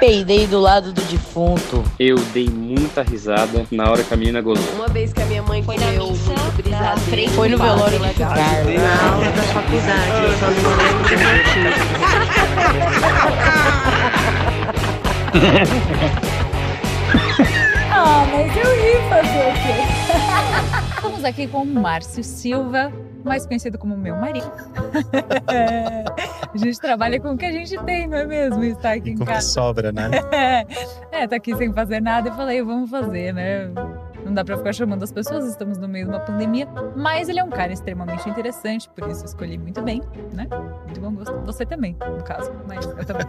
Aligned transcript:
peidei 0.00 0.46
do 0.46 0.58
lado 0.58 0.92
do 0.92 1.02
defunto. 1.02 1.84
Eu 1.98 2.16
dei 2.32 2.48
muita 2.48 3.02
risada 3.02 3.66
na 3.70 3.90
hora 3.90 4.02
que 4.02 4.12
a 4.12 4.16
menina 4.16 4.40
gozou. 4.40 4.64
Uma 4.74 4.88
vez 4.88 5.12
que 5.12 5.20
a 5.20 5.26
minha 5.26 5.42
mãe 5.42 5.62
Foi 5.62 5.76
na 5.76 5.86
missa 5.86 6.32
brisadeiro. 6.56 7.30
Foi 7.32 7.48
no 7.50 7.58
velório 7.58 7.98
de 7.98 8.14
Carlos. 8.14 8.74
Na 8.74 9.12
aula 9.12 9.30
da 9.30 9.42
faculdade, 9.42 10.24
eu 10.24 10.32
só 10.38 10.46
não 10.50 10.70
lembro 10.76 11.04
do 11.04 11.16
motivo. 11.28 11.80
Ah, 17.92 18.24
mas 18.32 18.56
eu 18.56 18.62
ri 18.76 18.92
fazer 19.08 19.44
o 19.48 19.52
quê? 19.52 19.76
Estamos 20.96 21.24
aqui 21.24 21.46
com 21.48 21.62
o 21.62 21.66
Márcio 21.66 22.24
Silva, 22.24 22.92
mais 23.24 23.46
conhecido 23.46 23.78
como 23.78 23.96
meu 23.96 24.16
marido. 24.16 24.50
a 26.52 26.56
gente 26.56 26.80
trabalha 26.80 27.20
com 27.20 27.32
o 27.32 27.36
que 27.36 27.44
a 27.46 27.52
gente 27.52 27.76
tem, 27.84 28.06
não 28.06 28.18
é 28.18 28.26
mesmo? 28.26 28.62
Está 28.64 28.92
aqui 28.92 29.10
E 29.10 29.12
em 29.12 29.18
casa. 29.18 29.48
sobra, 29.48 29.92
né? 29.92 30.10
É, 31.12 31.26
tá 31.26 31.36
aqui 31.36 31.54
sem 31.56 31.72
fazer 31.72 32.00
nada. 32.00 32.28
Eu 32.28 32.34
falei, 32.34 32.62
vamos 32.62 32.88
fazer, 32.88 33.34
né? 33.34 33.68
Não 34.30 34.34
dá 34.34 34.44
pra 34.44 34.56
ficar 34.56 34.72
chamando 34.72 35.02
as 35.02 35.10
pessoas, 35.10 35.44
estamos 35.44 35.76
no 35.76 35.88
meio 35.88 36.04
de 36.04 36.12
uma 36.12 36.20
pandemia. 36.20 36.68
Mas 36.94 37.28
ele 37.28 37.40
é 37.40 37.44
um 37.44 37.50
cara 37.50 37.72
extremamente 37.72 38.30
interessante, 38.30 38.88
por 38.88 39.10
isso 39.10 39.24
escolhi 39.24 39.58
muito 39.58 39.82
bem, 39.82 40.00
né? 40.32 40.46
Muito 40.84 41.00
bom 41.00 41.12
gosto. 41.12 41.36
Você 41.46 41.66
também, 41.66 41.96
no 42.16 42.22
caso, 42.22 42.52
mas 42.68 42.86
eu 42.86 43.04
também. 43.04 43.26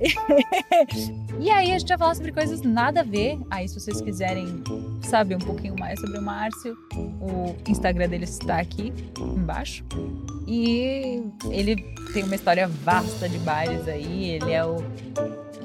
e 1.40 1.50
aí 1.50 1.72
a 1.72 1.78
gente 1.78 1.88
vai 1.88 1.96
falar 1.96 2.14
sobre 2.14 2.32
coisas 2.32 2.60
nada 2.60 3.00
a 3.00 3.02
ver. 3.02 3.38
Aí, 3.50 3.66
se 3.66 3.80
vocês 3.80 3.98
quiserem 4.02 4.62
saber 5.00 5.36
um 5.36 5.40
pouquinho 5.40 5.74
mais 5.78 5.98
sobre 5.98 6.18
o 6.18 6.22
Márcio, 6.22 6.76
o 6.94 7.56
Instagram 7.66 8.10
dele 8.10 8.24
está 8.24 8.58
aqui 8.58 8.92
embaixo. 9.18 9.82
E 10.46 11.22
ele 11.48 11.76
tem 12.12 12.24
uma 12.24 12.34
história 12.34 12.68
vasta 12.68 13.26
de 13.26 13.38
bares 13.38 13.88
aí. 13.88 14.32
Ele 14.32 14.52
é 14.52 14.62
o 14.66 14.84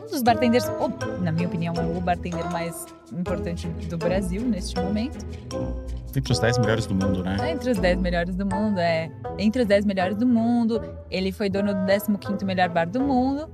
um 0.06 0.12
dos 0.12 0.22
bartenders, 0.22 0.70
ou, 0.80 0.90
na 1.22 1.32
minha 1.32 1.48
opinião, 1.48 1.74
é 1.76 1.82
o 1.82 2.00
bartender 2.00 2.50
mais 2.52 2.86
importante 3.12 3.68
do 3.68 3.98
Brasil 3.98 4.42
neste 4.42 4.80
momento. 4.80 5.26
Entre 6.16 6.32
os 6.32 6.40
10 6.40 6.58
melhores 6.60 6.86
do 6.86 6.96
mundo, 6.96 7.24
né? 7.24 7.38
É 7.42 7.52
entre 7.52 7.72
os 7.72 7.78
10 7.78 8.00
melhores 8.00 8.36
do 8.36 8.46
mundo, 8.46 8.80
é. 8.80 9.12
Entre 9.38 9.62
os 9.62 9.68
10 9.68 9.86
melhores 9.86 10.18
do 10.18 10.26
mundo. 10.26 10.82
Ele 11.12 11.32
foi 11.32 11.50
dono 11.50 11.74
do 11.74 12.18
15 12.18 12.46
melhor 12.46 12.70
bar 12.70 12.88
do 12.90 13.02
mundo. 13.02 13.50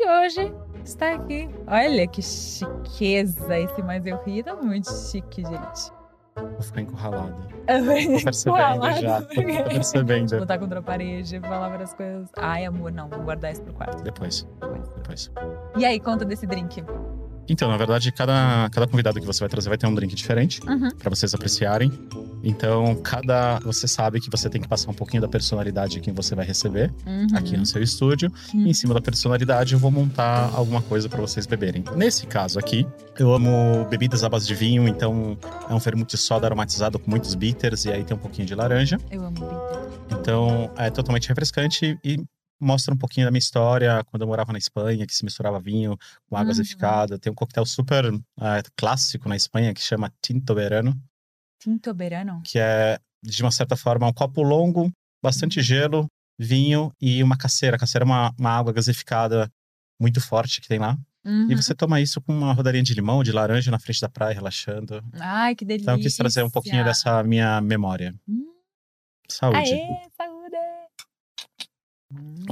E 0.00 0.08
hoje 0.08 0.52
está 0.84 1.14
aqui. 1.14 1.48
Olha 1.66 2.06
que 2.08 2.20
chiqueza 2.20 3.56
esse 3.56 3.82
mais 3.82 4.04
eu 4.04 4.20
ri. 4.24 4.42
Tá 4.42 4.56
muito 4.56 4.90
chique, 4.90 5.42
gente. 5.44 6.01
Vou 6.36 6.62
ficar 6.62 6.80
encurralado. 6.80 7.34
Tô 7.66 8.18
Tô 8.18 8.24
percebendo 8.24 9.00
já. 9.00 9.22
Tô 9.22 9.42
percebendo. 9.68 10.38
botar 10.38 10.58
contra 10.58 10.78
a 10.78 10.82
parede, 10.82 11.40
falar 11.40 11.68
várias 11.68 11.92
coisas. 11.94 12.28
Ai, 12.38 12.64
amor, 12.64 12.90
não, 12.90 13.08
vou 13.08 13.20
guardar 13.20 13.52
isso 13.52 13.62
pro 13.62 13.72
quarto. 13.74 14.02
Depois, 14.02 14.46
depois. 14.96 15.30
E 15.76 15.84
aí, 15.84 16.00
conta 16.00 16.24
desse 16.24 16.46
drink. 16.46 16.82
Então, 17.52 17.68
na 17.68 17.76
verdade, 17.76 18.10
cada, 18.10 18.66
cada 18.72 18.86
convidado 18.86 19.20
que 19.20 19.26
você 19.26 19.40
vai 19.40 19.48
trazer 19.50 19.68
vai 19.68 19.76
ter 19.76 19.86
um 19.86 19.94
drink 19.94 20.14
diferente 20.14 20.58
Uhum. 20.66 20.88
para 20.90 21.10
vocês 21.10 21.34
apreciarem. 21.34 21.92
Então, 22.42 22.94
cada 22.96 23.58
você 23.60 23.86
sabe 23.86 24.20
que 24.20 24.30
você 24.30 24.48
tem 24.48 24.58
que 24.60 24.66
passar 24.66 24.90
um 24.90 24.94
pouquinho 24.94 25.20
da 25.20 25.28
personalidade 25.28 25.92
de 25.92 26.00
quem 26.00 26.14
você 26.14 26.34
vai 26.34 26.46
receber 26.46 26.90
Uhum. 27.06 27.26
aqui 27.34 27.54
no 27.58 27.66
seu 27.66 27.82
estúdio. 27.82 28.32
Uhum. 28.54 28.66
E 28.66 28.70
em 28.70 28.74
cima 28.74 28.94
da 28.94 29.02
personalidade, 29.02 29.74
eu 29.74 29.78
vou 29.78 29.90
montar 29.90 30.50
alguma 30.54 30.80
coisa 30.80 31.10
para 31.10 31.20
vocês 31.20 31.46
beberem. 31.46 31.84
Nesse 31.94 32.26
caso 32.26 32.58
aqui, 32.58 32.86
eu 33.18 33.34
amo 33.34 33.86
bebidas 33.90 34.24
à 34.24 34.30
base 34.30 34.46
de 34.46 34.54
vinho, 34.54 34.88
então 34.88 35.36
é 35.68 35.74
um 35.74 35.78
vermute 35.78 36.16
soda 36.16 36.46
aromatizado 36.46 36.98
com 36.98 37.10
muitos 37.10 37.34
bitters 37.34 37.84
e 37.84 37.92
aí 37.92 38.02
tem 38.02 38.16
um 38.16 38.20
pouquinho 38.20 38.46
de 38.48 38.54
laranja. 38.54 38.98
Eu 39.10 39.24
amo 39.26 39.34
bitter. 39.34 40.18
Então, 40.18 40.70
é 40.78 40.88
totalmente 40.90 41.28
refrescante 41.28 41.98
e 42.02 42.18
mostra 42.62 42.94
um 42.94 42.96
pouquinho 42.96 43.26
da 43.26 43.30
minha 43.30 43.38
história 43.40 44.02
quando 44.04 44.22
eu 44.22 44.26
morava 44.28 44.52
na 44.52 44.58
Espanha, 44.58 45.06
que 45.06 45.14
se 45.14 45.24
misturava 45.24 45.58
vinho 45.60 45.96
com 46.26 46.36
água 46.36 46.44
Uhum. 46.44 46.48
gasificada. 46.48 47.18
Tem 47.18 47.30
um 47.32 47.34
coquetel 47.34 47.66
super 47.66 48.06
é, 48.06 48.62
clássico 48.76 49.28
na 49.28 49.36
Espanha 49.36 49.74
que 49.74 49.80
chama 49.80 50.12
Tinto 50.22 50.54
Verano, 50.54 50.94
Tinto 51.60 51.92
Berano. 51.92 52.40
que 52.44 52.58
é, 52.58 52.98
de 53.22 53.42
uma 53.42 53.50
certa 53.50 53.76
forma, 53.76 54.06
um 54.06 54.12
copo 54.12 54.42
longo, 54.42 54.90
bastante 55.22 55.58
Uhum. 55.58 55.64
gelo, 55.64 56.06
vinho 56.38 56.92
e 57.00 57.22
uma 57.22 57.36
caceira. 57.36 57.76
A 57.76 57.78
caceira 57.78 58.04
é 58.04 58.06
uma, 58.06 58.34
uma 58.38 58.50
água 58.50 58.72
gasificada 58.72 59.50
muito 60.00 60.20
forte 60.20 60.60
que 60.60 60.68
tem 60.68 60.78
lá. 60.78 60.96
Uhum. 61.24 61.48
E 61.50 61.54
você 61.54 61.72
toma 61.72 62.00
isso 62.00 62.20
com 62.20 62.32
uma 62.36 62.52
rodarinha 62.52 62.82
de 62.82 62.94
limão, 62.94 63.22
de 63.22 63.30
laranja 63.30 63.70
na 63.70 63.78
frente 63.78 64.00
da 64.00 64.08
praia, 64.08 64.34
relaxando. 64.34 65.00
Ai, 65.20 65.54
que 65.54 65.64
delícia. 65.64 65.84
Então, 65.84 65.94
eu 65.94 66.00
quis 66.00 66.16
trazer 66.16 66.42
um 66.42 66.50
pouquinho 66.50 66.84
dessa 66.84 67.22
minha 67.22 67.60
memória. 67.60 68.12
Hum. 68.28 68.46
Saúde. 69.28 69.58
Aê, 69.58 69.86
saúde! 70.16 70.31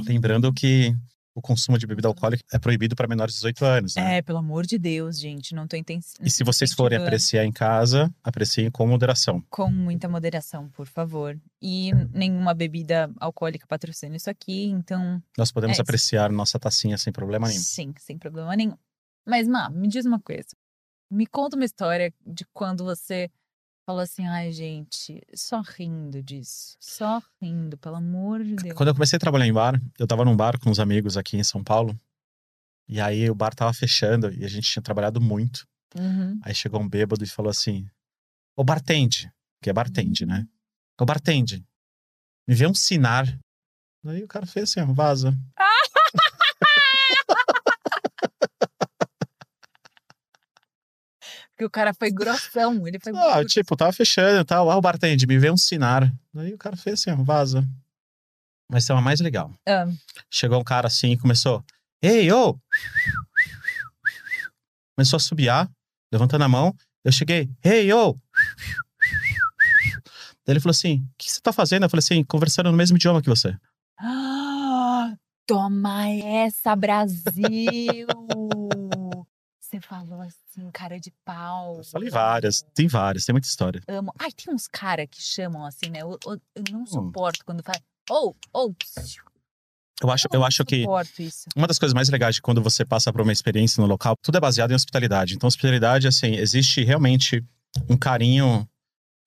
Lembrando 0.05 0.51
que 0.53 0.95
o 1.33 1.41
consumo 1.41 1.77
de 1.77 1.87
bebida 1.87 2.07
alcoólica 2.09 2.43
é 2.51 2.59
proibido 2.59 2.93
para 2.95 3.07
menores 3.07 3.33
de 3.35 3.37
18 3.39 3.65
anos. 3.65 3.95
Né? 3.95 4.17
É, 4.17 4.21
pelo 4.21 4.39
amor 4.39 4.65
de 4.65 4.77
Deus, 4.77 5.17
gente, 5.17 5.55
não 5.55 5.65
tô 5.65 5.77
entendendo. 5.77 6.03
E 6.21 6.29
se 6.29 6.43
vocês 6.43 6.73
forem 6.73 6.97
apreciar 6.97 7.45
em 7.45 7.51
casa, 7.53 8.13
apreciem 8.21 8.69
com 8.69 8.85
moderação. 8.85 9.41
Com 9.49 9.71
muita 9.71 10.09
moderação, 10.09 10.69
por 10.69 10.87
favor. 10.87 11.39
E 11.61 11.93
nenhuma 12.13 12.53
bebida 12.53 13.09
alcoólica 13.19 13.65
patrocina 13.65 14.15
isso 14.17 14.29
aqui, 14.29 14.65
então, 14.65 15.23
Nós 15.37 15.51
podemos 15.51 15.79
É 15.79 15.81
apreciar 15.81 16.29
nossa 16.31 16.59
tacinha 16.59 16.97
sem 16.97 17.13
problema 17.13 17.47
nenhum. 17.47 17.61
sim, 17.61 17.93
sem 17.97 18.17
problema 18.17 18.53
nenhum. 18.55 18.75
Mas, 19.25 19.47
Má, 19.47 19.69
me 19.69 19.87
diz 19.87 20.05
uma 20.05 20.19
coisa. 20.19 20.49
Me 21.09 21.25
conta 21.25 21.55
uma 21.55 21.65
história 21.65 22.13
de 22.25 22.45
quando 22.53 22.83
você 22.83 23.29
falou 23.85 24.01
assim, 24.01 24.25
ai, 24.27 24.51
gente, 24.51 25.21
só 25.33 25.61
rindo 25.61 26.21
disso. 26.21 26.75
Só 26.79 27.21
rindo, 27.41 27.77
pelo 27.77 27.95
amor 27.95 28.43
de 28.43 28.55
Deus. 28.55 28.75
Quando 28.75 28.89
eu 28.89 28.93
comecei 28.93 29.17
a 29.17 29.19
trabalhar 29.19 29.45
em 29.45 29.53
bar, 29.53 29.81
eu 29.97 30.07
tava 30.07 30.25
num 30.25 30.35
bar 30.35 30.59
com 30.59 30.69
uns 30.69 30.79
amigos 30.79 31.17
aqui 31.17 31.37
em 31.37 31.43
São 31.43 31.63
Paulo. 31.63 31.99
E 32.87 32.99
aí 32.99 33.29
o 33.29 33.35
bar 33.35 33.53
tava 33.53 33.73
fechando 33.73 34.31
e 34.33 34.43
a 34.43 34.47
gente 34.47 34.69
tinha 34.69 34.83
trabalhado 34.83 35.21
muito. 35.21 35.67
Uhum. 35.97 36.39
Aí 36.43 36.53
chegou 36.53 36.81
um 36.81 36.87
bêbado 36.87 37.23
e 37.23 37.27
falou 37.27 37.49
assim: 37.49 37.87
Ô 38.55 38.63
bartende, 38.63 39.31
que 39.61 39.69
é 39.69 39.73
bartende, 39.73 40.25
né? 40.25 40.47
Ô 40.99 41.05
bartende, 41.05 41.65
me 42.47 42.55
vê 42.55 42.67
um 42.67 42.73
sinar. 42.73 43.39
Aí 44.05 44.23
o 44.23 44.27
cara 44.27 44.45
fez 44.45 44.69
assim, 44.69 44.81
ó, 44.81 44.93
vaza. 44.93 45.37
Porque 51.61 51.65
o 51.65 51.69
cara 51.69 51.93
foi 51.93 52.09
grossão, 52.09 52.87
ele 52.87 52.97
foi 52.99 53.13
Ah, 53.15 53.45
tipo, 53.45 53.75
tava 53.75 53.93
fechando 53.93 54.41
e 54.41 54.43
tal. 54.43 54.71
Ah, 54.71 54.77
o 54.77 54.81
bartende, 54.81 55.27
me 55.27 55.37
vê 55.37 55.51
um 55.51 55.57
sinar. 55.57 56.11
Aí 56.35 56.55
o 56.55 56.57
cara 56.57 56.75
fez 56.75 56.99
assim, 56.99 57.11
ó, 57.11 57.23
vaza. 57.23 57.63
Mas 58.67 58.87
tem 58.87 58.95
uma 58.95 59.01
mais 59.01 59.19
legal. 59.19 59.53
Ah. 59.67 59.85
Chegou 60.27 60.59
um 60.59 60.63
cara 60.63 60.87
assim 60.87 61.11
e 61.11 61.17
começou: 61.17 61.63
Ei, 62.01 62.31
ô! 62.31 62.57
Começou 64.95 65.17
a 65.17 65.19
subiar, 65.19 65.69
levantando 66.11 66.43
a 66.43 66.49
mão. 66.49 66.75
Eu 67.05 67.11
cheguei: 67.11 67.47
Ei, 67.63 67.93
ô! 67.93 68.17
Daí 70.43 70.53
ele 70.53 70.59
falou 70.59 70.71
assim: 70.71 70.95
O 70.95 71.09
que 71.15 71.31
você 71.31 71.41
tá 71.41 71.53
fazendo? 71.53 71.83
Eu 71.83 71.89
falei 71.91 71.99
assim: 71.99 72.23
Conversando 72.23 72.71
no 72.71 72.77
mesmo 72.77 72.97
idioma 72.97 73.21
que 73.21 73.29
você. 73.29 73.55
Ah, 73.99 75.13
toma 75.45 76.09
essa, 76.09 76.75
Brasil! 76.75 78.07
Falou 79.81 80.21
assim, 80.21 80.69
cara 80.71 80.99
de 80.99 81.11
pau. 81.25 81.77
Eu 81.77 81.83
falei 81.83 82.09
várias, 82.09 82.61
tem 82.73 82.87
várias, 82.87 83.25
tem 83.25 83.33
muita 83.33 83.47
história. 83.47 83.81
Amo. 83.87 84.13
Ai, 84.19 84.31
tem 84.31 84.53
uns 84.53 84.67
caras 84.67 85.07
que 85.09 85.21
chamam 85.21 85.65
assim, 85.65 85.89
né? 85.89 86.01
Eu, 86.01 86.17
eu- 86.25 86.41
eu 86.55 86.63
Hum. 86.69 86.71
não 86.71 86.85
suporto 86.85 87.43
quando 87.45 87.63
fala. 87.63 87.79
Ou, 88.09 88.35
ou. 88.53 88.75
Eu 90.01 90.09
acho, 90.09 90.27
eu 90.33 90.43
acho 90.43 90.65
que 90.65 90.83
isso. 91.19 91.45
uma 91.55 91.67
das 91.67 91.77
coisas 91.77 91.93
mais 91.93 92.09
legais 92.09 92.35
de 92.35 92.41
quando 92.41 92.61
você 92.61 92.83
passa 92.83 93.11
por 93.11 93.21
uma 93.21 93.31
experiência 93.31 93.79
no 93.81 93.87
local, 93.87 94.15
tudo 94.21 94.35
é 94.37 94.41
baseado 94.41 94.71
em 94.71 94.75
hospitalidade. 94.75 95.35
Então, 95.35 95.47
hospitalidade, 95.47 96.07
assim, 96.07 96.35
existe 96.35 96.83
realmente 96.83 97.45
um 97.87 97.95
carinho 97.95 98.67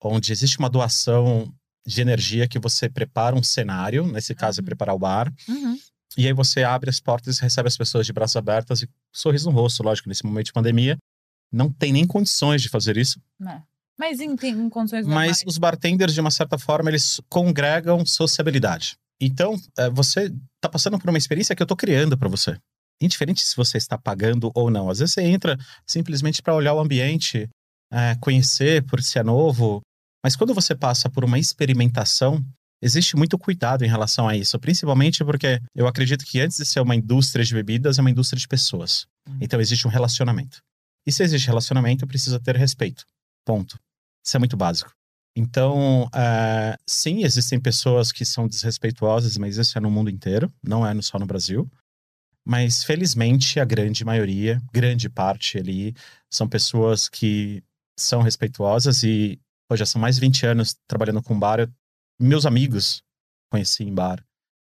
onde 0.03 0.31
existe 0.33 0.59
uma 0.59 0.69
doação 0.69 1.51
de 1.87 2.01
energia 2.01 2.47
que 2.47 2.59
você 2.59 2.89
prepara 2.89 3.35
um 3.35 3.43
cenário, 3.43 4.05
nesse 4.05 4.35
caso 4.35 4.59
é 4.59 4.61
Uhum. 4.61 4.65
preparar 4.65 4.95
o 4.95 4.99
bar, 4.99 5.31
Uhum. 5.47 5.79
E 6.17 6.25
aí 6.27 6.33
você 6.33 6.63
abre 6.63 6.89
as 6.89 6.99
portas 6.99 7.37
e 7.37 7.41
recebe 7.41 7.67
as 7.67 7.77
pessoas 7.77 8.05
de 8.05 8.13
braços 8.13 8.35
abertos 8.35 8.81
e 8.83 8.89
sorriso 9.13 9.49
no 9.49 9.55
rosto, 9.55 9.83
lógico, 9.83 10.07
nesse 10.09 10.25
momento 10.25 10.47
de 10.47 10.53
pandemia. 10.53 10.97
Não 11.51 11.71
tem 11.71 11.91
nem 11.93 12.05
condições 12.07 12.61
de 12.61 12.69
fazer 12.69 12.97
isso, 12.97 13.19
É. 13.47 13.61
Mas 13.97 14.19
em, 14.19 14.35
tem- 14.35 14.53
em 14.53 14.69
condições 14.69 15.05
mas 15.05 15.15
normais. 15.15 15.43
os 15.47 15.57
bartenders, 15.57 16.13
de 16.13 16.19
uma 16.19 16.31
certa 16.31 16.57
forma, 16.57 16.89
eles 16.89 17.21
congregam 17.29 18.05
sociabilidade. 18.05 18.97
Então, 19.21 19.55
é, 19.77 19.89
você 19.89 20.29
tá 20.59 20.67
passando 20.67 20.99
por 20.99 21.09
uma 21.09 21.17
experiência 21.17 21.55
que 21.55 21.63
eu 21.63 21.67
tô 21.67 21.77
criando 21.77 22.17
para 22.17 22.27
você. 22.27 22.57
Indiferente 23.01 23.41
se 23.45 23.55
você 23.55 23.77
está 23.77 23.97
pagando 23.97 24.51
ou 24.53 24.69
não. 24.69 24.89
Às 24.89 24.99
vezes 24.99 25.13
você 25.13 25.21
entra 25.21 25.57
simplesmente 25.87 26.41
para 26.41 26.53
olhar 26.53 26.73
o 26.73 26.79
ambiente, 26.81 27.47
é, 27.91 28.15
conhecer 28.19 28.83
por 28.85 29.01
se 29.01 29.17
é 29.17 29.23
novo. 29.23 29.81
Mas 30.21 30.35
quando 30.35 30.53
você 30.53 30.75
passa 30.75 31.09
por 31.09 31.23
uma 31.23 31.39
experimentação, 31.39 32.43
existe 32.85 33.15
muito 33.15 33.35
cuidado 33.37 33.83
em 33.83 33.87
relação 33.87 34.27
a 34.27 34.37
isso. 34.37 34.59
Principalmente 34.59 35.25
porque 35.25 35.59
eu 35.73 35.87
acredito 35.87 36.23
que 36.23 36.39
antes 36.39 36.57
de 36.57 36.65
ser 36.65 36.79
uma 36.81 36.95
indústria 36.95 37.43
de 37.43 37.53
bebidas, 37.53 37.97
é 37.97 38.01
uma 38.01 38.11
indústria 38.11 38.39
de 38.39 38.47
pessoas. 38.47 39.07
Uhum. 39.27 39.39
Então 39.41 39.59
existe 39.59 39.87
um 39.87 39.89
relacionamento. 39.89 40.61
E 41.05 41.11
se 41.11 41.23
existe 41.23 41.47
relacionamento, 41.47 42.05
precisa 42.05 42.39
ter 42.39 42.55
respeito. 42.55 43.03
Ponto. 43.43 43.79
Isso 44.23 44.37
é 44.37 44.39
muito 44.39 44.55
básico. 44.55 44.91
Então, 45.35 46.07
é, 46.15 46.77
sim, 46.87 47.23
existem 47.23 47.59
pessoas 47.59 48.11
que 48.11 48.23
são 48.23 48.47
desrespeituosas, 48.47 49.37
mas 49.37 49.57
isso 49.57 49.77
é 49.77 49.81
no 49.81 49.91
mundo 49.91 50.09
inteiro, 50.09 50.51
não 50.63 50.87
é 50.87 51.01
só 51.01 51.19
no 51.19 51.25
Brasil. 51.25 51.69
Mas 52.47 52.83
felizmente 52.83 53.59
a 53.59 53.65
grande 53.65 54.05
maioria, 54.05 54.61
grande 54.71 55.09
parte 55.09 55.57
ali, 55.57 55.93
são 56.31 56.47
pessoas 56.47 57.09
que 57.09 57.63
são 57.99 58.21
respeituosas 58.21 59.01
e 59.03 59.39
pô, 59.67 59.75
já 59.75 59.85
são 59.85 59.99
mais 59.99 60.15
de 60.15 60.21
20 60.21 60.45
anos 60.45 60.75
trabalhando 60.87 61.23
com 61.23 61.37
bar. 61.37 61.59
Eu, 61.59 61.67
meus 62.19 62.45
amigos 62.45 63.03
conheci 63.49 63.83
em 63.83 63.93
bar. 63.93 64.23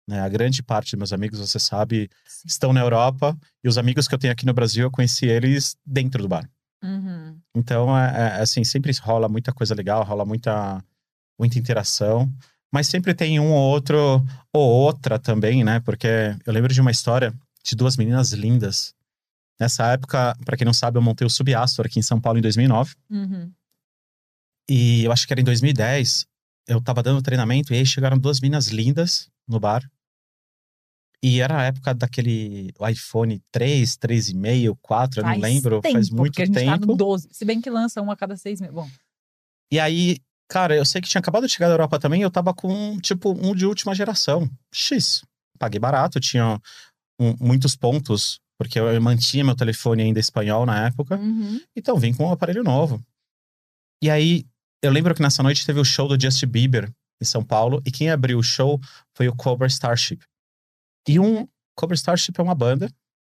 Né? 0.07 0.21
A 0.21 0.29
grande 0.29 0.63
parte 0.63 0.91
dos 0.91 0.97
meus 0.97 1.13
amigos, 1.13 1.39
você 1.39 1.59
sabe, 1.59 2.09
Sim. 2.25 2.47
estão 2.47 2.73
na 2.73 2.79
Europa 2.79 3.38
e 3.63 3.67
os 3.67 3.77
amigos 3.77 4.07
que 4.07 4.15
eu 4.15 4.19
tenho 4.19 4.31
aqui 4.31 4.45
no 4.45 4.53
Brasil, 4.53 4.83
eu 4.83 4.91
conheci 4.91 5.25
eles 5.25 5.75
dentro 5.85 6.21
do 6.21 6.29
bar. 6.29 6.49
Uhum. 6.83 7.39
Então, 7.55 7.97
é, 7.97 8.38
é, 8.38 8.41
assim, 8.41 8.63
sempre 8.63 8.91
rola 9.01 9.27
muita 9.27 9.51
coisa 9.51 9.75
legal, 9.75 10.03
rola 10.03 10.25
muita, 10.25 10.83
muita 11.38 11.59
interação. 11.59 12.31
Mas 12.71 12.88
sempre 12.88 13.13
tem 13.13 13.39
um 13.39 13.51
ou 13.51 13.69
outro, 13.69 14.25
ou 14.53 14.69
outra 14.69 15.17
também, 15.17 15.63
né? 15.63 15.79
Porque 15.79 16.07
eu 16.45 16.53
lembro 16.53 16.73
de 16.73 16.81
uma 16.81 16.91
história 16.91 17.33
de 17.63 17.75
duas 17.75 17.97
meninas 17.97 18.31
lindas. 18.31 18.94
Nessa 19.59 19.88
época, 19.94 20.38
para 20.45 20.55
quem 20.55 20.65
não 20.65 20.73
sabe, 20.73 20.97
eu 20.97 21.01
montei 21.01 21.25
o 21.25 21.29
Subastor 21.29 21.85
aqui 21.85 21.99
em 21.99 22.03
São 22.03 22.19
Paulo 22.21 22.38
em 22.38 22.41
2009. 22.41 22.95
Uhum. 23.09 23.51
E 24.69 25.05
eu 25.05 25.11
acho 25.11 25.25
que 25.25 25.33
era 25.33 25.41
em 25.41 25.45
2010. 25.45 26.27
Eu 26.67 26.81
tava 26.81 27.01
dando 27.01 27.21
treinamento 27.21 27.73
e 27.73 27.77
aí 27.77 27.85
chegaram 27.85 28.17
duas 28.17 28.39
meninas 28.41 28.67
lindas 28.67 29.29
no 29.47 29.59
bar. 29.59 29.89
E 31.23 31.41
era 31.41 31.59
a 31.61 31.63
época 31.63 31.93
daquele 31.95 32.71
iPhone 32.91 33.41
3, 33.51 33.97
3,5, 33.97 34.77
4, 34.81 35.19
eu 35.21 35.23
não 35.23 35.31
lembro, 35.41 35.81
faz 35.81 36.09
muito 36.09 36.35
tempo. 36.35 36.53
Tá 36.81 36.85
no 36.85 36.95
12. 36.95 37.29
Se 37.31 37.43
bem 37.43 37.59
que 37.59 37.69
lança 37.69 38.01
um 38.01 38.11
a 38.11 38.15
cada 38.15 38.37
seis 38.37 38.61
meses. 38.61 38.75
Bom, 38.75 38.87
E 39.71 39.79
aí, 39.79 40.17
cara, 40.47 40.75
eu 40.75 40.85
sei 40.85 41.01
que 41.01 41.09
tinha 41.09 41.19
acabado 41.19 41.47
de 41.47 41.51
chegar 41.53 41.67
da 41.69 41.73
Europa 41.73 41.99
também, 41.99 42.21
eu 42.21 42.29
tava 42.29 42.53
com, 42.53 42.99
tipo, 42.99 43.31
um 43.31 43.55
de 43.55 43.65
última 43.65 43.95
geração. 43.95 44.47
X. 44.71 45.23
Paguei 45.57 45.79
barato, 45.79 46.19
tinha 46.19 46.61
um- 47.19 47.35
muitos 47.39 47.75
pontos, 47.75 48.39
porque 48.59 48.79
eu 48.79 49.01
mantinha 49.01 49.43
meu 49.43 49.55
telefone 49.55 50.03
ainda 50.03 50.19
espanhol 50.19 50.65
na 50.67 50.85
época. 50.87 51.17
uhum. 51.17 51.59
Então 51.75 51.97
vim 51.97 52.13
com 52.13 52.25
um 52.27 52.31
aparelho 52.31 52.63
novo. 52.63 53.01
E 54.03 54.09
aí, 54.11 54.45
eu 54.81 54.91
lembro 54.91 55.13
que 55.15 55.21
nessa 55.21 55.41
noite 55.44 55.65
teve 55.65 55.79
o 55.79 55.85
show 55.85 56.07
do 56.07 56.19
Justin 56.21 56.47
Bieber 56.47 56.91
em 57.21 57.25
São 57.25 57.44
Paulo, 57.44 57.81
e 57.85 57.91
quem 57.91 58.09
abriu 58.12 58.38
o 58.38 58.44
show 58.44 58.79
foi 59.15 59.27
o 59.27 59.35
Cobra 59.35 59.68
Starship. 59.68 60.19
E 61.07 61.19
um. 61.19 61.47
Cobra 61.75 61.95
Starship 61.95 62.33
é 62.39 62.44
uma 62.44 62.56
banda 62.56 62.91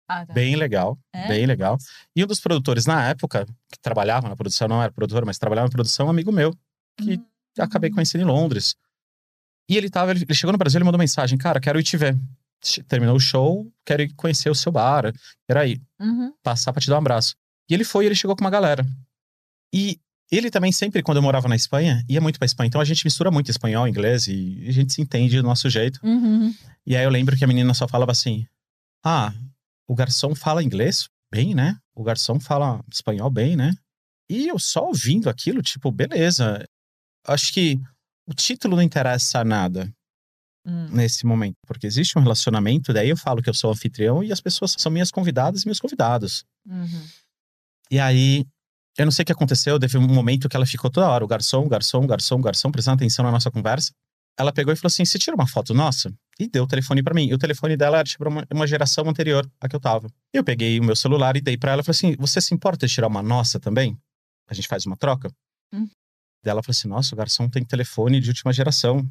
ah, 0.07 0.25
tá. 0.25 0.33
bem 0.33 0.55
legal, 0.55 0.97
É? 1.13 1.27
bem 1.27 1.45
legal. 1.45 1.77
E 2.15 2.23
um 2.23 2.27
dos 2.27 2.39
produtores 2.39 2.85
na 2.85 3.07
época, 3.09 3.45
que 3.71 3.79
trabalhava 3.81 4.27
na 4.29 4.35
produção, 4.35 4.67
não 4.67 4.81
era 4.81 4.91
produtor, 4.91 5.25
mas 5.25 5.37
trabalhava 5.37 5.67
na 5.67 5.71
produção, 5.71 6.07
um 6.07 6.09
amigo 6.09 6.31
meu, 6.31 6.53
que 6.97 7.15
Uhum. 7.17 7.25
acabei 7.59 7.89
conhecendo 7.89 8.21
em 8.21 8.25
Londres. 8.27 8.75
E 9.69 9.77
ele 9.77 9.89
tava, 9.89 10.11
ele 10.11 10.33
chegou 10.33 10.51
no 10.51 10.57
Brasil 10.57 10.79
e 10.79 10.83
mandou 10.83 10.99
mensagem: 10.99 11.37
Cara, 11.37 11.59
quero 11.59 11.79
ir 11.79 11.83
te 11.83 11.95
ver. 11.97 12.17
Terminou 12.87 13.15
o 13.15 13.19
show, 13.19 13.69
quero 13.85 14.01
ir 14.03 14.13
conhecer 14.13 14.49
o 14.49 14.55
seu 14.55 14.71
bar. 14.71 15.13
Quero 15.47 15.59
aí, 15.59 15.81
Uhum. 15.99 16.33
passar 16.43 16.71
pra 16.73 16.81
te 16.81 16.87
dar 16.89 16.95
um 16.95 16.99
abraço. 16.99 17.35
E 17.69 17.73
ele 17.73 17.83
foi 17.83 18.03
e 18.05 18.07
ele 18.07 18.15
chegou 18.15 18.35
com 18.35 18.43
uma 18.43 18.49
galera. 18.49 18.85
E 19.73 19.99
ele 20.31 20.49
também 20.49 20.71
sempre, 20.71 21.03
quando 21.03 21.17
eu 21.17 21.21
morava 21.23 21.47
na 21.47 21.55
Espanha, 21.55 22.03
ia 22.09 22.19
muito 22.21 22.39
pra 22.39 22.45
Espanha. 22.45 22.67
Então 22.67 22.81
a 22.81 22.85
gente 22.85 23.05
mistura 23.05 23.29
muito 23.29 23.51
espanhol, 23.51 23.87
inglês 23.87 24.27
e 24.27 24.63
a 24.67 24.71
gente 24.71 24.93
se 24.93 25.01
entende 25.01 25.37
do 25.37 25.43
nosso 25.43 25.69
jeito. 25.69 25.99
Uhum. 26.03 26.53
E 26.85 26.95
aí 26.95 27.03
eu 27.03 27.09
lembro 27.09 27.37
que 27.37 27.43
a 27.43 27.47
menina 27.47 27.73
só 27.73 27.87
falava 27.87 28.11
assim: 28.11 28.45
Ah, 29.03 29.33
o 29.87 29.95
garçom 29.95 30.33
fala 30.33 30.63
inglês 30.63 31.07
bem, 31.31 31.53
né? 31.53 31.77
O 31.95 32.03
garçom 32.03 32.39
fala 32.39 32.83
espanhol 32.91 33.29
bem, 33.29 33.55
né? 33.55 33.73
E 34.29 34.47
eu 34.47 34.57
só 34.57 34.87
ouvindo 34.87 35.29
aquilo, 35.29 35.61
tipo, 35.61 35.91
beleza. 35.91 36.65
Acho 37.27 37.53
que 37.53 37.79
o 38.27 38.33
título 38.33 38.75
não 38.75 38.83
interessa 38.83 39.43
nada 39.43 39.93
Hum. 40.65 40.87
nesse 40.91 41.25
momento, 41.25 41.57
porque 41.67 41.85
existe 41.85 42.17
um 42.17 42.21
relacionamento, 42.21 42.93
daí 42.93 43.09
eu 43.09 43.17
falo 43.17 43.41
que 43.41 43.49
eu 43.49 43.53
sou 43.53 43.69
anfitrião 43.69 44.23
e 44.23 44.31
as 44.31 44.39
pessoas 44.39 44.73
são 44.77 44.89
minhas 44.89 45.11
convidadas 45.11 45.63
e 45.63 45.65
meus 45.65 45.77
convidados. 45.77 46.45
Uhum. 46.65 47.05
E 47.91 47.99
aí, 47.99 48.45
eu 48.97 49.05
não 49.05 49.11
sei 49.11 49.23
o 49.23 49.25
que 49.25 49.31
aconteceu, 49.31 49.79
teve 49.79 49.97
um 49.97 50.07
momento 50.07 50.47
que 50.47 50.55
ela 50.55 50.65
ficou 50.65 50.89
toda 50.89 51.09
hora, 51.09 51.23
o 51.23 51.27
garçom, 51.27 51.67
garçom, 51.67 52.05
garçom, 52.05 52.41
garçom, 52.41 52.71
prestando 52.71 52.95
atenção 52.95 53.25
na 53.25 53.31
nossa 53.31 53.49
conversa. 53.49 53.91
Ela 54.37 54.51
pegou 54.51 54.73
e 54.73 54.75
falou 54.75 54.87
assim: 54.87 55.05
Você 55.05 55.19
tira 55.19 55.35
uma 55.35 55.47
foto 55.47 55.73
nossa? 55.73 56.13
E 56.39 56.47
deu 56.47 56.63
o 56.63 56.67
telefone 56.67 57.03
pra 57.03 57.13
mim. 57.13 57.27
E 57.27 57.33
o 57.33 57.37
telefone 57.37 57.77
dela 57.77 57.97
era 57.97 58.07
tipo 58.07 58.27
uma, 58.27 58.45
uma 58.51 58.67
geração 58.67 59.07
anterior 59.07 59.49
à 59.61 59.69
que 59.69 59.75
eu 59.75 59.79
tava. 59.79 60.09
Eu 60.33 60.43
peguei 60.43 60.79
o 60.79 60.83
meu 60.83 60.95
celular 60.95 61.35
e 61.37 61.41
dei 61.41 61.57
pra 61.57 61.71
ela 61.71 61.81
e 61.81 61.85
falei 61.85 61.97
assim: 61.97 62.15
Você 62.19 62.41
se 62.41 62.53
importa 62.53 62.87
de 62.87 62.93
tirar 62.93 63.07
uma 63.07 63.21
nossa 63.21 63.59
também? 63.59 63.97
A 64.49 64.53
gente 64.53 64.67
faz 64.67 64.85
uma 64.85 64.97
troca? 64.97 65.31
Hum. 65.73 65.87
Ela 66.43 66.63
falou 66.63 66.71
assim: 66.71 66.87
Nossa, 66.87 67.13
o 67.13 67.17
garçom 67.17 67.47
tem 67.47 67.63
telefone 67.63 68.19
de 68.19 68.29
última 68.29 68.51
geração. 68.51 69.07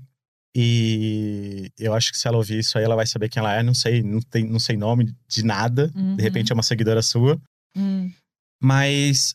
E 0.54 1.70
eu 1.78 1.94
acho 1.94 2.12
que 2.12 2.18
se 2.18 2.28
ela 2.28 2.36
ouvir 2.36 2.58
isso 2.58 2.76
aí, 2.76 2.84
ela 2.84 2.96
vai 2.96 3.06
saber 3.06 3.28
quem 3.28 3.40
ela 3.40 3.54
é. 3.54 3.62
Não 3.62 3.74
sei, 3.74 4.02
não, 4.02 4.20
tem, 4.20 4.44
não 4.44 4.58
sei 4.58 4.76
nome 4.76 5.14
de 5.26 5.42
nada. 5.44 5.90
Uhum. 5.94 6.16
De 6.16 6.22
repente 6.22 6.52
é 6.52 6.54
uma 6.54 6.62
seguidora 6.62 7.00
sua. 7.00 7.40
Hum. 7.76 8.12
Mas 8.60 9.34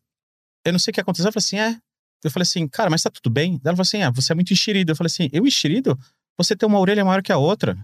eu 0.67 0.73
não 0.73 0.79
sei 0.79 0.91
o 0.91 0.93
que 0.93 1.01
aconteceu. 1.01 1.27
Eu 1.27 1.33
falei 1.33 1.43
assim, 1.45 1.57
é. 1.59 1.79
Eu 2.23 2.31
falei 2.31 2.43
assim, 2.43 2.67
cara, 2.67 2.89
mas 2.89 3.03
tá 3.03 3.09
tudo 3.09 3.29
bem? 3.29 3.53
Ela 3.63 3.75
falou 3.75 3.81
assim, 3.81 4.01
é, 4.01 4.11
você 4.11 4.31
é 4.31 4.35
muito 4.35 4.51
enxerido. 4.53 4.91
Eu 4.91 4.95
falei 4.95 5.07
assim, 5.07 5.29
eu 5.31 5.45
enxerido? 5.45 5.97
Você 6.37 6.55
tem 6.55 6.67
uma 6.67 6.79
orelha 6.79 7.03
maior 7.05 7.21
que 7.21 7.31
a 7.31 7.37
outra. 7.37 7.77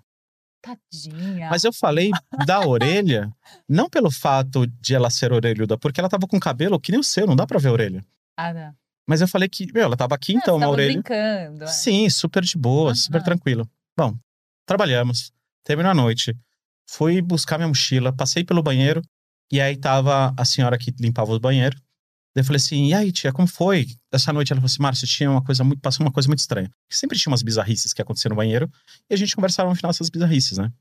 Tadinha. 0.62 1.50
Mas 1.50 1.64
eu 1.64 1.74
falei 1.74 2.12
da 2.46 2.62
orelha, 2.66 3.30
não 3.68 3.90
pelo 3.90 4.10
fato 4.10 4.66
de 4.80 4.96
ela 4.96 5.10
ser 5.10 5.34
orelhuda, 5.34 5.78
porque 5.78 6.00
ela 6.00 6.08
tava 6.10 6.26
com 6.26 6.40
cabelo 6.40 6.80
que 6.80 6.92
nem 6.92 7.00
o 7.00 7.04
seu, 7.04 7.28
não 7.28 7.36
dá 7.36 7.46
pra 7.46 7.60
ver 7.60 7.68
a 7.68 7.72
orelha. 7.74 8.06
Ah, 8.38 8.54
não. 8.54 8.74
Mas 9.06 9.20
eu 9.20 9.28
falei 9.28 9.50
que, 9.50 9.68
meu, 9.74 9.84
ela 9.84 9.98
tava 9.98 10.16
aqui, 10.16 10.36
Ah, 10.36 10.40
então, 10.42 10.56
uma 10.56 10.62
tava 10.62 10.72
orelha. 10.72 10.94
brincando. 10.94 11.64
é. 11.66 11.68
Sim, 11.68 12.10
super 12.10 12.44
de 12.44 12.58
boa, 12.58 12.92
Aham. 12.92 12.96
super 12.96 13.22
tranquilo. 13.22 13.70
Bom, 13.98 14.18
trabalhamos, 14.66 15.34
terminou 15.66 15.92
a 15.92 15.96
noite, 15.96 16.34
fui 16.90 17.22
buscar 17.22 17.58
minha 17.58 17.68
mochila, 17.68 18.14
passei 18.14 18.46
pelo 18.46 18.64
banheiro, 18.64 19.02
e 19.52 19.60
aí 19.60 19.76
tava 19.76 20.34
a 20.38 20.46
senhora 20.46 20.78
que 20.78 20.94
limpava 20.98 21.34
o 21.34 21.40
banheiro. 21.40 21.78
Daí 22.36 22.42
eu 22.42 22.46
falei 22.46 22.58
assim, 22.58 22.88
e 22.88 22.94
aí, 22.94 23.12
tia, 23.12 23.32
como 23.32 23.48
foi? 23.48 23.88
Essa 24.12 24.34
noite 24.34 24.52
ela 24.52 24.60
falou 24.60 24.72
assim, 24.72 24.82
Márcio, 24.82 25.08
tinha 25.08 25.30
uma 25.30 25.44
coisa 25.44 25.64
muito, 25.64 25.80
passou 25.80 26.04
uma 26.06 26.12
coisa 26.12 26.28
muito 26.28 26.40
estranha. 26.40 26.70
Sempre 26.90 27.18
tinha 27.18 27.32
umas 27.32 27.44
bizarrices 27.44 27.94
que 27.94 28.02
aconteciam 28.02 28.32
no 28.32 28.36
banheiro, 28.36 28.70
e 29.10 29.14
a 29.14 29.18
gente 29.18 29.36
conversava 29.36 29.70
no 29.70 29.76
final 29.76 29.92
dessas 29.92 30.10
bizarrices, 30.10 30.58
né? 30.58 30.72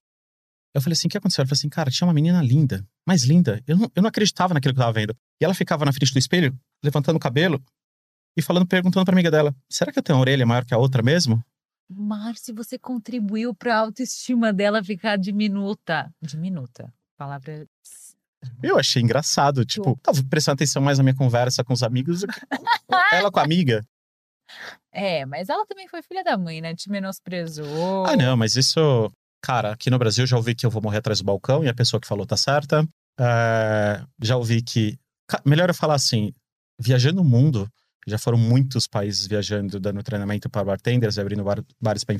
Eu 0.74 0.80
falei 0.80 0.94
assim, 0.94 1.06
o 1.06 1.10
que 1.10 1.18
aconteceu? 1.18 1.42
Ela 1.42 1.48
falou 1.48 1.58
assim, 1.58 1.68
cara, 1.68 1.90
tinha 1.90 2.06
uma 2.06 2.14
menina 2.14 2.42
linda, 2.42 2.86
mais 3.06 3.24
linda. 3.24 3.62
Eu 3.66 3.76
não, 3.76 3.92
eu 3.94 4.02
não 4.02 4.08
acreditava 4.08 4.54
naquilo 4.54 4.72
que 4.72 4.80
eu 4.80 4.84
tava 4.84 4.92
vendo. 4.94 5.14
E 5.38 5.44
ela 5.44 5.52
ficava 5.52 5.84
na 5.84 5.92
frente 5.92 6.12
do 6.12 6.18
espelho, 6.18 6.58
levantando 6.82 7.16
o 7.16 7.20
cabelo 7.20 7.62
e 8.34 8.40
falando, 8.40 8.66
perguntando 8.66 9.04
pra 9.04 9.14
amiga 9.14 9.30
dela, 9.30 9.54
será 9.68 9.92
que 9.92 9.98
eu 9.98 10.02
tenho 10.02 10.16
uma 10.16 10.22
orelha 10.22 10.46
maior 10.46 10.64
que 10.64 10.72
a 10.72 10.78
outra 10.78 11.02
mesmo? 11.02 11.44
Márcio, 11.90 12.54
você 12.54 12.78
contribuiu 12.78 13.54
pra 13.54 13.76
autoestima 13.76 14.50
dela 14.50 14.82
ficar 14.82 15.18
diminuta. 15.18 16.10
Diminuta. 16.22 16.92
Palavra. 17.18 17.66
Eu 18.62 18.78
achei 18.78 19.02
engraçado, 19.02 19.64
tipo, 19.64 19.98
tava 20.02 20.22
prestando 20.24 20.54
atenção 20.54 20.80
mais 20.82 20.98
na 20.98 21.04
minha 21.04 21.14
conversa 21.16 21.62
com 21.64 21.72
os 21.72 21.82
amigos 21.82 22.20
do 22.20 22.26
que 22.28 22.40
com 22.86 22.96
ela 23.12 23.30
com 23.30 23.40
a 23.40 23.42
amiga. 23.44 23.84
É, 24.92 25.24
mas 25.24 25.48
ela 25.48 25.64
também 25.66 25.88
foi 25.88 26.02
filha 26.02 26.22
da 26.22 26.36
mãe, 26.36 26.60
né? 26.60 26.74
Te 26.74 26.90
menosprezou. 26.90 28.04
Ah, 28.04 28.14
não, 28.16 28.36
mas 28.36 28.56
isso, 28.56 29.10
cara, 29.40 29.72
aqui 29.72 29.88
no 29.88 29.98
Brasil 29.98 30.26
já 30.26 30.36
ouvi 30.36 30.54
que 30.54 30.66
eu 30.66 30.70
vou 30.70 30.82
morrer 30.82 30.98
atrás 30.98 31.20
do 31.20 31.24
balcão 31.24 31.64
e 31.64 31.68
a 31.68 31.74
pessoa 31.74 31.98
que 32.00 32.06
falou 32.06 32.26
tá 32.26 32.36
certa. 32.36 32.86
É, 33.18 34.02
já 34.20 34.36
ouvi 34.36 34.60
que. 34.60 34.98
Melhor 35.46 35.70
eu 35.70 35.74
falar 35.74 35.94
assim, 35.94 36.32
viajando 36.78 37.22
o 37.22 37.24
mundo, 37.24 37.66
já 38.06 38.18
foram 38.18 38.36
muitos 38.36 38.86
países 38.86 39.26
viajando, 39.26 39.80
dando 39.80 40.02
treinamento 40.02 40.50
para 40.50 40.64
bartenders 40.64 41.16
e 41.16 41.20
abrindo 41.22 41.42
bar- 41.44 41.64
bares 41.80 42.04
para 42.04 42.14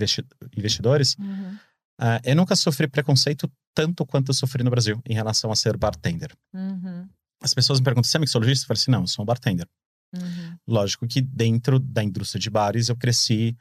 investidores. 0.57 1.14
Uhum, 1.19 1.59
É, 2.01 2.33
eu 2.33 2.37
nunca 2.37 2.57
sofri 2.57 2.89
preconceito 2.89 3.51
tanto 3.75 4.05
quanto 4.05 4.31
eu 4.31 4.35
sofri 4.35 4.63
no 4.63 4.71
Brasil 4.71 5.01
em 5.07 5.15
relação 5.15 5.51
a 5.51 5.57
ser 5.57 5.77
bartender. 5.77 6.35
uhum, 6.53 7.09
As 7.41 7.55
pessoas 7.55 7.79
me 7.81 7.85
perguntam, 7.85 8.09
você 8.11 8.17
é 8.17 8.21
mixologista? 8.21 8.65
Eu 8.65 8.69
falo 8.69 8.79
assim, 8.79 8.91
não, 8.91 9.01
eu 9.03 9.07
sou 9.07 9.23
um 9.23 9.27
bartender. 9.27 9.69
uhum. 10.15 10.57
Lógico 10.67 11.07
que 11.07 11.21
dentro 11.21 11.79
da 11.79 12.03
indústria 12.03 12.41
de 12.41 12.51
bares 12.51 12.89
eu 12.89 12.97
cresci 12.97 13.57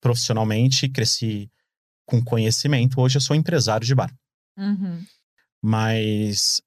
profissionalmente, 0.00 0.88
cresci 0.88 1.50
com 2.06 2.22
conhecimento. 2.22 3.00
Hoje 3.00 3.16
eu 3.16 3.20
sou 3.20 3.34
empresário 3.34 3.86
de 3.86 3.94
bar. 3.94 4.14
Uhum. 4.56 5.04
Mas, 5.62 6.62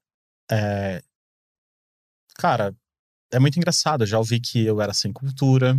é, 0.50 1.02
cara, 2.34 2.74
é 3.32 3.38
muito 3.38 3.56
engraçado. 3.56 4.02
Eu 4.02 4.06
já 4.06 4.18
ouvi 4.18 4.40
que 4.40 4.62
eu 4.64 4.80
era 4.80 4.92
sem 4.92 5.12
cultura. 5.12 5.74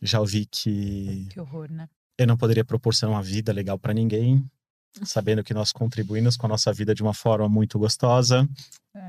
Já 0.00 0.18
ouvi 0.20 0.46
que 0.46 1.28
Que 1.30 1.38
horror, 1.40 1.70
né? 1.70 1.88
Eu 2.18 2.26
não 2.26 2.36
poderia 2.36 2.64
proporcionar 2.64 3.16
uma 3.16 3.22
vida 3.22 3.52
legal 3.52 3.78
pra 3.78 3.94
ninguém, 3.94 4.44
sabendo 5.04 5.42
que 5.42 5.54
nós 5.54 5.72
contribuímos 5.72 6.36
com 6.36 6.46
a 6.46 6.48
nossa 6.50 6.72
vida 6.72 6.94
de 6.94 7.02
uma 7.02 7.14
forma 7.14 7.48
muito 7.48 7.78
gostosa. 7.78 8.48
É. 8.94 9.08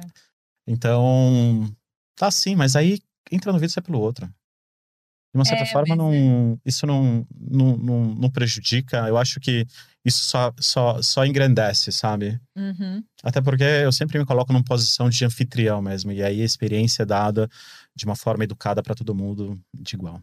Então, 0.68 1.70
tá 2.16 2.32
sim, 2.32 2.56
mas 2.56 2.76
aí 2.76 3.00
entra 3.32 3.52
no 3.52 3.60
vídeo 3.60 3.74
sai 3.74 3.84
pelo 3.84 4.00
outro. 4.00 4.26
De 4.28 5.40
uma 5.40 5.46
certa 5.46 5.64
É, 5.64 5.66
forma, 5.66 5.96
não, 5.96 6.60
isso 6.64 6.86
não, 6.86 7.26
não, 7.36 7.76
não, 7.76 8.06
não 8.16 8.30
prejudica. 8.30 9.08
Eu 9.08 9.18
acho 9.18 9.40
que 9.40 9.66
isso 10.06 10.24
só, 10.26 10.54
só, 10.60 11.02
só 11.02 11.26
engrandece, 11.26 11.92
sabe? 11.92 12.40
Uhum. 12.56 13.04
Até 13.24 13.42
porque 13.42 13.64
eu 13.64 13.92
sempre 13.92 14.20
me 14.20 14.26
coloco 14.26 14.54
numa 14.54 14.64
posição 14.64 15.10
de 15.10 15.26
anfitrião 15.26 15.82
mesmo. 15.82 16.12
E 16.12 16.22
aí 16.22 16.40
a 16.40 16.46
experiência 16.46 17.02
é 17.02 17.06
dada 17.06 17.50
de 17.96 18.06
uma 18.06 18.16
forma 18.16 18.44
educada 18.44 18.84
pra 18.84 18.94
todo 18.94 19.16
mundo 19.16 19.60
de 19.74 19.96
igual. 19.96 20.22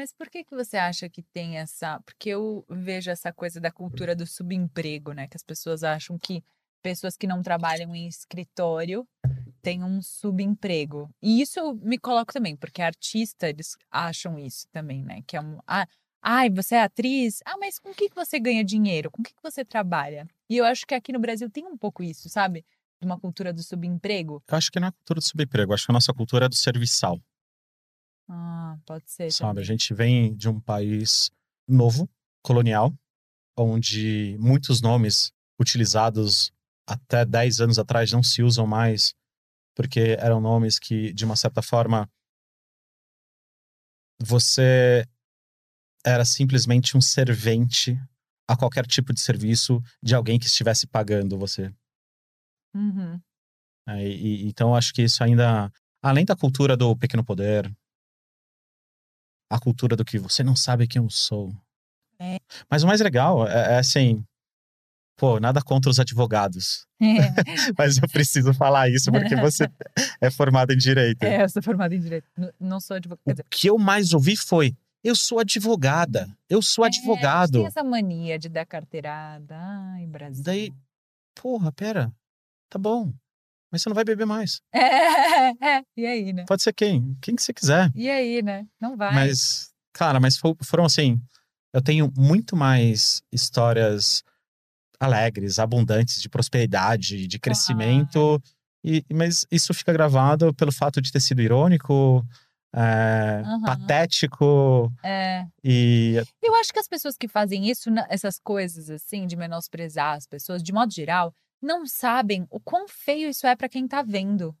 Mas 0.00 0.14
por 0.14 0.30
que 0.30 0.42
que 0.42 0.54
você 0.54 0.78
acha 0.78 1.10
que 1.10 1.20
tem 1.20 1.58
essa. 1.58 2.00
Porque 2.06 2.30
eu 2.30 2.64
vejo 2.70 3.10
essa 3.10 3.30
coisa 3.34 3.60
da 3.60 3.70
cultura 3.70 4.16
do 4.16 4.26
subemprego, 4.26 5.12
né? 5.12 5.28
Que 5.28 5.36
as 5.36 5.42
pessoas 5.42 5.84
acham 5.84 6.18
que 6.18 6.42
pessoas 6.82 7.18
que 7.18 7.26
não 7.26 7.42
trabalham 7.42 7.94
em 7.94 8.08
escritório 8.08 9.06
têm 9.60 9.84
um 9.84 10.00
subemprego. 10.00 11.10
E 11.20 11.42
isso 11.42 11.60
eu 11.60 11.74
me 11.74 11.98
coloco 11.98 12.32
também, 12.32 12.56
porque 12.56 12.80
artista, 12.80 13.50
eles 13.50 13.76
acham 13.90 14.38
isso 14.38 14.66
também, 14.72 15.04
né? 15.04 15.20
Que 15.26 15.36
é 15.36 15.40
um. 15.42 15.58
Ah, 15.66 15.86
ai, 16.22 16.48
você 16.48 16.76
é 16.76 16.82
atriz? 16.82 17.40
Ah, 17.44 17.58
mas 17.58 17.78
com 17.78 17.92
que 17.92 18.08
que 18.08 18.14
você 18.14 18.40
ganha 18.40 18.64
dinheiro? 18.64 19.10
Com 19.10 19.22
que 19.22 19.34
que 19.34 19.42
você 19.42 19.66
trabalha? 19.66 20.26
E 20.48 20.56
eu 20.56 20.64
acho 20.64 20.86
que 20.86 20.94
aqui 20.94 21.12
no 21.12 21.20
Brasil 21.20 21.50
tem 21.50 21.66
um 21.66 21.76
pouco 21.76 22.02
isso, 22.02 22.26
sabe? 22.30 22.64
De 22.98 23.04
uma 23.04 23.20
cultura 23.20 23.52
do 23.52 23.62
subemprego. 23.62 24.42
Eu 24.48 24.56
acho 24.56 24.72
que 24.72 24.80
não 24.80 24.88
é 24.88 24.92
cultura 24.92 25.20
do 25.20 25.26
subemprego, 25.26 25.74
acho 25.74 25.84
que 25.84 25.92
a 25.92 25.98
nossa 26.00 26.14
cultura 26.14 26.46
é 26.46 26.48
do 26.48 26.56
serviçal. 26.56 27.20
Ah, 28.30 28.78
pode 28.86 29.10
ser. 29.10 29.30
Sabe, 29.32 29.50
a 29.50 29.52
também. 29.54 29.64
gente 29.64 29.92
vem 29.92 30.34
de 30.34 30.48
um 30.48 30.60
país 30.60 31.30
novo, 31.68 32.08
colonial, 32.42 32.94
onde 33.58 34.36
muitos 34.38 34.80
nomes 34.80 35.32
utilizados 35.60 36.52
até 36.86 37.24
10 37.24 37.60
anos 37.60 37.78
atrás 37.78 38.12
não 38.12 38.22
se 38.22 38.42
usam 38.42 38.66
mais, 38.66 39.14
porque 39.74 40.16
eram 40.18 40.40
nomes 40.40 40.78
que, 40.78 41.12
de 41.12 41.24
uma 41.24 41.36
certa 41.36 41.60
forma, 41.60 42.08
você 44.20 45.06
era 46.04 46.24
simplesmente 46.24 46.96
um 46.96 47.00
servente 47.00 47.98
a 48.48 48.56
qualquer 48.56 48.86
tipo 48.86 49.12
de 49.12 49.20
serviço 49.20 49.82
de 50.02 50.14
alguém 50.14 50.38
que 50.38 50.46
estivesse 50.46 50.86
pagando 50.86 51.38
você. 51.38 51.72
Uhum. 52.74 53.20
É, 53.88 54.06
e- 54.08 54.46
então, 54.46 54.74
acho 54.74 54.92
que 54.92 55.02
isso 55.02 55.22
ainda, 55.22 55.72
além 56.02 56.24
da 56.24 56.36
cultura 56.36 56.76
do 56.76 56.96
pequeno 56.96 57.24
poder, 57.24 57.70
a 59.50 59.58
cultura 59.58 59.96
do 59.96 60.04
que 60.04 60.18
você 60.18 60.44
não 60.44 60.54
sabe 60.54 60.86
quem 60.86 61.02
eu 61.02 61.10
sou. 61.10 61.52
É. 62.18 62.38
Mas 62.70 62.84
o 62.84 62.86
mais 62.86 63.00
legal 63.00 63.46
é, 63.48 63.74
é 63.74 63.78
assim, 63.78 64.24
pô, 65.16 65.40
nada 65.40 65.60
contra 65.60 65.90
os 65.90 65.98
advogados, 65.98 66.86
mas 67.76 67.98
eu 67.98 68.08
preciso 68.08 68.54
falar 68.54 68.88
isso 68.88 69.10
porque 69.10 69.34
você 69.34 69.68
é 70.20 70.30
formado 70.30 70.72
em 70.72 70.76
direito. 70.76 71.22
É, 71.24 71.42
eu 71.42 71.48
sou 71.48 71.62
formada 71.62 71.94
em 71.94 72.00
direito. 72.00 72.26
Não 72.60 72.80
sou 72.80 72.96
advogada. 72.96 73.42
O 73.42 73.50
que 73.50 73.68
eu 73.68 73.76
mais 73.76 74.12
ouvi 74.12 74.36
foi: 74.36 74.76
eu 75.02 75.16
sou 75.16 75.40
advogada, 75.40 76.28
eu 76.48 76.62
sou 76.62 76.84
é, 76.84 76.88
advogado. 76.88 77.58
tem 77.58 77.66
essa 77.66 77.82
mania 77.82 78.38
de 78.38 78.48
dar 78.48 78.66
carteirada. 78.66 79.56
Ai, 79.58 80.06
Brasil. 80.06 80.44
Daí, 80.44 80.72
porra, 81.34 81.72
pera, 81.72 82.12
tá 82.68 82.78
bom, 82.78 83.12
mas 83.70 83.82
você 83.82 83.88
não 83.88 83.94
vai 83.94 84.04
beber 84.04 84.26
mais. 84.26 84.60
É, 84.72 84.78
é, 85.78 85.84
e 85.96 86.06
aí, 86.06 86.32
né? 86.32 86.44
Pode 86.46 86.62
ser 86.62 86.72
quem? 86.72 87.16
Quem 87.20 87.36
que 87.36 87.42
você 87.42 87.52
quiser. 87.52 87.90
E 87.94 88.08
aí, 88.10 88.42
né? 88.42 88.66
Não 88.80 88.96
vai. 88.96 89.14
Mas, 89.14 89.70
cara, 89.92 90.18
mas 90.20 90.36
fo- 90.36 90.56
foram 90.62 90.84
assim. 90.84 91.20
Eu 91.72 91.80
tenho 91.80 92.12
muito 92.16 92.56
mais 92.56 93.22
histórias 93.32 94.22
alegres, 94.98 95.58
abundantes, 95.58 96.20
de 96.20 96.28
prosperidade, 96.28 97.26
de 97.26 97.38
crescimento. 97.38 98.42
E, 98.84 99.04
mas 99.12 99.46
isso 99.50 99.72
fica 99.74 99.92
gravado 99.92 100.52
pelo 100.54 100.72
fato 100.72 101.00
de 101.00 101.12
ter 101.12 101.20
sido 101.20 101.40
irônico, 101.42 102.24
é, 102.74 103.42
Aham. 103.44 103.62
patético 103.64 104.90
É. 105.04 105.44
e 105.62 106.22
Eu 106.42 106.54
acho 106.56 106.72
que 106.72 106.78
as 106.78 106.88
pessoas 106.88 107.16
que 107.16 107.28
fazem 107.28 107.68
isso, 107.68 107.90
na- 107.90 108.06
essas 108.08 108.38
coisas 108.38 108.88
assim, 108.90 109.26
de 109.26 109.36
menosprezar 109.36 110.16
as 110.16 110.26
pessoas, 110.26 110.62
de 110.62 110.72
modo 110.72 110.92
geral, 110.92 111.34
não 111.60 111.86
sabem 111.86 112.46
o 112.50 112.58
quão 112.58 112.88
feio 112.88 113.28
isso 113.28 113.46
é 113.46 113.54
pra 113.54 113.68
quem 113.68 113.86
tá 113.86 114.02
vendo. 114.02 114.56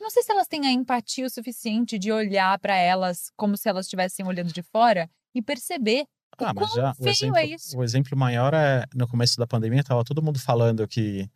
Não 0.00 0.10
sei 0.10 0.22
se 0.22 0.32
elas 0.32 0.48
têm 0.48 0.66
a 0.66 0.72
empatia 0.72 1.26
o 1.26 1.30
suficiente 1.30 1.98
de 1.98 2.10
olhar 2.12 2.58
pra 2.58 2.76
elas 2.76 3.30
como 3.36 3.56
se 3.56 3.68
elas 3.68 3.86
estivessem 3.86 4.26
olhando 4.26 4.52
de 4.52 4.62
fora 4.62 5.08
e 5.34 5.40
perceber 5.40 6.06
o 6.38 6.44
Ah, 6.44 6.52
mas 6.54 6.72
já 6.72 6.90
o 6.90 6.94
feio 6.94 7.10
exemplo, 7.10 7.38
é 7.38 7.76
o 7.76 7.84
exemplo 7.84 8.18
maior 8.18 8.52
é 8.52 8.84
no 8.94 9.08
começo 9.08 9.36
da 9.38 9.46
pandemia, 9.46 9.84
tava 9.84 10.04
todo 10.04 10.22
mundo 10.22 10.38
falando 10.38 10.86
que 10.86 11.30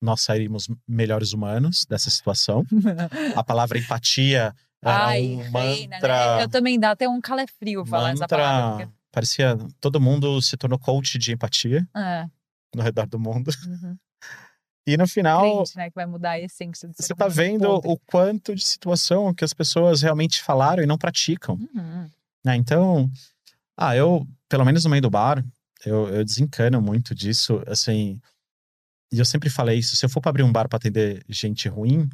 nós 0.00 0.22
sairíamos 0.22 0.68
melhores 0.86 1.32
humanos 1.32 1.86
dessa 1.86 2.10
situação. 2.10 2.64
A 3.36 3.44
palavra 3.44 3.78
empatia 3.78 4.54
era 4.82 5.06
Ai, 5.06 5.36
um 5.36 5.50
reina, 5.50 5.94
mantra, 5.94 6.36
né? 6.36 6.42
Eu 6.42 6.48
também 6.48 6.78
dá 6.78 6.90
até 6.90 7.08
um 7.08 7.20
calefrio 7.20 7.86
falar 7.86 8.10
essa 8.10 8.26
palavra. 8.26 8.86
mantra, 8.86 8.94
parecia 9.12 9.56
todo 9.80 10.00
mundo 10.00 10.42
se 10.42 10.56
tornou 10.56 10.78
coach 10.78 11.18
de 11.18 11.32
empatia 11.32 11.86
Porque... 11.92 11.98
É, 11.98 12.28
no 12.74 12.82
redor 12.82 13.06
do 13.06 13.18
mundo. 13.18 13.50
uhum. 13.66 13.96
E 14.86 14.96
no 14.96 15.06
final, 15.06 15.56
Crente, 15.58 15.76
né? 15.76 15.88
Que 15.90 15.94
vai 15.94 16.06
mudar 16.06 16.30
a 16.30 16.40
essência 16.40 16.88
do 16.88 16.94
você 16.94 17.14
tá 17.14 17.26
humano 17.26 17.34
vendo 17.34 17.70
o 17.84 17.98
quanto 17.98 18.54
de 18.54 18.64
situação 18.64 19.32
que 19.32 19.44
as 19.44 19.52
pessoas 19.52 20.02
realmente 20.02 20.42
falaram 20.42 20.82
e 20.82 20.86
não 20.86 20.98
praticam. 20.98 21.54
Uhum. 21.54 22.10
né? 22.44 22.56
Então, 22.56 23.08
ah, 23.76 23.94
eu, 23.96 24.26
pelo 24.48 24.64
menos 24.64 24.84
no 24.84 24.90
meio 24.90 25.02
do 25.02 25.10
bar, 25.10 25.44
eu, 25.84 26.08
eu 26.08 26.24
desencano 26.24 26.80
muito 26.82 27.14
disso, 27.14 27.62
assim. 27.66 28.20
E 29.12 29.18
eu 29.18 29.24
sempre 29.24 29.48
falei 29.50 29.78
isso: 29.78 29.94
se 29.96 30.04
eu 30.04 30.08
for 30.10 30.20
para 30.20 30.30
abrir 30.30 30.42
um 30.42 30.52
bar 30.52 30.68
para 30.68 30.78
atender 30.78 31.22
gente 31.28 31.68
ruim, 31.68 32.08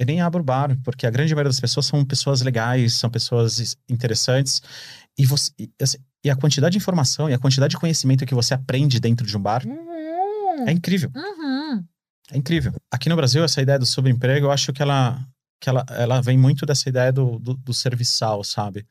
eu 0.00 0.06
nem 0.06 0.20
abro 0.20 0.40
o 0.40 0.44
bar, 0.44 0.76
porque 0.82 1.06
a 1.06 1.10
grande 1.10 1.34
maioria 1.34 1.50
das 1.50 1.60
pessoas 1.60 1.86
são 1.86 2.04
pessoas 2.04 2.40
legais, 2.40 2.94
são 2.94 3.10
pessoas 3.10 3.76
interessantes. 3.88 4.62
E, 5.18 5.26
você, 5.26 5.52
e, 5.58 5.70
assim, 5.80 5.98
e 6.24 6.30
a 6.30 6.36
quantidade 6.36 6.72
de 6.72 6.78
informação 6.78 7.28
e 7.28 7.34
a 7.34 7.38
quantidade 7.38 7.72
de 7.72 7.78
conhecimento 7.78 8.24
que 8.24 8.34
você 8.34 8.54
aprende 8.54 8.98
dentro 8.98 9.26
de 9.26 9.36
um 9.36 9.40
bar 9.40 9.62
Uhum. 9.66 10.68
é 10.68 10.72
incrível. 10.72 11.10
Uhum. 11.14 11.39
É 12.30 12.38
incrível. 12.38 12.72
Aqui 12.90 13.08
no 13.08 13.16
Brasil, 13.16 13.42
essa 13.42 13.60
ideia 13.60 13.78
do 13.78 13.86
subemprego, 13.86 14.46
eu 14.46 14.50
acho 14.50 14.72
que 14.72 14.82
ela, 14.82 15.18
que 15.60 15.68
ela, 15.68 15.84
ela 15.90 16.20
vem 16.20 16.38
muito 16.38 16.64
dessa 16.64 16.88
ideia 16.88 17.12
do, 17.12 17.38
do, 17.38 17.54
do 17.54 17.74
serviçal, 17.74 18.42
sabe? 18.44 18.86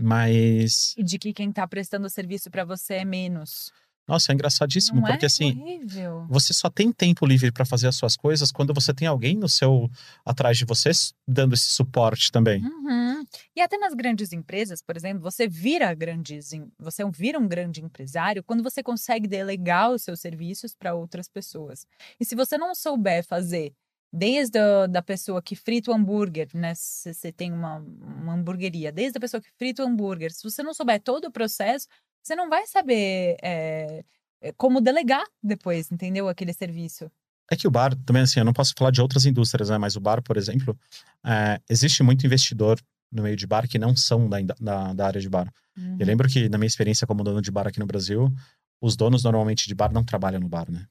Mas, 0.00 0.94
E 0.96 1.02
de 1.02 1.18
que 1.18 1.32
quem 1.32 1.50
tá 1.50 1.66
prestando 1.66 2.08
serviço 2.08 2.50
pra 2.50 2.64
você 2.64 2.94
é 2.94 3.04
menos. 3.04 3.72
Nossa, 4.08 4.32
é 4.32 4.34
engraçadíssimo, 4.34 5.00
Não 5.00 5.06
porque 5.06 5.26
é 5.26 5.28
assim, 5.28 5.60
horrível. 5.60 6.26
você 6.28 6.54
só 6.54 6.70
tem 6.70 6.90
tempo 6.90 7.26
livre 7.26 7.52
para 7.52 7.66
fazer 7.66 7.86
as 7.86 7.96
suas 7.96 8.16
coisas 8.16 8.50
quando 8.50 8.72
você 8.72 8.94
tem 8.94 9.06
alguém 9.06 9.36
no 9.36 9.48
seu 9.48 9.90
atrás 10.24 10.56
de 10.56 10.64
você 10.64 10.90
dando 11.26 11.54
esse 11.54 11.66
suporte 11.66 12.32
também. 12.32 12.64
Uhum. 12.64 13.22
E 13.54 13.60
até 13.60 13.76
nas 13.76 13.92
grandes 13.92 14.32
empresas, 14.32 14.80
por 14.80 14.96
exemplo, 14.96 15.22
você 15.22 15.46
vira 15.46 15.92
grandes, 15.94 16.50
você 16.78 17.02
vira 17.10 17.38
um 17.38 17.46
grande 17.46 17.82
empresário 17.82 18.42
quando 18.42 18.62
você 18.62 18.82
consegue 18.82 19.28
delegar 19.28 19.90
os 19.90 20.02
seus 20.02 20.20
serviços 20.20 20.74
para 20.74 20.94
outras 20.94 21.28
pessoas. 21.28 21.86
E 22.18 22.24
se 22.24 22.34
você 22.34 22.56
não 22.56 22.74
souber 22.74 23.24
fazer 23.26 23.74
desde 24.12 24.58
a, 24.58 24.86
da 24.86 25.02
pessoa 25.02 25.42
que 25.42 25.54
frita 25.54 25.90
o 25.90 25.94
hambúrguer, 25.94 26.48
né? 26.54 26.72
Se 26.74 27.12
você 27.12 27.30
tem 27.30 27.52
uma, 27.52 27.76
uma 27.76 28.34
hamburgueria, 28.34 28.90
desde 28.90 29.18
a 29.18 29.20
pessoa 29.20 29.40
que 29.40 29.50
frita 29.58 29.82
o 29.82 29.86
hambúrguer, 29.86 30.32
se 30.32 30.42
você 30.42 30.62
não 30.62 30.72
souber 30.72 31.00
todo 31.02 31.26
o 31.26 31.30
processo, 31.30 31.86
você 32.22 32.34
não 32.34 32.48
vai 32.48 32.66
saber 32.66 33.36
é, 33.42 34.04
como 34.56 34.80
delegar 34.80 35.24
depois, 35.42 35.90
entendeu? 35.90 36.28
Aquele 36.28 36.52
serviço. 36.52 37.10
É 37.50 37.56
que 37.56 37.66
o 37.66 37.70
bar, 37.70 37.94
também 38.04 38.22
assim, 38.22 38.40
eu 38.40 38.44
não 38.44 38.52
posso 38.52 38.74
falar 38.76 38.90
de 38.90 39.00
outras 39.00 39.24
indústrias, 39.24 39.70
né? 39.70 39.78
Mas 39.78 39.96
o 39.96 40.00
bar, 40.00 40.22
por 40.22 40.36
exemplo, 40.36 40.78
é, 41.24 41.60
existe 41.68 42.02
muito 42.02 42.26
investidor 42.26 42.78
no 43.10 43.22
meio 43.22 43.36
de 43.36 43.46
bar 43.46 43.66
que 43.66 43.78
não 43.78 43.96
são 43.96 44.28
da, 44.28 44.38
da, 44.60 44.92
da 44.92 45.06
área 45.06 45.20
de 45.20 45.28
bar. 45.28 45.50
Uhum. 45.76 45.96
Eu 45.98 46.06
lembro 46.06 46.28
que, 46.28 46.48
na 46.48 46.58
minha 46.58 46.66
experiência 46.66 47.06
como 47.06 47.24
dono 47.24 47.40
de 47.40 47.50
bar 47.50 47.66
aqui 47.66 47.80
no 47.80 47.86
Brasil, 47.86 48.30
os 48.80 48.96
donos 48.96 49.24
normalmente 49.24 49.66
de 49.66 49.74
bar 49.74 49.92
não 49.92 50.04
trabalham 50.04 50.40
no 50.40 50.48
bar, 50.48 50.70
né? 50.70 50.86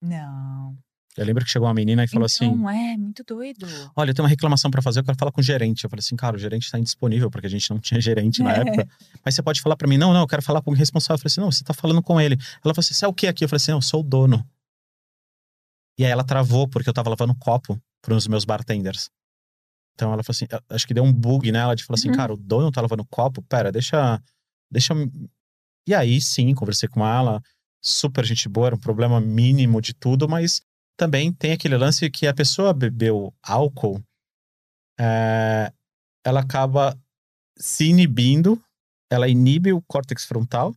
Não. 0.00 0.76
Eu 1.16 1.26
lembro 1.26 1.44
que 1.44 1.50
chegou 1.50 1.68
uma 1.68 1.74
menina 1.74 2.04
e 2.04 2.08
falou 2.08 2.24
assim: 2.24 2.56
Não, 2.56 2.70
é 2.70 2.96
muito 2.96 3.22
doido. 3.22 3.66
Olha, 3.94 4.10
eu 4.10 4.14
tenho 4.14 4.24
uma 4.24 4.30
reclamação 4.30 4.70
pra 4.70 4.80
fazer, 4.80 5.00
eu 5.00 5.04
quero 5.04 5.18
falar 5.18 5.30
com 5.30 5.40
o 5.40 5.44
gerente. 5.44 5.84
Eu 5.84 5.90
falei 5.90 6.00
assim, 6.00 6.16
cara, 6.16 6.36
o 6.36 6.38
gerente 6.38 6.70
tá 6.70 6.78
indisponível, 6.78 7.30
porque 7.30 7.46
a 7.46 7.50
gente 7.50 7.68
não 7.70 7.78
tinha 7.78 8.00
gerente 8.00 8.42
na 8.42 8.54
É. 8.56 8.60
época. 8.60 8.88
Mas 9.24 9.34
você 9.34 9.42
pode 9.42 9.60
falar 9.60 9.76
pra 9.76 9.86
mim, 9.86 9.98
não, 9.98 10.12
não, 10.14 10.20
eu 10.22 10.26
quero 10.26 10.40
falar 10.42 10.62
com 10.62 10.70
o 10.70 10.74
responsável. 10.74 11.16
Eu 11.16 11.18
falei 11.18 11.30
assim, 11.32 11.40
não, 11.42 11.52
você 11.52 11.62
tá 11.62 11.74
falando 11.74 12.02
com 12.02 12.18
ele. 12.20 12.34
Ela 12.36 12.72
falou 12.74 12.78
assim, 12.78 12.94
você 12.94 13.04
é 13.04 13.08
o 13.08 13.12
que 13.12 13.26
aqui? 13.26 13.44
Eu 13.44 13.48
falei 13.48 13.58
assim, 13.58 13.72
não, 13.72 13.78
eu 13.78 13.82
sou 13.82 14.00
o 14.00 14.02
dono. 14.02 14.42
E 15.98 16.04
aí 16.04 16.10
ela 16.10 16.24
travou, 16.24 16.66
porque 16.66 16.88
eu 16.88 16.94
tava 16.94 17.10
lavando 17.10 17.34
copo 17.34 17.78
pros 18.00 18.26
meus 18.26 18.44
bartenders. 18.44 19.10
Então 19.94 20.12
ela 20.12 20.22
falou 20.22 20.34
assim, 20.34 20.46
acho 20.70 20.86
que 20.86 20.94
deu 20.94 21.04
um 21.04 21.12
bug 21.12 21.52
nela 21.52 21.76
de 21.76 21.84
falar 21.84 21.98
assim, 21.98 22.08
Uhum. 22.08 22.14
cara, 22.14 22.32
o 22.32 22.36
dono 22.36 22.72
tá 22.72 22.80
lavando 22.80 23.04
copo, 23.04 23.42
pera, 23.42 23.70
deixa. 23.70 24.20
Deixa. 24.70 24.94
eu-" 24.94 25.10
E 25.86 25.94
aí 25.94 26.20
sim, 26.20 26.54
conversei 26.54 26.88
com 26.88 27.06
ela, 27.06 27.42
super 27.82 28.24
gente 28.24 28.48
boa, 28.48 28.68
era 28.68 28.74
um 28.76 28.78
problema 28.80 29.20
mínimo 29.20 29.80
de 29.82 29.92
tudo, 29.92 30.26
mas 30.26 30.62
também 30.96 31.32
tem 31.32 31.52
aquele 31.52 31.76
lance 31.76 32.10
que 32.10 32.26
a 32.26 32.34
pessoa 32.34 32.72
bebeu 32.72 33.32
álcool, 33.42 34.02
é, 34.98 35.72
ela 36.24 36.40
acaba 36.40 36.98
se 37.58 37.86
inibindo, 37.86 38.62
ela 39.10 39.28
inibe 39.28 39.72
o 39.72 39.82
córtex 39.82 40.24
frontal, 40.24 40.74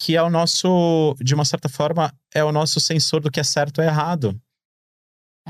que 0.00 0.16
é 0.16 0.22
o 0.22 0.30
nosso, 0.30 1.14
de 1.20 1.34
uma 1.34 1.44
certa 1.44 1.68
forma, 1.68 2.12
é 2.32 2.42
o 2.42 2.52
nosso 2.52 2.80
sensor 2.80 3.20
do 3.20 3.30
que 3.30 3.40
é 3.40 3.44
certo 3.44 3.78
ou 3.78 3.84
errado. 3.84 4.40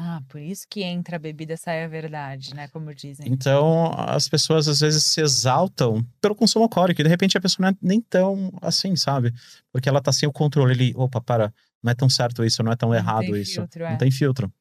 Ah, 0.00 0.22
por 0.28 0.40
isso 0.40 0.64
que 0.70 0.84
entra 0.84 1.16
a 1.16 1.18
bebida 1.18 1.56
sai 1.56 1.82
a 1.82 1.88
verdade, 1.88 2.54
né? 2.54 2.68
Como 2.68 2.94
dizem. 2.94 3.26
Então, 3.28 3.92
as 3.98 4.28
pessoas 4.28 4.68
às 4.68 4.78
vezes 4.78 5.04
se 5.04 5.20
exaltam 5.20 6.06
pelo 6.20 6.36
consumo 6.36 6.62
alcoólico, 6.62 7.00
e 7.00 7.04
de 7.04 7.10
repente 7.10 7.36
a 7.36 7.40
pessoa 7.40 7.64
não 7.64 7.70
é 7.74 7.78
nem 7.82 8.00
tão 8.00 8.52
assim, 8.62 8.94
sabe? 8.94 9.34
Porque 9.72 9.88
ela 9.88 10.00
tá 10.00 10.12
sem 10.12 10.28
o 10.28 10.32
controle 10.32 10.72
ali, 10.72 10.92
opa, 10.94 11.20
para, 11.20 11.52
não 11.82 11.90
é 11.90 11.96
tão 11.96 12.08
certo 12.08 12.44
isso, 12.44 12.62
não 12.62 12.70
é 12.70 12.76
tão 12.76 12.90
Não 12.90 12.94
errado 12.96 13.26
tem 13.26 13.40
isso. 13.40 13.54
filtro, 13.54 13.82
é. 13.84 13.90
Não 13.90 13.98
tem 13.98 14.10
filtro. 14.12 14.52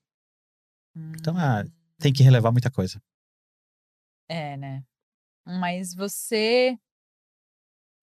Hum, 0.95 1.11
Então, 1.19 1.39
é, 1.39 1.65
tem 1.99 2.11
que 2.11 2.23
relevar 2.23 2.51
muita 2.51 2.71
coisa. 2.71 2.99
É, 4.27 4.57
né? 4.57 4.83
Mas 5.45 5.93
você. 5.93 6.75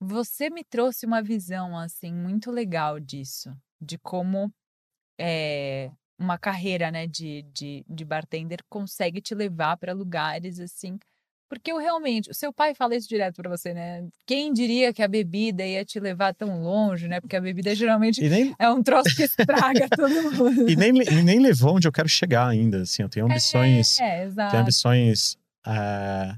Você 0.01 0.51
me 0.51 0.63
trouxe 0.63 1.05
uma 1.05 1.21
visão, 1.21 1.77
assim, 1.77 2.13
muito 2.15 2.53
legal 2.53 3.01
disso. 3.01 3.53
De 3.81 3.99
como 3.99 4.55
é, 5.19 5.91
uma 6.19 6.39
carreira, 6.39 6.91
né, 6.91 7.07
de, 7.07 7.45
de, 7.53 7.85
de 7.89 8.05
bartender 8.05 8.59
consegue 8.69 9.21
te 9.21 9.35
levar 9.35 9.77
para 9.77 9.93
lugares 9.93 10.61
assim. 10.61 10.99
Porque 11.49 11.71
eu 11.71 11.79
realmente, 11.79 12.31
o 12.31 12.35
seu 12.35 12.53
pai 12.53 12.75
fala 12.75 12.97
isso 12.97 13.09
direto 13.09 13.37
para 13.37 13.51
você, 13.51 13.75
né? 13.75 14.09
Quem 14.27 14.53
diria 14.53 14.93
que 14.93 15.03
a 15.03 15.09
bebida 15.09 15.65
ia 15.65 15.85
te 15.85 16.01
levar 16.01 16.35
tão 16.35 16.63
longe, 16.63 17.07
né? 17.07 17.21
Porque 17.21 17.37
a 17.37 17.41
bebida 17.41 17.75
geralmente 17.75 18.21
nem, 18.29 18.55
é 18.59 18.69
um 18.71 18.83
troço 18.83 19.15
que 19.15 19.23
estraga 19.23 19.87
todo 19.95 20.33
mundo. 20.33 20.69
e 20.69 20.75
nem, 20.75 20.91
e 20.97 21.23
nem 21.23 21.39
levou 21.39 21.77
onde 21.77 21.87
eu 21.87 21.93
quero 21.93 22.09
chegar 22.09 22.49
ainda. 22.49 22.83
Assim, 22.83 23.03
eu 23.03 23.09
tenho 23.09 23.27
ambições, 23.27 24.01
É, 24.01 24.25
exato. 24.25 24.51
tenho 24.51 24.63
ambições 24.63 25.37
eh, 25.67 26.35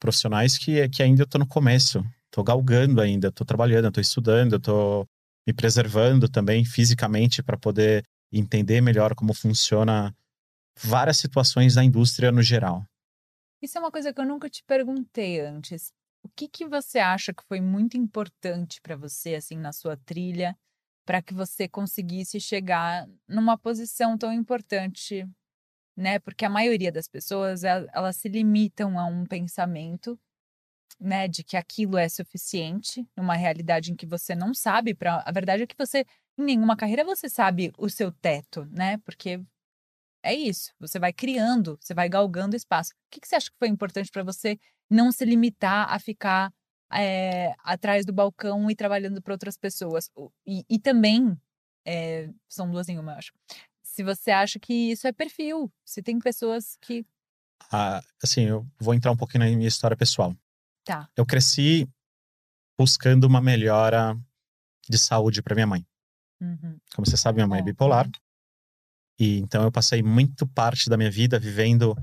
profissionais 0.00 0.58
que, 0.58 0.88
que 0.88 1.02
ainda 1.02 1.22
eu 1.22 1.26
tô 1.26 1.38
no 1.38 1.46
começo. 1.46 2.04
Tô 2.30 2.42
galgando 2.42 3.00
ainda, 3.00 3.30
tô 3.32 3.44
trabalhando, 3.44 3.90
tô 3.90 4.00
estudando, 4.00 4.58
tô 4.58 5.06
me 5.46 5.52
preservando 5.52 6.28
também 6.28 6.64
fisicamente 6.64 7.42
para 7.42 7.56
poder 7.56 8.04
entender 8.32 8.80
melhor 8.80 9.14
como 9.14 9.34
funciona 9.34 10.14
várias 10.82 11.18
situações 11.18 11.74
da 11.74 11.84
indústria 11.84 12.32
no 12.32 12.42
geral. 12.42 12.84
Isso 13.62 13.76
é 13.76 13.80
uma 13.80 13.90
coisa 13.90 14.12
que 14.12 14.20
eu 14.20 14.26
nunca 14.26 14.48
te 14.48 14.62
perguntei 14.64 15.40
antes. 15.40 15.92
O 16.22 16.28
que 16.28 16.48
que 16.48 16.66
você 16.66 16.98
acha 16.98 17.32
que 17.32 17.42
foi 17.44 17.60
muito 17.60 17.96
importante 17.96 18.80
para 18.80 18.96
você 18.96 19.34
assim 19.34 19.56
na 19.56 19.72
sua 19.72 19.96
trilha 19.96 20.56
para 21.06 21.20
que 21.22 21.34
você 21.34 21.66
conseguisse 21.68 22.38
chegar 22.40 23.08
numa 23.28 23.58
posição 23.58 24.16
tão 24.16 24.32
importante, 24.32 25.26
né? 25.96 26.18
Porque 26.20 26.44
a 26.44 26.50
maioria 26.50 26.92
das 26.92 27.08
pessoas 27.08 27.64
el- 27.64 27.88
elas 27.94 28.16
se 28.16 28.28
limitam 28.28 28.98
a 28.98 29.06
um 29.06 29.24
pensamento, 29.26 30.18
né, 31.00 31.26
de 31.28 31.42
que 31.44 31.56
aquilo 31.56 31.96
é 31.96 32.08
suficiente 32.08 33.06
numa 33.16 33.34
realidade 33.34 33.92
em 33.92 33.96
que 33.96 34.06
você 34.06 34.34
não 34.34 34.52
sabe, 34.52 34.94
para 34.94 35.22
a 35.26 35.32
verdade 35.32 35.62
é 35.62 35.66
que 35.66 35.76
você 35.78 36.04
em 36.40 36.46
nenhuma 36.46 36.76
carreira 36.76 37.04
você 37.04 37.28
sabe 37.28 37.72
o 37.78 37.88
seu 37.88 38.10
teto, 38.12 38.66
né? 38.70 38.98
Porque 38.98 39.40
é 40.22 40.34
isso, 40.34 40.72
você 40.78 40.98
vai 40.98 41.12
criando, 41.12 41.78
você 41.80 41.94
vai 41.94 42.08
galgando 42.08 42.56
espaço. 42.56 42.92
O 42.92 42.96
que, 43.10 43.20
que 43.20 43.28
você 43.28 43.36
acha 43.36 43.50
que 43.50 43.58
foi 43.58 43.68
importante 43.68 44.10
para 44.10 44.22
você 44.22 44.58
não 44.88 45.10
se 45.10 45.24
limitar 45.24 45.92
a 45.92 45.98
ficar 45.98 46.52
é, 46.92 47.54
atrás 47.64 48.04
do 48.04 48.12
balcão 48.12 48.70
e 48.70 48.76
trabalhando 48.76 49.22
para 49.22 49.32
outras 49.32 49.56
pessoas? 49.56 50.10
E, 50.46 50.64
e 50.68 50.78
também, 50.78 51.36
é, 51.86 52.28
são 52.48 52.70
duas 52.70 52.88
em 52.88 52.98
uma, 52.98 53.12
eu 53.12 53.18
acho. 53.18 53.32
Se 53.82 54.02
você 54.02 54.30
acha 54.30 54.58
que 54.58 54.92
isso 54.92 55.06
é 55.06 55.12
perfil, 55.12 55.72
se 55.84 56.02
tem 56.02 56.18
pessoas 56.18 56.76
que. 56.80 57.04
Ah, 57.72 58.02
assim, 58.22 58.42
eu 58.42 58.66
vou 58.78 58.94
entrar 58.94 59.10
um 59.10 59.16
pouquinho 59.16 59.44
na 59.44 59.56
minha 59.56 59.68
história 59.68 59.96
pessoal. 59.96 60.34
Tá. 60.84 61.08
Eu 61.16 61.26
cresci 61.26 61.88
buscando 62.78 63.24
uma 63.24 63.40
melhora 63.40 64.18
de 64.88 64.98
saúde 64.98 65.42
para 65.42 65.54
minha 65.54 65.66
mãe. 65.66 65.86
Uhum, 66.40 66.78
Como 66.94 67.06
você 67.06 67.16
sabe, 67.16 67.36
minha 67.36 67.46
mãe 67.46 67.58
é 67.58 67.62
Bom, 67.62 67.66
bipolar. 67.66 68.10
E 69.18 69.38
então 69.38 69.62
eu 69.62 69.70
passei 69.72 70.02
muito 70.02 70.46
parte 70.46 70.88
da 70.88 70.96
minha 70.96 71.10
vida 71.10 71.38
vivendo 71.38 71.94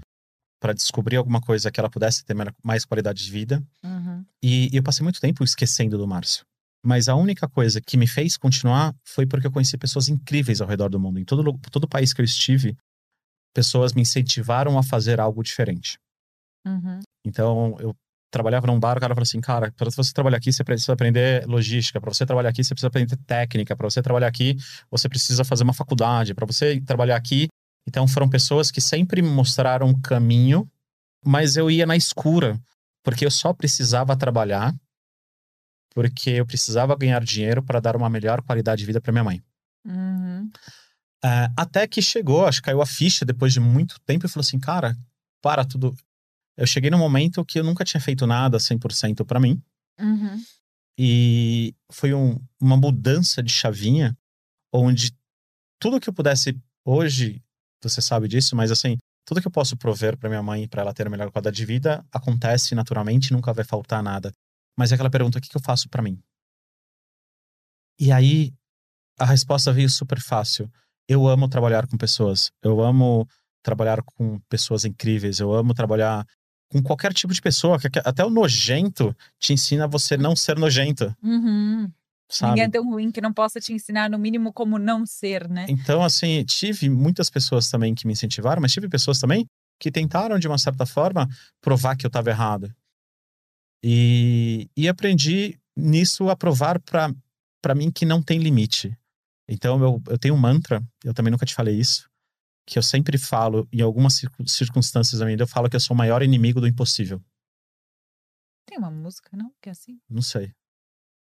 para 0.60 0.74
descobrir 0.74 1.18
alguma 1.18 1.42
coisa 1.42 1.72
que 1.72 1.80
ela 1.80 1.90
pudesse 1.90 2.24
ter 2.24 2.36
mais 2.64 2.86
qualidade 2.86 3.24
de 3.24 3.32
vida. 3.32 3.64
uhum, 3.84 4.26
E, 4.44 4.70
e 4.74 4.78
eu 4.78 4.84
passei 4.84 5.04
muito 5.04 5.20
tempo 5.20 5.44
esquecendo 5.44 5.98
do 5.98 6.08
Márcio. 6.08 6.46
Mas 6.86 7.10
a 7.10 7.16
única 7.16 7.48
coisa 7.50 7.82
que 7.82 7.98
me 7.98 8.08
fez 8.08 8.38
continuar 8.38 8.96
foi 9.04 9.26
porque 9.26 9.48
eu 9.48 9.52
conheci 9.52 9.78
pessoas 9.78 10.10
incríveis 10.10 10.62
ao 10.62 10.68
redor 10.68 10.90
do 10.90 11.00
mundo. 11.00 11.20
Em 11.20 11.26
todo, 11.26 11.58
todo 11.72 11.88
país 11.88 12.14
que 12.14 12.22
eu 12.22 12.26
estive, 12.26 12.78
pessoas 13.54 13.94
me 13.94 14.02
incentivaram 14.02 14.78
a 14.78 14.84
fazer 14.84 15.20
algo 15.20 15.44
diferente. 15.44 15.98
uhum, 16.66 17.00
Então, 17.26 17.76
eu 17.80 17.96
trabalhava 18.30 18.68
num 18.68 18.80
bar, 18.80 18.98
o 18.98 19.00
cara 19.00 19.14
falou 19.14 19.24
assim, 19.24 19.40
cara, 19.40 19.72
para 19.72 19.90
você 19.90 20.14
trabalhar 20.14 20.38
aqui, 20.38 20.52
você 20.52 20.64
precisa 20.64 20.94
aprender 20.94 21.46
logística, 21.48 22.00
para 22.00 22.14
você 22.14 22.26
trabalhar 22.26 22.50
aqui, 22.50 22.64
você 22.64 22.74
precisa 22.74 22.88
aprender 22.88 23.16
técnica, 23.26 23.76
para 23.76 23.90
você 23.90 24.02
trabalhar 24.02 24.28
aqui, 24.28 24.58
você 24.92 25.08
precisa 25.08 25.44
fazer 25.44 25.64
uma 25.64 25.74
faculdade, 25.74 26.34
para 26.34 26.46
você 26.46 26.82
trabalhar 26.82 27.16
aqui. 27.16 27.48
Então, 27.88 28.08
foram 28.08 28.30
pessoas 28.30 28.70
que 28.70 28.82
sempre 28.82 29.22
me 29.22 29.30
mostraram 29.30 29.88
um 29.88 30.02
caminho, 30.02 30.70
mas 31.26 31.56
eu 31.56 31.72
ia 31.72 31.86
na 31.86 31.96
escura, 31.96 32.60
porque 33.04 33.26
eu 33.26 33.32
só 33.32 33.54
precisava 33.54 34.16
trabalhar, 34.16 34.76
porque 35.94 36.32
eu 36.32 36.46
precisava 36.46 36.96
ganhar 36.96 37.24
dinheiro 37.24 37.64
para 37.64 37.80
dar 37.80 37.96
uma 37.96 38.10
melhor 38.10 38.42
qualidade 38.42 38.80
de 38.80 38.86
vida 38.86 39.02
para 39.02 39.12
minha 39.12 39.24
mãe. 39.24 39.42
uhum. 39.86 40.50
É, 41.24 41.50
até 41.58 41.88
que 41.88 42.02
chegou, 42.02 42.46
acho 42.46 42.62
que 42.62 42.66
caiu 42.66 42.82
a 42.82 42.86
ficha 42.86 43.26
depois 43.26 43.52
de 43.52 43.60
muito 43.60 44.00
tempo 44.06 44.26
e 44.26 44.30
falou 44.30 44.42
assim, 44.42 44.60
cara, 44.60 44.96
para 45.42 45.66
tudo. 45.66 45.96
Eu 46.58 46.66
cheguei 46.66 46.90
num 46.90 46.98
momento 46.98 47.46
que 47.46 47.60
eu 47.60 47.64
nunca 47.64 47.86
tinha 47.86 48.02
feito 48.02 48.26
nada 48.26 48.60
100% 48.60 49.24
para 49.24 49.40
mim. 49.40 49.62
Uhum. 50.00 50.44
E 50.98 51.76
foi 51.92 52.14
um- 52.14 52.40
uma 52.60 52.76
mudança 52.76 53.44
de 53.44 53.52
chavinha, 53.52 54.18
onde 54.74 55.16
tudo 55.80 56.00
que 56.00 56.10
eu 56.10 56.14
pudesse 56.14 56.60
hoje, 56.84 57.44
você 57.82 58.02
sabe 58.02 58.28
disso, 58.28 58.56
mas 58.56 58.72
assim, 58.72 58.98
tudo 59.26 59.42
que 59.42 59.48
eu 59.48 59.52
posso 59.52 59.78
prover 59.78 60.18
para 60.18 60.30
minha 60.30 60.42
mãe, 60.42 60.68
para 60.68 60.82
ela 60.82 60.94
ter 60.94 61.06
a 61.06 61.10
melhor 61.10 61.32
qualidade 61.32 61.56
de 61.58 61.66
vida, 61.66 62.04
acontece 62.12 62.74
naturalmente, 62.74 63.32
nunca 63.32 63.54
vai 63.54 63.64
faltar 63.64 64.02
nada. 64.02 64.32
Mas 64.78 64.92
é 64.92 64.96
aquela 64.96 65.10
pergunta, 65.10 65.38
o 65.38 65.42
que, 65.42 65.50
que 65.50 65.58
eu 65.58 65.62
faço 65.62 65.88
para 65.90 66.02
mim? 66.02 66.20
E 68.00 68.12
aí 68.12 68.54
a 69.20 69.26
resposta 69.26 69.74
veio 69.74 69.90
super 69.90 70.20
fácil. 70.22 70.72
Eu 71.08 71.28
amo 71.28 71.48
trabalhar 71.50 71.88
com 71.88 71.98
pessoas. 71.98 72.52
Eu 72.62 72.82
amo 72.82 73.28
trabalhar 73.64 74.02
com 74.04 74.40
pessoas 74.50 74.86
incríveis. 74.86 75.40
Eu 75.40 75.54
amo 75.54 75.74
trabalhar 75.74 76.26
com 76.70 76.82
qualquer 76.82 77.14
tipo 77.14 77.34
de 77.34 77.42
pessoa. 77.42 77.78
Até 78.04 78.24
o 78.26 78.30
nojento 78.30 79.16
te 79.40 79.54
ensina 79.54 79.86
a 79.86 79.88
você 79.88 80.18
não 80.18 80.36
ser 80.36 80.58
nojento, 80.58 81.16
Uhum. 81.24 81.92
sabe? 82.30 82.52
Ninguém 82.52 82.64
é 82.66 82.70
tão 82.70 82.84
ruim 82.90 83.12
que 83.12 83.22
não 83.22 83.32
possa 83.34 83.60
te 83.60 83.72
ensinar, 83.74 84.10
no 84.10 84.18
mínimo, 84.20 84.52
como 84.52 84.78
não 84.78 85.06
ser, 85.06 85.48
né? 85.50 85.66
Então, 85.70 86.04
assim, 86.04 86.44
tive 86.44 86.90
muitas 86.90 87.30
pessoas 87.30 87.70
também 87.70 87.96
que 87.96 88.06
me 88.06 88.14
incentivaram, 88.14 88.62
mas 88.62 88.74
tive 88.74 88.90
pessoas 88.90 89.20
também 89.20 89.46
que 89.80 89.92
tentaram, 89.92 90.40
de 90.40 90.48
uma 90.48 90.58
certa 90.58 90.86
forma, 90.86 91.28
provar 91.62 91.96
que 91.96 92.06
eu 92.06 92.10
estava 92.10 92.30
errado. 92.30 92.74
E, 93.84 94.70
e 94.76 94.88
aprendi 94.88 95.58
nisso 95.76 96.30
a 96.30 96.36
provar 96.36 96.80
para 96.82 97.76
mim 97.76 97.92
que 97.92 98.06
não 98.06 98.22
tem 98.22 98.40
limite. 98.40 98.98
Então, 99.48 99.80
eu, 99.82 100.02
eu 100.10 100.18
tenho 100.18 100.34
um 100.34 100.38
mantra, 100.38 100.84
eu 101.04 101.14
também 101.14 101.32
nunca 101.32 101.46
te 101.46 101.54
falei 101.54 101.76
isso, 101.80 102.10
que 102.68 102.78
eu 102.78 102.84
sempre 102.84 103.18
falo, 103.18 103.66
em 103.72 103.82
algumas 103.82 104.16
circun- 104.16 104.46
circunstâncias 104.46 105.18
da 105.18 105.26
minha 105.26 105.36
vida, 105.38 105.44
eu 105.44 105.48
falo 105.48 105.70
que 105.70 105.76
eu 105.78 105.80
sou 105.80 105.96
o 105.96 105.98
maior 105.98 106.22
inimigo 106.22 106.60
do 106.60 106.68
impossível. 106.68 107.24
Tem 108.68 108.78
uma 108.78 108.92
música, 108.92 109.30
não? 109.38 109.54
Que 109.62 109.70
é 109.70 109.72
assim? 109.72 110.02
Não 110.10 110.22
sei. 110.22 110.54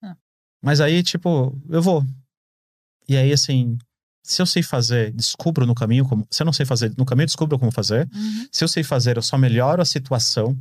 Ah. 0.02 0.16
Mas 0.62 0.80
aí, 0.80 1.02
tipo, 1.02 1.54
eu 1.68 1.82
vou. 1.82 2.02
E 3.06 3.18
aí, 3.18 3.30
assim, 3.34 3.76
se 4.24 4.40
eu 4.40 4.46
sei 4.46 4.62
fazer, 4.62 5.12
descubro 5.12 5.66
no 5.66 5.74
caminho 5.74 6.08
como. 6.08 6.26
Se 6.30 6.42
eu 6.42 6.46
não 6.46 6.54
sei 6.54 6.64
fazer 6.64 6.94
no 6.96 7.04
caminho, 7.04 7.24
eu 7.24 7.28
descubro 7.28 7.58
como 7.58 7.70
fazer. 7.70 8.08
Uhum. 8.14 8.48
Se 8.50 8.64
eu 8.64 8.68
sei 8.68 8.82
fazer, 8.82 9.18
eu 9.18 9.22
só 9.22 9.36
melhoro 9.36 9.82
a 9.82 9.84
situação. 9.84 10.58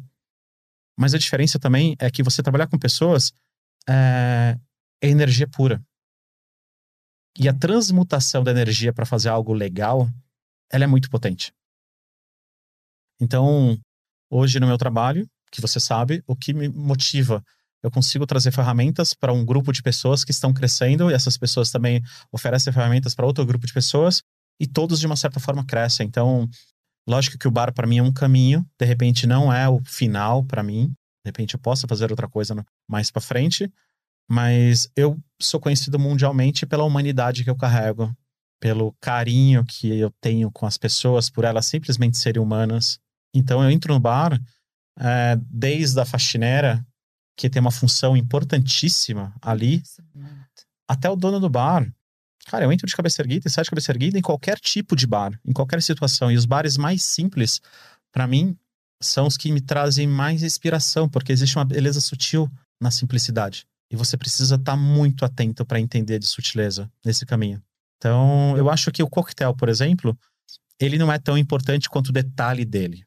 Mas 1.00 1.14
a 1.14 1.18
diferença 1.18 1.58
também 1.58 1.96
é 2.00 2.12
que 2.12 2.22
você 2.22 2.44
trabalhar 2.44 2.68
com 2.68 2.78
pessoas 2.78 3.34
é, 3.88 4.60
é 5.02 5.08
energia 5.10 5.48
pura. 5.48 5.82
E 7.40 7.48
a 7.48 7.54
transmutação 7.54 8.44
da 8.44 8.52
energia 8.52 8.94
para 8.94 9.06
fazer 9.06 9.30
algo 9.30 9.54
legal, 9.54 10.10
ela 10.76 10.84
é 10.84 10.88
muito 10.88 11.10
potente. 11.10 11.54
Então, 13.20 13.80
hoje 14.30 14.60
no 14.60 14.68
meu 14.68 14.78
trabalho, 14.78 15.28
que 15.52 15.62
você 15.62 15.80
sabe, 15.80 16.22
o 16.28 16.36
que 16.36 16.54
me 16.54 16.68
motiva, 16.68 17.42
eu 17.82 17.90
consigo 17.90 18.26
trazer 18.26 18.52
ferramentas 18.52 19.14
para 19.14 19.32
um 19.32 19.46
grupo 19.46 19.72
de 19.72 19.82
pessoas 19.82 20.26
que 20.26 20.32
estão 20.32 20.54
crescendo, 20.54 21.10
e 21.10 21.14
essas 21.14 21.38
pessoas 21.38 21.72
também 21.72 22.02
oferecem 22.32 22.74
ferramentas 22.74 23.16
para 23.16 23.26
outro 23.26 23.46
grupo 23.46 23.66
de 23.66 23.74
pessoas, 23.74 24.22
e 24.60 24.68
todos 24.68 25.00
de 25.00 25.06
uma 25.06 25.16
certa 25.16 25.40
forma 25.40 25.66
crescem. 25.66 26.06
Então, 26.06 26.50
lógico 27.08 27.38
que 27.38 27.48
o 27.48 27.52
bar 27.52 27.74
para 27.74 27.88
mim 27.88 28.00
é 28.00 28.04
um 28.04 28.12
caminho, 28.12 28.66
de 28.78 28.86
repente 28.86 29.26
não 29.26 29.54
é 29.54 29.70
o 29.70 29.82
final 29.86 30.44
para 30.44 30.62
mim, 30.62 30.88
de 30.88 31.30
repente 31.30 31.54
eu 31.54 31.60
possa 31.60 31.88
fazer 31.88 32.12
outra 32.12 32.28
coisa 32.28 32.66
mais 32.88 33.10
para 33.12 33.22
frente, 33.22 33.72
mas 34.30 34.90
eu 34.96 35.18
sou 35.40 35.60
conhecido 35.60 35.98
mundialmente 35.98 36.66
pela 36.66 36.84
humanidade 36.84 37.44
que 37.44 37.50
eu 37.50 37.56
carrego, 37.56 38.14
pelo 38.66 38.94
carinho 39.00 39.64
que 39.64 39.96
eu 39.96 40.10
tenho 40.20 40.50
com 40.50 40.66
as 40.66 40.76
pessoas, 40.76 41.30
por 41.30 41.46
elas 41.46 41.68
simplesmente 41.68 42.18
serem 42.18 42.42
humanas. 42.42 43.00
Então 43.32 43.64
eu 43.64 43.70
entro 43.70 43.94
no 43.94 44.00
bar, 44.00 44.42
é, 44.98 45.38
desde 45.52 46.00
a 46.00 46.04
faxineira, 46.04 46.84
que 47.38 47.48
tem 47.48 47.62
uma 47.62 47.70
função 47.70 48.18
importantíssima 48.18 49.36
ali, 49.40 49.84
até 50.90 51.08
o 51.08 51.16
dono 51.16 51.40
do 51.40 51.48
bar. 51.48 51.88
Cara, 52.48 52.66
eu 52.66 52.72
entro 52.72 52.88
de 52.88 52.96
cabeça 52.96 53.22
erguida 53.22 53.48
e 53.48 53.52
saio 53.52 53.66
de 53.66 53.70
cabeça 53.70 53.92
erguida 53.92 54.18
em 54.18 54.22
qualquer 54.24 54.60
tipo 54.60 54.96
de 54.96 55.06
bar, 55.06 55.40
em 55.46 55.54
qualquer 55.54 55.80
situação. 55.84 56.32
E 56.32 56.36
os 56.36 56.46
bares 56.48 56.76
mais 56.76 57.04
simples, 57.04 57.62
pra 58.12 58.26
mim, 58.26 58.58
são 59.00 59.28
os 59.28 59.38
que 59.38 59.52
me 59.52 59.62
trazem 59.62 60.08
mais 60.08 60.42
inspiração, 60.42 61.08
porque 61.08 61.32
existe 61.32 61.56
uma 61.56 61.66
beleza 61.66 62.02
sutil 62.02 62.50
na 62.82 62.90
simplicidade. 62.90 63.68
E 63.92 63.96
você 63.96 64.18
precisa 64.18 64.56
estar 64.56 64.76
muito 64.76 65.24
atento 65.24 65.64
para 65.64 65.80
entender 65.80 66.18
de 66.18 66.26
sutileza 66.26 66.92
nesse 67.06 67.28
caminho. 67.28 67.62
Então, 67.98 68.56
eu 68.58 68.70
acho 68.70 68.92
que 68.92 69.02
o 69.04 69.10
coquetel, 69.10 69.56
por 69.56 69.70
exemplo, 69.70 70.18
ele 70.80 70.98
não 70.98 71.12
é 71.12 71.18
tão 71.18 71.38
importante 71.38 71.90
quanto 71.90 72.10
o 72.10 72.14
detalhe 72.14 72.66
dele. 72.66 73.04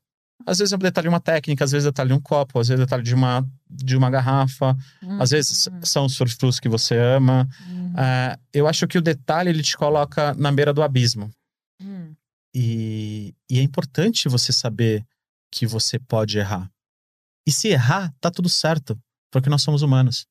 Às 0.46 0.58
vezes 0.58 0.72
é 0.72 0.76
um 0.76 0.78
detalhe 0.78 1.04
de 1.04 1.08
uma 1.10 1.20
técnica, 1.20 1.64
às 1.64 1.72
vezes 1.72 1.86
é 1.86 1.90
detalhe 1.90 2.08
de 2.08 2.14
um 2.14 2.20
copo, 2.20 2.58
às 2.58 2.68
vezes 2.68 2.80
é 2.80 2.84
detalhe 2.84 3.02
de 3.02 3.14
uma, 3.14 3.46
de 3.68 3.96
uma 3.96 4.08
garrafa, 4.08 4.74
às 5.20 5.30
vezes 5.30 5.66
Uhum. 5.66 5.80
são 5.84 6.04
os 6.06 6.16
frufrus 6.16 6.58
que 6.58 6.68
você 6.68 6.96
ama, 6.96 7.46
Uhum. 7.68 7.92
é, 7.98 8.38
eu 8.54 8.66
acho 8.66 8.86
que 8.86 8.96
o 8.96 9.02
detalhe 9.02 9.50
ele 9.50 9.62
te 9.62 9.76
coloca 9.76 10.32
na 10.34 10.50
beira 10.50 10.72
do 10.72 10.82
abismo. 10.82 11.30
Hum. 11.82 12.14
E, 12.54 13.34
e 13.50 13.58
é 13.58 13.62
importante 13.62 14.28
você 14.28 14.52
saber 14.52 15.04
que 15.52 15.66
você 15.66 15.98
pode 15.98 16.38
errar. 16.38 16.70
E 17.46 17.52
se 17.52 17.68
errar, 17.68 18.12
tá 18.20 18.30
tudo 18.30 18.48
certo, 18.48 18.98
porque 19.30 19.50
nós 19.50 19.62
somos 19.62 19.82
humanos. 19.82 20.26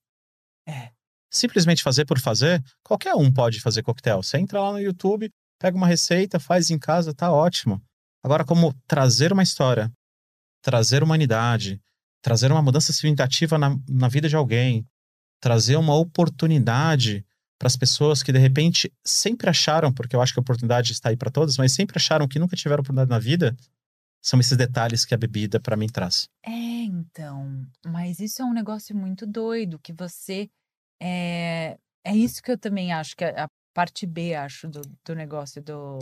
É. 0.68 0.92
Simplesmente 1.38 1.84
fazer 1.84 2.06
por 2.06 2.20
fazer, 2.20 2.64
qualquer 2.84 3.14
um 3.14 3.32
pode 3.32 3.60
fazer 3.60 3.84
coquetel. 3.84 4.24
Você 4.24 4.38
entra 4.38 4.60
lá 4.60 4.72
no 4.72 4.80
YouTube, 4.80 5.32
pega 5.60 5.78
uma 5.78 5.86
receita, 5.86 6.40
faz 6.40 6.72
em 6.72 6.80
casa, 6.80 7.14
tá 7.14 7.32
ótimo. 7.32 7.80
Agora, 8.24 8.44
como 8.44 8.74
trazer 8.88 9.32
uma 9.32 9.44
história, 9.44 9.92
trazer 10.64 11.04
humanidade, 11.04 11.80
trazer 12.22 12.52
uma 12.52 12.62
mudança 12.62 12.92
significativa 12.92 13.58
na, 13.58 13.78
na 13.88 14.08
vida 14.08 14.28
de 14.28 14.36
alguém, 14.36 14.84
trazer 15.40 15.76
uma 15.76 15.96
oportunidade 15.96 17.24
para 17.60 17.68
as 17.68 17.78
pessoas 17.78 18.24
que 18.24 18.32
de 18.32 18.40
repente 18.40 18.92
sempre 19.06 19.50
acharam, 19.50 19.94
porque 19.94 20.16
eu 20.16 20.22
acho 20.22 20.34
que 20.34 20.40
a 20.40 20.42
oportunidade 20.42 20.92
está 20.92 21.10
aí 21.10 21.18
para 21.18 21.32
todas, 21.32 21.58
mas 21.58 21.72
sempre 21.72 21.98
acharam 21.98 22.28
que 22.28 22.40
nunca 22.40 22.56
tiveram 22.56 22.82
oportunidade 22.82 23.10
na 23.10 23.20
vida, 23.20 23.56
são 24.22 24.40
esses 24.40 24.58
detalhes 24.58 25.06
que 25.06 25.14
a 25.14 25.18
bebida 25.18 25.60
para 25.60 25.78
mim 25.78 25.88
traz. 25.88 26.28
É, 26.44 26.52
então. 26.52 27.66
Mas 27.86 28.20
isso 28.20 28.42
é 28.42 28.46
um 28.46 28.54
negócio 28.54 28.96
muito 28.96 29.26
doido, 29.26 29.80
que 29.80 29.94
você. 29.94 30.50
É, 31.02 31.78
é 32.04 32.16
isso 32.16 32.42
que 32.42 32.52
eu 32.52 32.58
também 32.58 32.92
acho, 32.94 33.16
que 33.16 33.24
é 33.24 33.40
a 33.40 33.48
parte 33.74 34.06
B, 34.06 34.34
acho, 34.34 34.68
do, 34.68 34.82
do 35.06 35.16
negócio 35.16 35.62
do, 35.62 36.00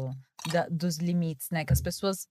da- 0.51 0.67
dos 0.69 0.97
limites, 0.97 1.49
né? 1.49 1.65
Que 1.65 1.73
as 1.73 1.81
pessoas 1.81 2.27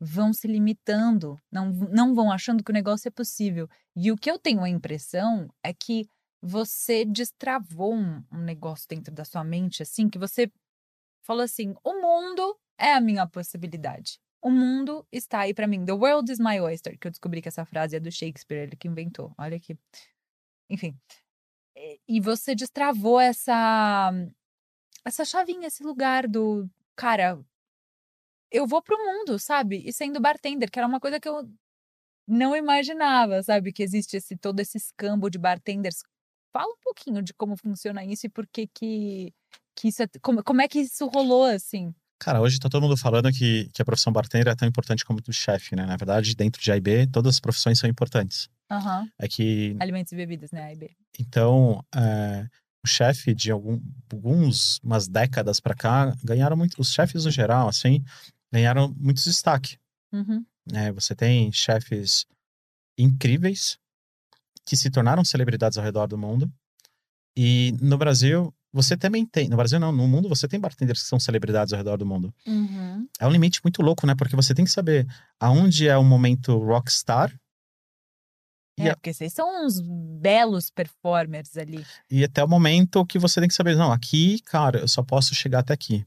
vão 0.00 0.32
se 0.32 0.46
limitando, 0.46 1.38
não, 1.50 1.70
não 1.70 2.14
vão 2.14 2.30
achando 2.30 2.62
que 2.62 2.70
o 2.70 2.74
negócio 2.74 3.08
é 3.08 3.10
possível. 3.10 3.68
E 3.94 4.10
o 4.12 4.16
que 4.16 4.30
eu 4.30 4.38
tenho 4.38 4.62
a 4.62 4.68
impressão 4.68 5.48
é 5.64 5.72
que 5.72 6.06
você 6.42 7.04
destravou 7.04 7.94
um, 7.94 8.22
um 8.32 8.38
negócio 8.38 8.86
dentro 8.88 9.12
da 9.14 9.24
sua 9.24 9.42
mente, 9.42 9.82
assim, 9.82 10.08
que 10.08 10.18
você 10.18 10.50
falou 11.24 11.42
assim: 11.42 11.74
o 11.84 11.94
mundo 12.00 12.56
é 12.78 12.92
a 12.94 13.00
minha 13.00 13.26
possibilidade. 13.26 14.18
O 14.42 14.50
mundo 14.50 15.04
está 15.10 15.40
aí 15.40 15.52
pra 15.54 15.66
mim. 15.66 15.84
The 15.84 15.92
world 15.92 16.30
is 16.30 16.38
my 16.38 16.60
oyster. 16.60 16.96
Que 16.98 17.08
eu 17.08 17.10
descobri 17.10 17.42
que 17.42 17.48
essa 17.48 17.64
frase 17.64 17.96
é 17.96 18.00
do 18.00 18.12
Shakespeare, 18.12 18.62
ele 18.64 18.76
que 18.76 18.86
inventou. 18.86 19.32
Olha 19.38 19.56
aqui. 19.56 19.76
Enfim. 20.70 20.96
E- 21.76 22.00
E 22.08 22.20
você 22.20 22.54
destravou 22.54 23.20
essa 23.20 24.12
essa 25.04 25.24
chavinha, 25.24 25.68
esse 25.68 25.82
lugar 25.84 26.26
do 26.26 26.68
cara, 26.96 27.38
eu 28.50 28.66
vou 28.66 28.82
pro 28.82 28.96
mundo, 28.98 29.38
sabe? 29.38 29.82
E 29.86 29.92
sendo 29.92 30.20
bartender, 30.20 30.70
que 30.70 30.78
era 30.78 30.88
uma 30.88 31.00
coisa 31.00 31.20
que 31.20 31.28
eu 31.28 31.48
não 32.26 32.56
imaginava, 32.56 33.42
sabe? 33.42 33.72
Que 33.72 33.82
existe 33.82 34.16
esse 34.16 34.36
todo 34.36 34.60
esse 34.60 34.78
escambo 34.78 35.30
de 35.30 35.38
bartenders. 35.38 36.02
Fala 36.52 36.72
um 36.72 36.78
pouquinho 36.82 37.22
de 37.22 37.34
como 37.34 37.56
funciona 37.56 38.04
isso 38.04 38.26
e 38.26 38.30
por 38.30 38.46
que 38.46 38.66
que, 38.68 39.32
que 39.76 39.88
isso 39.88 40.02
é, 40.02 40.08
como, 40.22 40.42
como 40.42 40.62
é 40.62 40.68
que 40.68 40.80
isso 40.80 41.06
rolou 41.06 41.44
assim? 41.44 41.94
Cara, 42.18 42.40
hoje 42.40 42.58
tá 42.58 42.68
todo 42.70 42.82
mundo 42.82 42.96
falando 42.96 43.30
que, 43.30 43.68
que 43.74 43.82
a 43.82 43.84
profissão 43.84 44.12
bartender 44.12 44.48
é 44.48 44.56
tão 44.56 44.66
importante 44.66 45.04
como 45.04 45.20
do 45.20 45.32
chefe, 45.32 45.76
né? 45.76 45.84
Na 45.84 45.96
verdade, 45.96 46.34
dentro 46.34 46.62
de 46.62 46.72
AIB, 46.72 47.08
todas 47.12 47.34
as 47.34 47.40
profissões 47.40 47.78
são 47.78 47.88
importantes. 47.90 48.48
Aham. 48.70 49.08
É 49.18 49.28
que, 49.28 49.76
Alimentos 49.78 50.12
e 50.12 50.16
bebidas, 50.16 50.50
né, 50.50 50.64
AIB? 50.64 50.90
então, 51.18 51.84
é, 51.94 52.46
o 52.84 52.88
chefe 52.88 53.34
de 53.34 53.50
algum, 53.50 53.80
alguns, 54.12 54.78
umas 54.82 55.08
décadas 55.08 55.60
para 55.60 55.74
cá, 55.74 56.14
ganharam 56.22 56.56
muito, 56.56 56.80
os 56.80 56.92
chefes 56.92 57.24
no 57.24 57.30
geral, 57.30 57.68
assim, 57.68 58.04
ganharam 58.52 58.94
muito 58.96 59.22
destaque. 59.22 59.76
Uhum. 60.12 60.44
né? 60.70 60.92
Você 60.92 61.14
tem 61.14 61.50
chefes 61.52 62.26
incríveis 62.96 63.78
que 64.64 64.76
se 64.76 64.90
tornaram 64.90 65.24
celebridades 65.24 65.78
ao 65.78 65.84
redor 65.84 66.06
do 66.06 66.16
mundo. 66.16 66.50
E 67.36 67.72
no 67.80 67.98
Brasil, 67.98 68.54
você 68.72 68.96
também 68.96 69.26
tem. 69.26 69.48
No 69.48 69.56
Brasil, 69.56 69.78
não, 69.78 69.92
no 69.92 70.08
mundo, 70.08 70.28
você 70.28 70.48
tem 70.48 70.58
bartenders 70.58 71.02
que 71.02 71.08
são 71.08 71.20
celebridades 71.20 71.72
ao 71.72 71.76
redor 71.78 71.96
do 71.96 72.06
mundo. 72.06 72.34
Uhum. 72.46 73.06
É 73.18 73.26
um 73.26 73.30
limite 73.30 73.60
muito 73.62 73.82
louco, 73.82 74.06
né? 74.06 74.14
Porque 74.14 74.36
você 74.36 74.54
tem 74.54 74.64
que 74.64 74.70
saber 74.70 75.06
aonde 75.38 75.88
é 75.88 75.96
o 75.96 76.04
momento 76.04 76.56
rockstar 76.58 77.32
É, 78.78 78.94
porque 78.94 79.12
vocês 79.14 79.32
são 79.32 79.64
uns 79.64 79.80
belos 79.80 80.70
performers 80.70 81.56
ali. 81.56 81.84
e 82.10 82.22
até 82.24 82.44
o 82.44 82.48
momento 82.48 83.06
que 83.06 83.18
você 83.18 83.40
tem 83.40 83.48
que 83.48 83.54
saber, 83.54 83.74
não, 83.76 83.90
aqui, 83.90 84.38
cara, 84.40 84.80
eu 84.80 84.88
só 84.88 85.02
posso 85.02 85.34
chegar 85.34 85.60
até 85.60 85.72
aqui, 85.72 86.04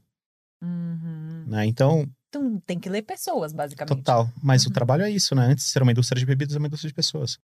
Uhum. 0.62 1.44
né? 1.46 1.66
Então, 1.66 2.06
Então 2.28 2.60
tem 2.60 2.78
que 2.78 2.88
ler 2.88 3.02
pessoas, 3.02 3.52
basicamente. 3.52 3.96
Total. 3.98 4.30
Mas 4.40 4.64
o 4.64 4.68
Uhum. 4.68 4.72
trabalho 4.72 5.02
é 5.02 5.10
isso, 5.10 5.34
né? 5.34 5.46
Antes 5.46 5.64
de 5.64 5.70
ser 5.72 5.82
uma 5.82 5.90
indústria 5.90 6.20
de 6.20 6.24
bebidas, 6.26 6.54
é 6.54 6.58
uma 6.58 6.68
indústria 6.68 6.88
de 6.88 6.94
pessoas. 6.94 7.38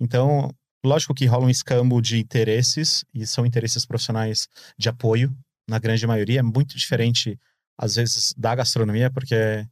Então, 0.00 0.50
lógico 0.82 1.12
que 1.14 1.26
rola 1.26 1.44
um 1.44 1.50
escambo 1.50 2.00
de 2.00 2.18
interesses, 2.18 3.04
e 3.12 3.26
são 3.26 3.44
interesses 3.44 3.84
profissionais 3.84 4.48
de 4.78 4.88
apoio, 4.88 5.36
na 5.68 5.78
grande 5.78 6.06
maioria. 6.06 6.40
É 6.40 6.42
muito 6.42 6.76
diferente, 6.78 7.38
às 7.78 7.96
vezes, 7.96 8.32
da 8.38 8.54
gastronomia, 8.54 9.10
porque 9.10 9.66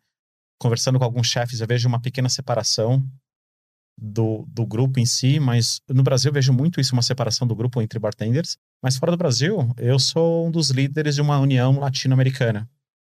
conversando 0.61 0.99
com 0.99 1.05
alguns 1.07 1.27
chefes, 1.29 1.61
eu 1.61 1.67
vejo 1.67 1.89
uma 1.89 2.01
pequena 2.01 2.29
separação 2.29 3.03
do, 4.01 4.45
do 4.49 4.65
grupo 4.65 5.01
em 5.01 5.07
si, 5.07 5.41
mas 5.41 5.81
no 5.89 6.03
Brasil 6.03 6.31
eu 6.31 6.35
vejo 6.35 6.53
muito 6.53 6.81
isso, 6.81 6.93
uma 6.93 7.03
separação 7.03 7.47
do 7.47 7.57
grupo 7.57 7.83
entre 7.83 7.99
bartenders. 7.99 8.57
Mas 8.83 8.97
fora 8.97 9.13
do 9.13 9.19
Brasil, 9.19 9.73
eu 9.77 9.99
sou 9.99 10.47
um 10.47 10.51
dos 10.51 10.71
líderes 10.71 11.17
de 11.17 11.21
uma 11.21 11.39
união 11.39 11.79
latino-americana 11.79 12.69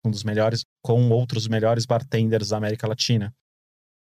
um 0.05 0.11
dos 0.11 0.25
melhores, 0.25 0.65
com 0.83 1.11
outros 1.11 1.47
melhores 1.49 1.87
bartenders 1.87 2.49
da 2.49 2.57
América 2.57 2.87
Latina, 2.87 3.35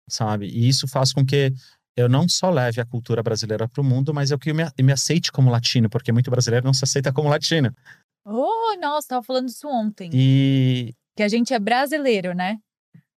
sabe? 0.08 0.46
E 0.46 0.68
isso 0.68 0.88
faz 0.88 1.12
com 1.12 1.24
que 1.24 1.52
eu 1.96 2.08
não 2.08 2.28
só 2.28 2.50
leve 2.50 2.80
a 2.80 2.86
cultura 2.86 3.22
brasileira 3.22 3.68
para 3.68 3.80
o 3.80 3.84
mundo, 3.84 4.14
mas 4.14 4.30
eu 4.30 4.38
que 4.38 4.52
me, 4.52 4.64
me 4.80 4.92
aceite 4.92 5.32
como 5.32 5.50
latino, 5.50 5.90
porque 5.90 6.12
muito 6.12 6.30
brasileiro 6.30 6.64
não 6.64 6.74
se 6.74 6.84
aceita 6.84 7.12
como 7.12 7.28
latino. 7.28 7.74
Oh, 8.24 8.76
nossa, 8.80 9.08
tava 9.08 9.22
falando 9.22 9.48
isso 9.48 9.68
ontem. 9.68 10.10
E 10.12 10.94
Que 11.16 11.22
a 11.22 11.28
gente 11.28 11.52
é 11.52 11.58
brasileiro, 11.58 12.34
né? 12.34 12.58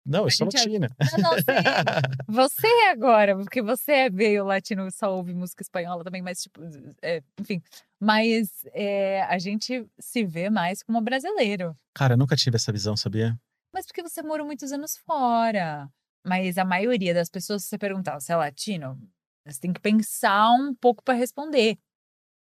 Não, 0.05 0.25
eu 0.25 0.31
sou 0.31 0.47
é- 0.47 0.51
latina. 0.59 0.91
Não, 1.13 1.31
não, 1.31 1.39
sim. 1.39 1.45
Você 2.29 2.67
é 2.67 2.91
agora, 2.91 3.37
porque 3.37 3.63
você 3.63 3.93
é 3.93 4.11
veio 4.11 4.45
latino, 4.45 4.91
só 4.91 5.15
ouve 5.15 5.33
música 5.33 5.63
espanhola 5.63 6.03
também, 6.03 6.23
mas 6.23 6.43
tipo, 6.43 6.61
é, 7.03 7.23
enfim. 7.41 7.63
Mas 8.01 8.65
é, 8.73 9.23
a 9.23 9.39
gente 9.39 9.87
se 9.99 10.25
vê 10.25 10.51
mais 10.51 10.83
como 10.83 11.01
brasileiro. 11.01 11.77
Cara, 11.95 12.15
eu 12.15 12.19
nunca 12.19 12.35
tive 12.35 12.57
essa 12.57 12.73
visão, 12.73 12.97
sabia? 12.97 13.39
Mas 13.73 13.87
porque 13.87 14.03
você 14.03 14.23
morou 14.23 14.45
muitos 14.47 14.73
anos 14.73 14.97
fora. 15.07 15.89
Mas 16.27 16.59
a 16.59 16.65
maioria 16.65 17.15
das 17.15 17.29
pessoas, 17.29 17.63
se 17.63 17.69
você 17.69 17.79
perguntar, 17.79 18.19
você 18.21 18.33
é 18.33 18.37
latino? 18.37 18.99
Você 19.47 19.61
tem 19.61 19.73
que 19.73 19.81
pensar 19.81 20.51
um 20.53 20.75
pouco 20.75 21.03
para 21.03 21.15
responder. 21.15 21.79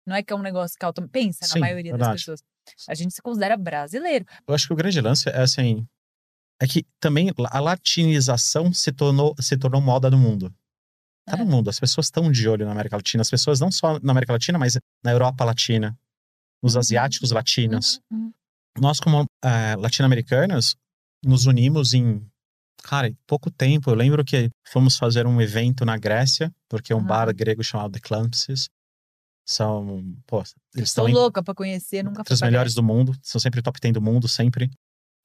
Não 0.06 0.16
é 0.16 0.24
que 0.24 0.34
é 0.34 0.36
um 0.36 0.42
negócio 0.42 0.78
que 0.78 0.86
autom... 0.86 1.08
pensa 1.08 1.46
Sim, 1.46 1.60
na 1.60 1.68
maioria 1.68 1.92
das 1.92 2.00
verdade. 2.00 2.20
pessoas. 2.20 2.44
A 2.88 2.94
gente 2.94 3.14
se 3.14 3.22
considera 3.22 3.56
brasileiro. 3.56 4.26
Eu 4.48 4.54
acho 4.54 4.68
que 4.68 4.74
o 4.74 4.76
grande 4.76 5.00
lance 5.00 5.30
é 5.30 5.42
assim, 5.42 5.88
é 6.62 6.68
que 6.68 6.86
também 7.00 7.32
a 7.50 7.60
latinização 7.60 8.74
se 8.74 8.92
tornou 8.92 9.36
se 9.40 9.58
tornou 9.58 9.82
moda 9.82 10.10
no 10.10 10.18
mundo. 10.18 10.54
Tá 11.26 11.38
no 11.38 11.44
É. 11.44 11.46
mundo, 11.46 11.70
as 11.70 11.80
pessoas 11.80 12.08
estão 12.08 12.32
de 12.32 12.48
olho 12.50 12.66
na 12.66 12.72
América 12.72 12.96
Latina, 12.96 13.22
as 13.22 13.30
pessoas 13.30 13.60
não 13.60 13.72
só 13.72 14.00
na 14.00 14.12
América 14.12 14.34
Latina, 14.34 14.58
mas 14.58 14.78
na 15.04 15.12
Europa 15.12 15.46
Latina, 15.46 15.98
nos 16.64 16.74
Uhum. 16.74 16.80
asiáticos 16.80 17.32
latinos. 17.32 18.00
Uhum, 18.12 18.20
uhum. 18.26 18.34
nós, 18.80 19.00
como 19.00 19.26
eh, 19.44 19.76
latino-americanos, 19.78 20.76
nos 21.24 21.46
unimos 21.46 21.94
em, 21.94 22.26
cara, 22.84 23.08
em 23.10 23.18
pouco 23.28 23.52
tempo. 23.52 23.90
Eu 23.92 23.96
lembro 23.96 24.24
que 24.26 24.50
fomos 24.68 24.98
fazer 24.98 25.28
um 25.28 25.40
evento 25.42 25.86
na 25.86 25.98
Grécia, 25.98 26.52
porque 26.68 26.92
é 26.94 26.96
um 26.96 27.04
bar 27.04 27.34
grego 27.34 27.64
chamado 27.64 27.92
The 27.92 28.00
Clampses. 28.00 28.70
São, 29.48 30.04
pô, 30.28 30.44
eles 30.76 30.90
estão 30.90 31.08
louca 31.08 31.42
pra 31.42 31.54
conhecer, 31.56 32.04
nunca 32.04 32.22
entre 32.22 32.34
os 32.34 32.42
melhores 32.42 32.74
do 32.76 32.84
mundo, 32.84 33.16
são 33.22 33.40
sempre 33.42 33.62
top 33.64 33.80
10 33.80 33.94
do 33.94 34.02
mundo, 34.02 34.28
sempre. 34.28 34.70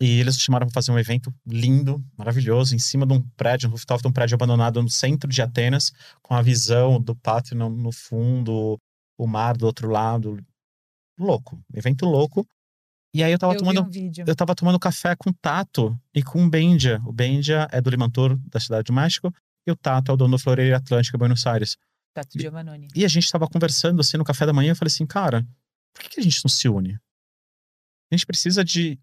E 0.00 0.20
eles 0.20 0.38
chamaram 0.38 0.66
para 0.66 0.74
fazer 0.74 0.90
um 0.90 0.98
evento 0.98 1.33
lindo, 1.46 2.04
maravilhoso, 2.16 2.74
em 2.74 2.78
cima 2.78 3.07
de 3.07 3.12
um 3.12 3.22
prédio, 3.37 3.68
um 3.68 3.72
rooftop 3.72 4.02
de 4.02 4.09
um 4.09 4.12
prédio 4.12 4.35
abandonado 4.35 4.83
no 4.83 4.90
centro 4.90 5.30
de 5.30 5.40
Atenas, 5.40 5.92
com 6.20 6.35
a 6.35 6.42
visão 6.42 7.00
do 7.00 7.14
pátio 7.14 7.57
no, 7.57 7.70
no 7.70 7.92
fundo, 7.92 8.78
o 9.16 9.26
mar 9.26 9.57
do 9.57 9.66
outro 9.66 9.88
lado. 9.88 10.44
Louco, 11.18 11.62
evento 11.72 12.07
louco. 12.07 12.46
E 13.14 13.22
aí 13.22 13.30
eu 13.30 13.38
tava 13.38 13.54
Eu 13.54 13.59
tomando 13.59 13.83
um 13.83 13.90
eu 14.26 14.35
tava 14.35 14.54
tomando 14.57 14.78
café 14.80 15.14
com 15.14 15.30
o 15.30 15.35
Tato 15.35 15.96
e 16.12 16.20
com 16.20 16.44
o 16.44 16.50
Bendia. 16.50 17.00
O 17.07 17.12
Bendia 17.12 17.68
é 17.70 17.80
do 17.80 17.88
Limantur, 17.88 18.37
da 18.48 18.59
cidade 18.59 18.87
do 18.87 18.92
México, 18.92 19.33
e 19.64 19.70
o 19.70 19.76
Tato 19.76 20.11
é 20.11 20.14
o 20.14 20.16
dono 20.16 20.37
do 20.37 20.42
Floreira 20.42 20.78
Atlântica, 20.78 21.16
Buenos 21.16 21.46
Aires. 21.46 21.76
Tato 22.12 22.37
Giovannoni. 22.38 22.88
E 22.94 23.04
a 23.04 23.09
gente 23.09 23.30
tava 23.30 23.46
conversando 23.46 24.00
assim 24.00 24.16
no 24.16 24.24
café 24.24 24.44
da 24.44 24.52
manhã, 24.52 24.72
eu 24.72 24.76
falei 24.76 24.92
assim, 24.92 25.07
cara, 25.07 25.46
por 25.94 26.02
que, 26.02 26.11
que 26.11 26.20
a 26.20 26.22
gente 26.22 26.40
não 26.44 26.48
se 26.48 26.68
une? 26.68 26.94
A 28.11 28.16
gente 28.16 28.26
precisa 28.26 28.64
de 28.64 28.98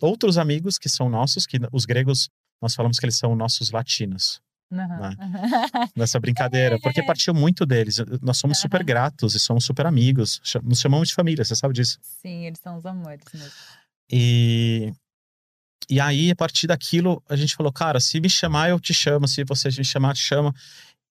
outros 0.00 0.38
amigos 0.38 0.78
que 0.78 0.88
são 0.88 1.08
nossos, 1.08 1.46
que 1.46 1.58
os 1.72 1.84
gregos, 1.84 2.28
nós 2.60 2.74
falamos 2.74 2.98
que 2.98 3.04
eles 3.06 3.16
são 3.16 3.34
nossos 3.34 3.70
latinos, 3.70 4.40
Aham. 4.72 5.16
nessa 5.96 6.18
brincadeira, 6.18 6.78
porque 6.80 7.02
partiu 7.02 7.34
muito 7.34 7.64
deles. 7.64 7.98
Nós 8.20 8.38
somos 8.38 8.58
super 8.58 8.78
Aham. 8.80 8.86
gratos 8.86 9.34
e 9.34 9.40
somos 9.40 9.64
super 9.64 9.86
amigos, 9.86 10.40
nos 10.62 10.80
chamamos 10.80 11.08
de 11.08 11.14
família, 11.14 11.44
você 11.44 11.54
sabe 11.54 11.74
disso. 11.74 11.98
Sim, 12.02 12.46
eles 12.46 12.58
são 12.58 12.76
os 12.76 12.84
amores 12.84 13.24
mesmo. 13.32 13.52
E, 14.10 14.92
e 15.88 16.00
aí, 16.00 16.30
a 16.30 16.36
partir 16.36 16.66
daquilo, 16.66 17.22
a 17.28 17.36
gente 17.36 17.54
falou, 17.54 17.72
cara, 17.72 18.00
se 18.00 18.20
me 18.20 18.28
chamar, 18.28 18.70
eu 18.70 18.80
te 18.80 18.92
chamo, 18.92 19.26
se 19.28 19.44
você 19.44 19.68
me 19.68 19.84
chamar, 19.84 20.14
te 20.14 20.20
chama. 20.20 20.52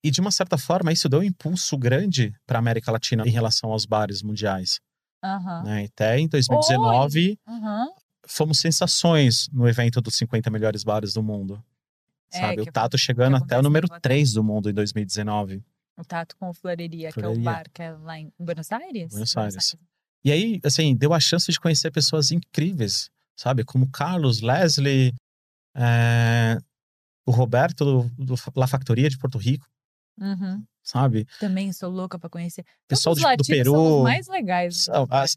E 0.04 0.12
de 0.12 0.20
uma 0.20 0.32
certa 0.32 0.58
forma, 0.58 0.92
isso 0.92 1.08
deu 1.08 1.22
um 1.22 1.24
impulso 1.24 1.78
grande 1.78 2.36
para 2.46 2.58
a 2.58 2.60
América 2.60 2.92
Latina 2.92 3.26
em 3.26 3.32
relação 3.32 3.72
aos 3.72 3.86
bares 3.86 4.22
mundiais. 4.22 4.82
Aham. 5.24 5.64
Né? 5.64 5.86
Até 5.86 6.20
em 6.20 6.28
2019, 6.28 7.40
Aham. 7.48 7.88
Fomos 8.28 8.60
sensações 8.60 9.50
no 9.52 9.68
evento 9.68 10.02
dos 10.02 10.16
50 10.16 10.50
melhores 10.50 10.84
bares 10.84 11.14
do 11.14 11.22
mundo. 11.24 11.64
É, 12.32 12.40
Sabe? 12.40 12.62
o 12.62 12.66
Tato 12.66 12.98
chegando 12.98 13.36
até 13.38 13.58
o 13.58 13.62
número 13.62 13.86
em 13.86 13.88
Inglaterra. 13.88 14.02
3 14.02 14.34
do 14.34 14.44
mundo 14.44 14.70
em 14.70 14.74
2019. 14.74 15.64
O 15.98 16.04
Tato 16.04 16.36
com 16.38 16.50
o 16.50 16.54
Floreria, 16.54 17.12
que 17.12 17.20
é 17.20 17.24
Floreria. 17.24 17.42
o 17.42 17.44
bar 17.44 17.66
que 17.72 17.82
é 17.84 17.92
lá 17.92 18.20
em 18.20 18.32
Buenos 18.40 18.72
Aires? 18.72 19.12
Buenos 19.12 19.38
Aires. 19.38 19.76
E 20.26 20.32
aí, 20.32 20.60
assim, 20.64 20.96
deu 20.96 21.14
a 21.14 21.20
chance 21.20 21.52
de 21.52 21.60
conhecer 21.60 21.92
pessoas 21.92 22.32
incríveis, 22.32 23.12
sabe? 23.38 23.64
Como 23.64 23.92
Carlos, 23.92 24.42
Leslie, 24.42 25.14
é, 25.76 26.58
o 27.28 27.32
Roberto 27.32 27.86
do, 27.86 28.26
do 28.26 28.36
La 28.56 28.66
Factoria 28.68 29.10
de 29.10 29.18
Porto 29.18 29.38
Rico, 29.38 29.68
Uhum. 30.20 30.64
Sabe? 30.84 31.26
Também 31.40 31.72
sou 31.74 31.90
louca 31.90 32.20
pra 32.20 32.30
conhecer. 32.30 32.66
Pessoal 32.88 33.16
Todos 33.16 33.24
de- 33.30 33.42
os 33.42 33.48
do 33.48 33.52
latinos 33.52 33.66
são 33.68 33.74
Peru. 33.84 33.98
os 33.98 34.04
mais 34.04 34.28
legais. 34.28 34.88
né? 34.88 34.94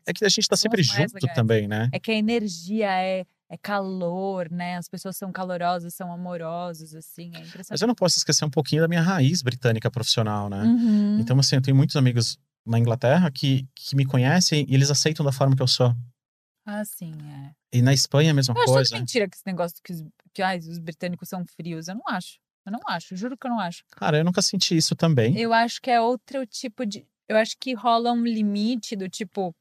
É 0.06 0.12
que 0.12 0.24
a 0.24 0.28
gente 0.28 0.48
tá 0.48 0.56
São 0.56 0.62
sempre 0.62 0.82
junto 0.82 1.12
também, 1.34 1.66
né? 1.68 1.88
É 1.92 1.98
que 2.00 2.10
a 2.10 2.14
energia 2.14 2.90
é, 3.02 3.24
é 3.48 3.56
calor, 3.56 4.50
né? 4.50 4.76
As 4.76 4.88
pessoas 4.88 5.16
são 5.16 5.30
calorosas, 5.32 5.94
são 5.94 6.12
amorosas, 6.12 6.94
assim. 6.94 7.30
É 7.34 7.42
Mas 7.70 7.80
eu 7.80 7.86
não 7.88 7.94
posso 7.94 8.18
esquecer 8.18 8.44
um 8.44 8.50
pouquinho 8.50 8.82
da 8.82 8.88
minha 8.88 9.02
raiz 9.02 9.40
britânica 9.42 9.90
profissional, 9.90 10.48
né? 10.50 10.62
Uhum. 10.64 11.18
Então, 11.20 11.38
assim, 11.38 11.56
eu 11.56 11.62
tenho 11.62 11.76
muitos 11.76 11.94
amigos 11.96 12.36
na 12.66 12.78
Inglaterra 12.78 13.30
que, 13.30 13.64
que 13.74 13.94
me 13.94 14.04
conhecem 14.04 14.66
e 14.68 14.74
eles 14.74 14.90
aceitam 14.90 15.24
da 15.24 15.30
forma 15.30 15.54
que 15.54 15.62
eu 15.62 15.68
sou. 15.68 15.94
Ah, 16.68 16.84
sim, 16.84 17.14
é. 17.22 17.52
E 17.72 17.80
na 17.80 17.92
Espanha 17.94 18.32
a 18.32 18.34
mesma 18.34 18.52
Eu 18.52 18.56
acho 18.58 18.66
tudo 18.66 18.74
coisa. 18.74 18.98
mentira 18.98 19.28
que 19.28 19.36
esse 19.36 19.46
negócio 19.46 19.76
que, 19.84 19.92
os, 19.92 20.02
que 20.34 20.42
ai, 20.42 20.58
os 20.58 20.78
britânicos 20.80 21.28
são 21.28 21.44
frios. 21.46 21.86
Eu 21.86 21.94
não 21.94 22.02
acho. 22.08 22.38
Eu 22.66 22.72
não 22.72 22.80
acho. 22.86 23.16
Juro 23.16 23.36
que 23.36 23.46
eu 23.46 23.50
não 23.50 23.60
acho. 23.60 23.84
Cara, 23.92 24.18
eu 24.18 24.24
nunca 24.24 24.42
senti 24.42 24.76
isso 24.76 24.96
também. 24.96 25.38
Eu 25.38 25.52
acho 25.52 25.80
que 25.80 25.90
é 25.90 26.00
outro 26.00 26.44
tipo 26.44 26.84
de. 26.84 27.06
Eu 27.28 27.36
acho 27.36 27.56
que 27.58 27.72
rola 27.74 28.12
um 28.12 28.24
limite 28.24 28.96
do 28.96 29.08
tipo 29.08 29.54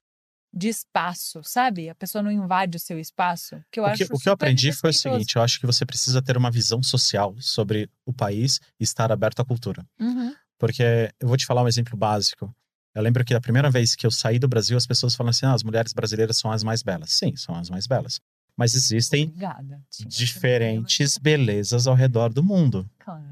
de 0.51 0.69
espaço, 0.69 1.41
sabe? 1.43 1.89
A 1.89 1.95
pessoa 1.95 2.23
não 2.23 2.31
invade 2.31 2.77
o 2.77 2.79
seu 2.79 2.97
espaço. 2.97 3.61
Que 3.69 3.79
eu 3.79 3.83
o 3.83 3.87
acho 3.87 4.07
que, 4.07 4.13
o 4.13 4.17
que 4.17 4.29
eu 4.29 4.33
aprendi 4.33 4.71
foi 4.71 4.89
o 4.89 4.93
seguinte: 4.93 5.35
eu 5.35 5.41
acho 5.41 5.59
que 5.59 5.65
você 5.65 5.85
precisa 5.85 6.21
ter 6.21 6.37
uma 6.37 6.49
visão 6.49 6.81
social 6.81 7.35
sobre 7.39 7.89
o 8.05 8.13
país 8.13 8.59
e 8.79 8.83
estar 8.83 9.11
aberto 9.11 9.41
à 9.41 9.45
cultura. 9.45 9.85
Uhum. 9.99 10.33
Porque 10.57 11.11
eu 11.19 11.27
vou 11.27 11.37
te 11.37 11.45
falar 11.45 11.61
um 11.61 11.67
exemplo 11.67 11.97
básico. 11.97 12.55
Eu 12.95 13.03
lembro 13.03 13.25
que 13.25 13.33
a 13.33 13.41
primeira 13.41 13.69
vez 13.69 13.93
que 13.93 14.07
eu 14.07 14.11
saí 14.11 14.39
do 14.39 14.47
Brasil, 14.47 14.77
as 14.77 14.87
pessoas 14.87 15.13
falam 15.13 15.29
assim: 15.29 15.45
ah, 15.45 15.53
as 15.53 15.63
mulheres 15.63 15.91
brasileiras 15.91 16.37
são 16.37 16.49
as 16.49 16.63
mais 16.63 16.81
belas. 16.81 17.11
Sim, 17.11 17.35
são 17.35 17.53
as 17.53 17.69
mais 17.69 17.85
belas. 17.85 18.19
Mas 18.57 18.73
existem 18.73 19.25
Obrigada. 19.25 19.81
Diferentes 20.07 21.17
belezas 21.17 21.87
ao 21.87 21.95
redor 21.95 22.31
do 22.31 22.43
mundo. 22.43 22.89
Claro. 22.99 23.23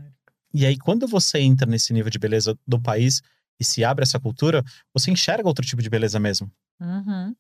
E 0.54 0.66
aí, 0.66 0.78
quando 0.78 1.08
você 1.08 1.40
entra 1.40 1.66
nesse 1.66 1.94
nível 1.94 2.12
de 2.12 2.20
beleza 2.20 2.58
do 2.68 2.80
país 2.80 3.22
e 3.60 3.64
se 3.66 3.84
abre 3.84 4.04
essa 4.04 4.20
cultura, 4.20 4.64
você 4.94 5.10
enxerga 5.10 5.48
outro 5.48 5.66
tipo 5.66 5.82
de 5.82 5.90
beleza 5.90 6.20
mesmo. 6.20 6.52
Uhum. 6.80 7.36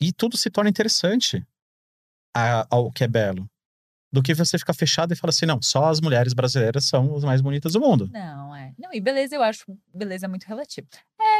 E 0.00 0.12
tudo 0.12 0.36
se 0.36 0.50
torna 0.50 0.70
interessante 0.70 1.46
ao 2.68 2.90
que 2.90 3.04
é 3.04 3.08
belo. 3.08 3.48
Do 4.10 4.22
que 4.22 4.34
você 4.34 4.58
ficar 4.58 4.74
fechado 4.74 5.12
e 5.12 5.16
falar 5.16 5.30
assim, 5.30 5.46
não, 5.46 5.62
só 5.62 5.88
as 5.88 6.00
mulheres 6.00 6.34
brasileiras 6.34 6.84
são 6.84 7.16
as 7.16 7.24
mais 7.24 7.40
bonitas 7.40 7.72
do 7.72 7.80
mundo. 7.80 8.10
Não, 8.12 8.54
é. 8.54 8.74
Não, 8.78 8.92
e 8.92 9.00
beleza, 9.00 9.36
eu 9.36 9.42
acho 9.42 9.64
beleza 9.94 10.28
muito 10.28 10.44
relativa. 10.44 10.86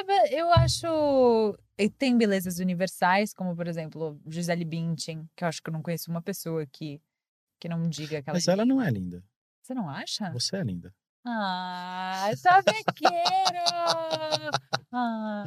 É, 0.09 0.41
eu 0.41 0.53
acho. 0.53 0.87
e 1.79 1.89
Tem 1.91 2.17
belezas 2.17 2.59
universais, 2.59 3.33
como, 3.35 3.55
por 3.55 3.67
exemplo, 3.67 4.21
Gisele 4.27 4.65
Bündchen, 4.65 5.29
que 5.37 5.45
eu 5.45 5.49
acho 5.49 5.63
que 5.63 5.69
eu 5.69 5.73
não 5.73 5.83
conheço 5.83 6.11
uma 6.11 6.23
pessoa 6.23 6.67
que, 6.67 7.01
que 7.61 7.69
não 7.69 7.89
diga 7.89 8.23
que 8.23 8.29
ela. 8.31 8.37
Mas 8.37 8.49
ela 8.49 8.65
não 8.65 8.81
é 8.81 8.91
linda. 8.91 9.23
Você 9.63 9.75
não 9.75 9.89
acha? 9.89 10.31
Você 10.33 10.57
é 10.57 10.63
linda. 10.63 10.93
Ah, 11.27 12.31
chavequeiro! 12.37 13.13
Ah, 14.95 15.47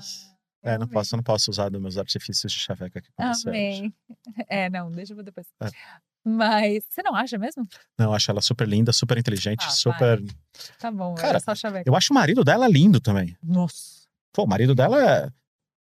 É, 0.63 0.75
não 0.77 0.85
amei. 0.85 0.93
posso, 0.93 1.15
não 1.15 1.23
posso 1.23 1.51
usar 1.51 1.69
dos 1.69 1.79
meus 1.79 1.97
artifícios 1.99 2.51
de 2.51 2.57
chaveca 2.57 2.97
aqui 2.97 3.09
com 3.13 3.23
você. 3.31 3.47
hoje. 3.47 3.59
Amei. 3.59 3.93
É, 4.49 4.69
não, 4.71 4.91
deixa 4.91 5.13
eu 5.13 5.21
depois. 5.21 5.45
É. 5.61 5.69
Mas 6.27 6.83
você 6.89 7.03
não 7.03 7.13
acha 7.15 7.37
mesmo? 7.37 7.67
Não, 7.99 8.07
eu 8.07 8.13
acho 8.15 8.31
ela 8.31 8.41
super 8.41 8.67
linda, 8.67 8.91
super 8.91 9.15
inteligente, 9.19 9.63
Ah, 9.67 9.69
super. 9.69 10.19
Tá 10.79 10.89
bom, 10.89 11.13
Cara, 11.13 11.27
era 11.29 11.39
só 11.39 11.53
chaveco. 11.53 11.87
Eu 11.87 11.95
acho 11.95 12.11
o 12.11 12.15
marido 12.15 12.43
dela 12.43 12.67
lindo 12.67 12.99
também. 12.99 13.37
Nossa. 13.43 14.04
Pô, 14.35 14.43
o 14.43 14.47
marido 14.47 14.75
dela 14.75 15.01
é. 15.01 15.29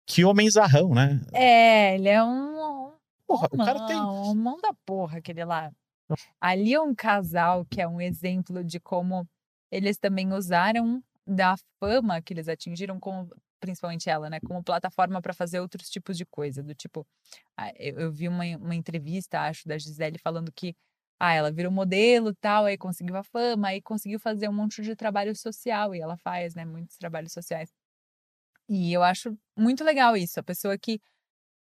Que 0.08 0.25
homenzarrão, 0.25 0.95
né? 0.95 1.21
É, 1.32 1.93
ele 1.93 2.10
é 2.10 2.23
um. 2.23 2.91
Porra, 3.27 3.47
o 3.51 3.58
cara 3.58 3.86
tem. 3.86 3.95
Um 3.95 4.34
mão 4.34 4.60
da 4.60 4.73
porra, 4.84 5.19
aquele 5.19 5.45
lá. 5.45 5.71
Ali 6.41 6.73
é 6.73 6.82
um 6.82 6.95
casal 6.95 7.63
que 7.65 7.80
é 7.80 7.88
um 7.88 8.01
exemplo 8.01 8.63
de 8.63 8.80
como 8.80 9.30
eles 9.71 9.97
também 9.97 10.34
usaram 10.34 11.04
da 11.25 11.56
fama 11.80 12.19
que 12.19 12.34
eles 12.34 12.49
atingiram, 12.49 12.99
como, 12.99 13.30
principalmente 13.60 14.10
ela, 14.10 14.27
né? 14.27 14.39
Como 14.39 14.63
plataforma 14.63 15.21
para 15.21 15.34
fazer 15.34 15.60
outros 15.60 15.88
tipos 15.88 16.17
de 16.17 16.25
coisa. 16.25 16.63
Do 16.63 16.73
tipo, 16.73 17.06
ah, 17.56 17.71
eu, 17.77 18.12
vi 18.12 18.27
uma, 18.27 18.43
uma 18.58 18.75
entrevista, 18.75 19.39
acho, 19.41 19.67
da 19.67 19.77
Gisele 19.77 20.17
falando 20.17 20.51
que 20.51 20.75
ah, 21.19 21.32
ela 21.32 21.51
virou 21.51 21.71
modelo 21.71 22.32
e 22.32 22.36
tal, 22.41 22.65
aí 22.65 22.75
conseguiu 22.75 23.15
a 23.15 23.23
fama, 23.23 23.67
aí 23.67 23.82
conseguiu 23.84 24.19
fazer 24.19 24.49
um 24.49 24.54
monte 24.54 24.82
de 24.82 24.95
trabalho 24.95 25.36
social, 25.36 25.93
e 25.93 26.01
ela 26.01 26.17
faz, 26.17 26.56
né, 26.56 26.65
muitos 26.65 26.97
trabalhos 26.97 27.32
sociais. 27.32 27.71
E 28.72 28.94
eu 28.94 29.04
acho 29.04 29.38
muito 29.58 29.84
legal 29.84 30.16
isso, 30.16 30.40
a 30.40 30.44
pessoa 30.44 30.78
que 30.78 31.02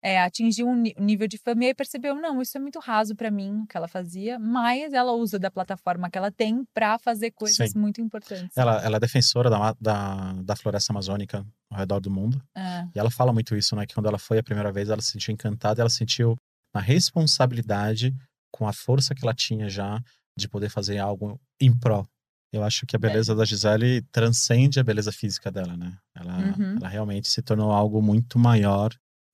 é, 0.01 0.19
atingiu 0.21 0.65
um 0.65 0.81
nível 0.97 1.27
de 1.27 1.37
fama 1.37 1.65
e 1.65 1.67
aí 1.67 1.73
percebeu, 1.75 2.15
não, 2.15 2.41
isso 2.41 2.57
é 2.57 2.59
muito 2.59 2.79
raso 2.79 3.15
para 3.15 3.29
mim, 3.29 3.61
o 3.61 3.67
que 3.67 3.75
ela 3.75 3.87
fazia, 3.87 4.39
mas 4.39 4.93
ela 4.93 5.11
usa 5.11 5.37
da 5.37 5.51
plataforma 5.51 6.09
que 6.09 6.17
ela 6.17 6.31
tem 6.31 6.65
para 6.73 6.97
fazer 6.97 7.31
coisas 7.31 7.71
Sim. 7.71 7.77
muito 7.77 7.99
importantes. 7.99 8.57
Ela, 8.57 8.81
ela 8.81 8.95
é 8.95 8.99
defensora 8.99 9.49
da, 9.49 9.75
da, 9.79 10.33
da 10.41 10.55
floresta 10.55 10.93
amazônica 10.93 11.45
ao 11.69 11.77
redor 11.77 11.99
do 11.99 12.09
mundo. 12.09 12.41
É, 12.55 12.87
E 12.95 12.99
ela 12.99 13.11
fala 13.11 13.31
muito 13.31 13.55
isso, 13.55 13.75
né? 13.75 13.85
Que 13.85 13.93
quando 13.93 14.07
ela 14.07 14.17
foi 14.17 14.39
a 14.39 14.43
primeira 14.43 14.71
vez, 14.71 14.89
ela 14.89 15.01
se 15.01 15.11
sentiu 15.11 15.33
encantada, 15.33 15.81
ela 15.81 15.89
sentiu 15.89 16.35
uma 16.73 16.81
responsabilidade 16.81 18.15
com 18.51 18.67
a 18.67 18.73
força 18.73 19.13
que 19.13 19.23
ela 19.23 19.33
tinha 19.33 19.69
já 19.69 20.01
de 20.35 20.47
poder 20.47 20.69
fazer 20.69 20.97
algo 20.97 21.39
em 21.59 21.77
pró. 21.77 22.05
Eu 22.51 22.63
acho 22.63 22.85
que 22.85 22.95
a 22.95 22.99
beleza 22.99 23.33
da 23.33 23.45
Gisele 23.45 24.01
transcende 24.11 24.79
a 24.79 24.83
beleza 24.83 25.11
física 25.11 25.49
dela, 25.51 25.77
né? 25.77 25.97
Ela, 26.13 26.37
Uhum. 26.57 26.75
ela 26.77 26.87
realmente 26.89 27.29
se 27.29 27.41
tornou 27.41 27.71
algo 27.71 28.01
muito 28.01 28.37
maior. 28.37 28.93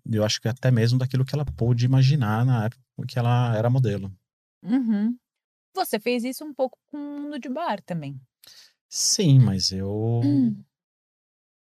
Eu 0.10 0.24
acho 0.24 0.40
que 0.40 0.48
até 0.48 0.70
mesmo 0.72 1.00
daquilo 1.00 1.26
que 1.26 1.34
ela 1.34 1.44
pôde 1.46 1.86
imaginar 1.86 2.46
na 2.46 2.66
época 2.66 2.82
que 3.08 3.18
ela 3.20 3.56
era 3.56 3.70
modelo. 3.70 4.12
uhum. 4.64 5.18
Você 5.76 6.00
fez 6.00 6.24
isso 6.24 6.44
um 6.44 6.54
pouco 6.54 6.78
com 6.88 6.98
o 6.98 7.20
mundo 7.22 7.40
de 7.40 7.50
bar 7.50 7.82
também. 7.84 8.20
Sim, 8.90 9.38
mas 9.40 9.72
eu. 9.72 10.22
Hum. 10.24 10.64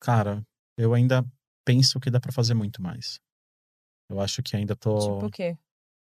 Cara, 0.00 0.46
eu 0.76 0.94
ainda 0.94 1.24
penso 1.64 1.98
que 1.98 2.10
dá 2.10 2.20
pra 2.20 2.30
fazer 2.32 2.54
muito 2.54 2.80
mais. 2.82 3.18
Eu 4.08 4.20
acho 4.20 4.42
que 4.42 4.56
ainda 4.56 4.76
tô. 4.76 4.98
Tipo 4.98 5.26
o 5.26 5.30
quê? 5.30 5.58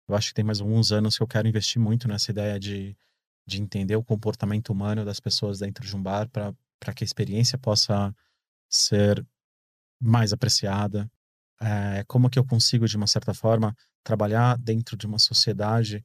Eu 0.10 0.15
acho 0.15 0.30
que 0.30 0.34
tem 0.34 0.43
mais 0.45 0.60
alguns 0.62 0.91
anos 0.91 1.15
que 1.15 1.21
eu 1.23 1.27
quero 1.27 1.47
investir 1.47 1.80
muito 1.82 2.08
nessa 2.08 2.32
ideia 2.32 2.60
de, 2.60 2.97
de 3.45 3.62
entender 3.62 3.95
o 3.95 4.04
comportamento 4.04 4.69
humano 4.69 5.04
das 5.04 5.19
pessoas 5.19 5.60
dentro 5.60 5.86
de 5.86 5.95
um 5.95 6.01
bar 6.01 6.30
para 6.30 6.93
que 6.93 7.04
a 7.04 7.06
experiência 7.06 7.58
possa 7.58 8.15
ser 8.69 9.25
mais 9.99 10.34
apreciada. 10.34 11.10
É, 11.60 12.04
como 12.08 12.30
que 12.30 12.39
eu 12.39 12.45
consigo, 12.45 12.88
de 12.88 12.97
uma 12.97 13.08
certa 13.08 13.34
forma, 13.34 13.75
trabalhar 14.04 14.58
dentro 14.58 14.97
de 14.97 15.06
uma 15.06 15.19
sociedade 15.19 16.04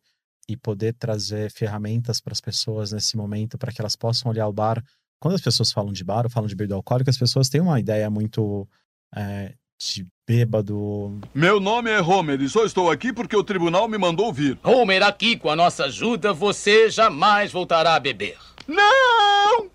e 0.49 0.57
poder 0.57 0.95
trazer 0.95 1.51
ferramentas 1.51 2.21
para 2.21 2.33
as 2.33 2.41
pessoas 2.41 2.93
nesse 2.93 3.17
momento 3.17 3.59
para 3.59 3.73
que 3.73 3.81
elas 3.81 3.97
possam 3.97 4.31
olhar 4.31 4.47
o 4.47 4.53
bar. 4.53 4.85
Quando 5.19 5.35
as 5.35 5.41
pessoas 5.41 5.73
falam 5.73 5.93
de 5.93 6.05
bar 6.05 6.25
ou 6.25 6.31
falam 6.31 6.47
de 6.47 6.55
bebida 6.55 6.75
alcoólica, 6.75 7.11
as 7.11 7.19
pessoas 7.19 7.49
têm 7.49 7.61
uma 7.61 7.81
ideia 7.81 8.09
muito 8.11 8.69
é, 9.15 9.57
de 9.79 10.07
bêbado, 10.27 11.21
Meu 11.35 11.61
nome 11.61 11.91
é 11.91 12.01
Homer 12.01 12.41
e 12.41 12.49
só 12.49 12.65
estou 12.65 12.91
aqui 12.91 13.13
porque 13.13 13.37
o 13.37 13.45
tribunal 13.45 13.89
me 13.89 13.99
mandou 13.99 14.33
vir. 14.33 14.59
Homer, 14.63 15.03
aqui 15.03 15.37
com 15.37 15.51
a 15.51 15.57
nossa 15.57 15.85
ajuda, 15.85 16.33
você 16.33 16.89
jamais 16.91 17.53
voltará 17.53 17.95
a 17.95 18.01
beber. 18.01 18.37
Não! 18.67 19.71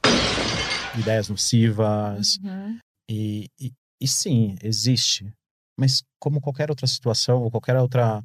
ideias 1.00 1.30
nocivas. 1.30 2.38
Uhum. 2.44 2.80
E, 3.10 3.50
e, 3.60 3.72
e 4.00 4.08
sim, 4.08 4.56
existe. 4.62 5.32
Mas 5.78 6.04
como 6.20 6.42
qualquer 6.42 6.70
outra 6.70 6.88
situação 6.88 7.42
ou 7.44 7.52
qualquer 7.52 7.76
outra 7.78 8.24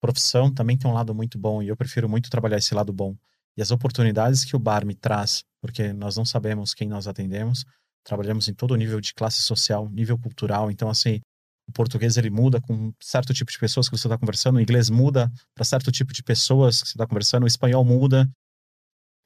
profissão, 0.00 0.52
também 0.52 0.76
tem 0.76 0.90
um 0.90 0.94
lado 0.94 1.14
muito 1.14 1.38
bom. 1.38 1.62
E 1.62 1.68
eu 1.68 1.76
prefiro 1.76 2.08
muito 2.08 2.30
trabalhar 2.30 2.58
esse 2.58 2.74
lado 2.74 2.92
bom. 2.92 3.16
E 3.56 3.62
as 3.62 3.70
oportunidades 3.70 4.44
que 4.44 4.54
o 4.54 4.58
bar 4.58 4.84
me 4.84 4.94
traz, 4.94 5.42
porque 5.60 5.92
nós 5.92 6.16
não 6.16 6.24
sabemos 6.24 6.74
quem 6.74 6.88
nós 6.88 7.06
atendemos, 7.06 7.64
trabalhamos 8.06 8.46
em 8.48 8.54
todo 8.54 8.70
o 8.70 8.76
nível 8.76 9.00
de 9.00 9.12
classe 9.12 9.42
social, 9.42 9.88
nível 9.90 10.16
cultural. 10.16 10.70
Então, 10.70 10.88
assim, 10.88 11.20
o 11.68 11.72
português 11.72 12.16
ele 12.16 12.30
muda 12.30 12.60
com 12.60 12.92
certo 13.02 13.34
tipo 13.34 13.50
de 13.50 13.58
pessoas 13.58 13.88
que 13.88 13.98
você 13.98 14.06
está 14.06 14.16
conversando, 14.16 14.56
o 14.56 14.60
inglês 14.60 14.88
muda 14.88 15.30
para 15.54 15.64
certo 15.64 15.90
tipo 15.90 16.12
de 16.12 16.22
pessoas 16.22 16.80
que 16.80 16.88
você 16.88 16.94
está 16.94 17.06
conversando, 17.06 17.42
o 17.42 17.46
espanhol 17.48 17.84
muda. 17.84 18.30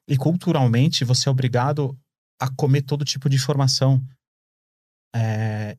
E 0.09 0.17
culturalmente, 0.17 1.05
você 1.05 1.29
é 1.29 1.31
obrigado 1.31 1.95
a 2.41 2.49
comer 2.55 2.81
todo 2.81 3.05
tipo 3.05 3.29
de 3.29 3.35
informação. 3.35 4.03
É, 5.15 5.77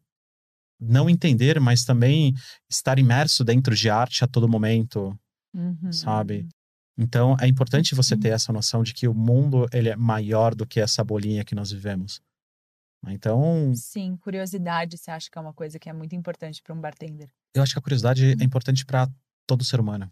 não 0.81 1.11
entender, 1.11 1.59
mas 1.61 1.85
também 1.85 2.35
estar 2.71 2.99
imerso 2.99 3.43
dentro 3.45 3.75
de 3.75 3.91
arte 3.91 4.25
a 4.25 4.29
todo 4.29 4.49
momento, 4.49 5.19
Uhum. 5.55 5.93
sabe? 5.93 6.49
Então 6.97 7.37
é 7.41 7.47
importante 7.49 7.95
você 7.95 8.17
ter 8.17 8.29
essa 8.29 8.53
noção 8.53 8.83
de 8.83 8.95
que 8.95 9.09
o 9.09 9.15
mundo 9.15 9.67
ele 9.73 9.89
é 9.89 9.97
maior 9.97 10.55
do 10.55 10.67
que 10.67 10.81
essa 10.81 11.03
bolinha 11.03 11.45
que 11.45 11.55
nós 11.55 11.71
vivemos. 11.73 12.21
Então, 13.09 13.75
Sim, 13.75 14.17
curiosidade, 14.17 14.97
você 14.97 15.11
acha 15.11 15.29
que 15.31 15.37
é 15.37 15.41
uma 15.41 15.53
coisa 15.53 15.79
que 15.79 15.89
é 15.89 15.93
muito 15.93 16.15
importante 16.15 16.63
para 16.63 16.75
um 16.75 16.81
bartender? 16.81 17.29
eu 17.55 17.63
acho 17.63 17.75
que 17.75 17.79
a 17.79 17.83
curiosidade 17.83 18.33
é 18.41 18.45
importante 18.45 18.85
para 18.85 19.09
todo 19.47 19.65
ser 19.65 19.79
humano. 19.79 20.11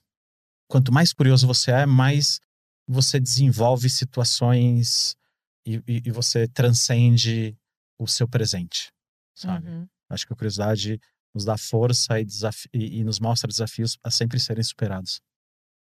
quanto 0.68 0.92
mais 0.92 1.12
curioso 1.12 1.46
você 1.46 1.70
é, 1.70 1.86
mais 1.86 2.40
você 2.86 3.18
desenvolve 3.18 3.88
situações 3.88 5.16
e, 5.64 5.76
e, 5.86 6.02
e 6.06 6.10
você 6.10 6.48
transcende 6.48 7.56
o 7.98 8.06
seu 8.06 8.28
presente, 8.28 8.92
sabe? 9.34 9.68
Uhum. 9.68 9.88
Acho 10.08 10.26
que 10.26 10.32
a 10.32 10.36
curiosidade 10.36 11.00
nos 11.32 11.44
dá 11.44 11.56
força 11.56 12.20
e, 12.20 12.26
e, 12.74 12.98
e 12.98 13.04
nos 13.04 13.20
mostra 13.20 13.48
desafios 13.48 13.96
a 14.02 14.10
sempre 14.10 14.40
serem 14.40 14.64
superados. 14.64 15.20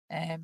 É, 0.09 0.39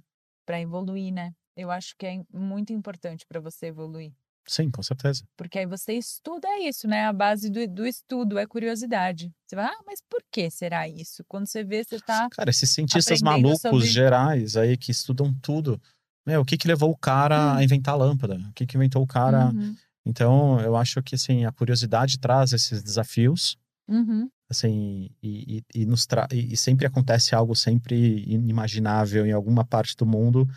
para 0.46 0.60
evoluir, 0.60 1.14
né? 1.14 1.34
Eu 1.56 1.70
acho 1.70 1.96
que 1.98 2.06
é 2.06 2.24
muito 2.34 2.74
importante 2.74 3.26
para 3.28 3.40
você 3.40 3.68
evoluir. 3.68 4.12
Sim, 4.48 4.70
com 4.70 4.84
certeza. 4.84 5.24
Porque 5.36 5.60
aí 5.60 5.66
você 5.66 5.94
estuda 5.94 6.48
isso, 6.60 6.88
né? 6.88 7.06
A 7.06 7.14
base 7.14 7.50
do, 7.50 7.68
do 7.68 7.86
estudo 7.86 8.38
é 8.38 8.46
curiosidade. 8.46 9.32
Você 9.48 9.56
vai, 9.56 9.66
ah, 9.66 9.84
mas 9.86 10.00
por 10.08 10.22
que 10.32 10.50
será 10.52 10.88
isso? 10.88 11.24
Quando 11.28 11.48
você 11.48 11.64
vê, 11.64 11.84
você 11.84 12.00
tá. 12.00 12.30
Cara, 12.30 12.50
esses 12.52 12.70
cientistas 12.70 13.22
malucos 13.22 13.62
sobre- 13.62 13.88
gerais 13.88 14.56
aí 14.56 14.78
que 14.78 14.92
estudam 14.92 15.34
tudo. 15.42 15.82
Meu, 16.26 16.42
o 16.42 16.46
que 16.46 16.58
que 16.58 16.68
levou 16.68 16.92
o 16.92 16.98
cara 16.98 17.56
a 17.56 17.64
inventar 17.64 17.94
a 17.96 17.98
lâmpada? 17.98 18.36
O 18.36 18.54
que 18.54 18.66
que 18.66 18.78
inventou 18.78 19.02
o 19.02 19.08
cara? 19.08 19.50
Uhum, 19.50 19.76
Então, 20.06 20.60
eu 20.62 20.76
acho 20.76 21.02
que 21.02 21.16
assim, 21.16 21.46
a 21.46 21.52
curiosidade 21.52 22.20
traz 22.20 22.54
esses 22.54 22.84
desafios, 22.84 23.58
uhum. 23.88 24.30
assim, 24.50 25.10
e, 25.22 25.58
e, 25.74 25.82
e 25.82 25.86
nos 25.86 26.06
tra... 26.06 26.28
e 26.32 26.56
sempre 26.56 26.86
acontece 26.86 27.34
algo 27.36 27.56
sempre 27.56 28.24
inimaginável 28.28 29.26
em 29.26 29.32
alguma 29.32 29.66
parte 29.66 29.96
do 29.96 30.06
mundo 30.06 30.48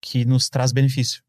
que 0.00 0.24
nos 0.24 0.48
traz 0.48 0.72
benefício. 0.72 1.22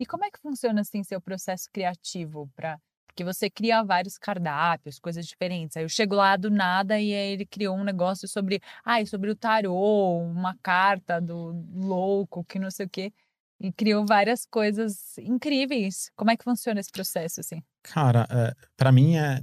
E 0.00 0.06
como 0.06 0.24
é 0.24 0.30
que 0.30 0.38
funciona 0.40 0.80
assim 0.80 1.02
seu 1.02 1.20
processo 1.20 1.68
criativo 1.72 2.50
para 2.54 2.80
porque 3.06 3.24
você 3.24 3.50
cria 3.50 3.82
vários 3.82 4.16
cardápios, 4.16 5.00
coisas 5.00 5.26
diferentes. 5.26 5.76
Aí 5.76 5.82
eu 5.82 5.88
chego 5.88 6.14
lá 6.14 6.36
do 6.36 6.50
nada 6.52 7.00
e 7.00 7.12
aí 7.12 7.32
ele 7.32 7.44
criou 7.44 7.76
um 7.76 7.82
negócio 7.82 8.28
sobre, 8.28 8.60
ai, 8.84 9.06
sobre 9.06 9.28
o 9.28 9.34
tarô, 9.34 10.20
uma 10.20 10.56
carta 10.62 11.20
do 11.20 11.50
louco, 11.74 12.44
que 12.44 12.60
não 12.60 12.70
sei 12.70 12.86
o 12.86 12.88
quê, 12.88 13.12
e 13.58 13.72
criou 13.72 14.06
várias 14.06 14.46
coisas 14.46 15.18
incríveis. 15.18 16.12
Como 16.14 16.30
é 16.30 16.36
que 16.36 16.44
funciona 16.44 16.78
esse 16.78 16.92
processo 16.92 17.40
assim? 17.40 17.60
Cara, 17.82 18.24
é, 18.30 18.54
para 18.76 18.92
mim 18.92 19.16
é 19.16 19.40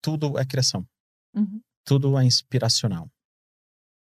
tudo 0.00 0.38
é 0.38 0.46
criação. 0.46 0.86
Uhum. 1.34 1.60
tudo 1.84 2.16
é 2.16 2.24
inspiracional. 2.24 3.10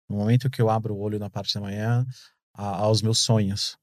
No 0.10 0.18
momento 0.18 0.50
que 0.50 0.62
eu 0.62 0.70
abro 0.70 0.94
o 0.94 1.00
olho 1.00 1.20
na 1.20 1.30
parte 1.30 1.54
da 1.54 1.62
manhã, 1.62 2.06
a- 2.54 2.80
aos 2.80 3.02
meus 3.02 3.20
sonhos, 3.20 3.78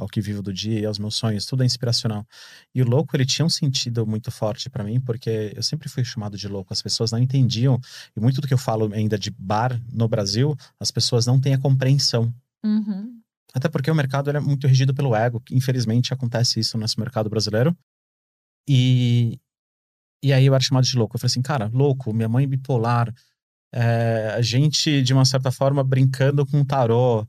ao 0.00 0.08
que 0.08 0.20
vivo 0.20 0.42
do 0.42 0.52
dia, 0.52 0.88
aos 0.88 0.98
meus 0.98 1.14
sonhos, 1.14 1.44
tudo 1.44 1.62
é 1.62 1.66
inspiracional. 1.66 2.26
E 2.74 2.82
o 2.82 2.88
louco, 2.88 3.14
ele 3.14 3.26
tinha 3.26 3.44
um 3.44 3.50
sentido 3.50 4.06
muito 4.06 4.30
forte 4.30 4.70
para 4.70 4.82
mim, 4.82 4.98
porque 5.00 5.52
eu 5.54 5.62
sempre 5.62 5.88
fui 5.88 6.02
chamado 6.04 6.36
de 6.36 6.48
louco. 6.48 6.72
As 6.72 6.80
pessoas 6.80 7.12
não 7.12 7.18
entendiam, 7.18 7.78
e 8.16 8.20
muito 8.20 8.40
do 8.40 8.48
que 8.48 8.54
eu 8.54 8.58
falo 8.58 8.90
ainda 8.92 9.18
de 9.18 9.30
bar 9.30 9.80
no 9.92 10.08
Brasil, 10.08 10.56
as 10.78 10.90
pessoas 10.90 11.26
não 11.26 11.40
têm 11.40 11.54
a 11.54 11.58
compreensão. 11.58 12.34
Uhum. 12.64 13.20
Até 13.52 13.68
porque 13.68 13.90
o 13.90 13.94
mercado 13.94 14.30
é 14.30 14.40
muito 14.40 14.66
regido 14.66 14.94
pelo 14.94 15.14
ego. 15.14 15.42
Infelizmente 15.50 16.14
acontece 16.14 16.60
isso 16.60 16.76
no 16.76 16.82
nosso 16.82 16.98
mercado 16.98 17.28
brasileiro. 17.28 17.76
E, 18.68 19.38
e 20.22 20.32
aí 20.32 20.46
eu 20.46 20.54
era 20.54 20.62
chamado 20.62 20.84
de 20.84 20.96
louco. 20.96 21.16
Eu 21.16 21.20
falei 21.20 21.30
assim, 21.30 21.42
cara, 21.42 21.70
louco, 21.72 22.12
minha 22.12 22.28
mãe 22.28 22.46
bipolar, 22.46 23.12
é, 23.72 24.34
a 24.36 24.42
gente, 24.42 25.02
de 25.02 25.12
uma 25.12 25.24
certa 25.24 25.50
forma, 25.50 25.82
brincando 25.82 26.46
com 26.46 26.64
tarô. 26.64 27.26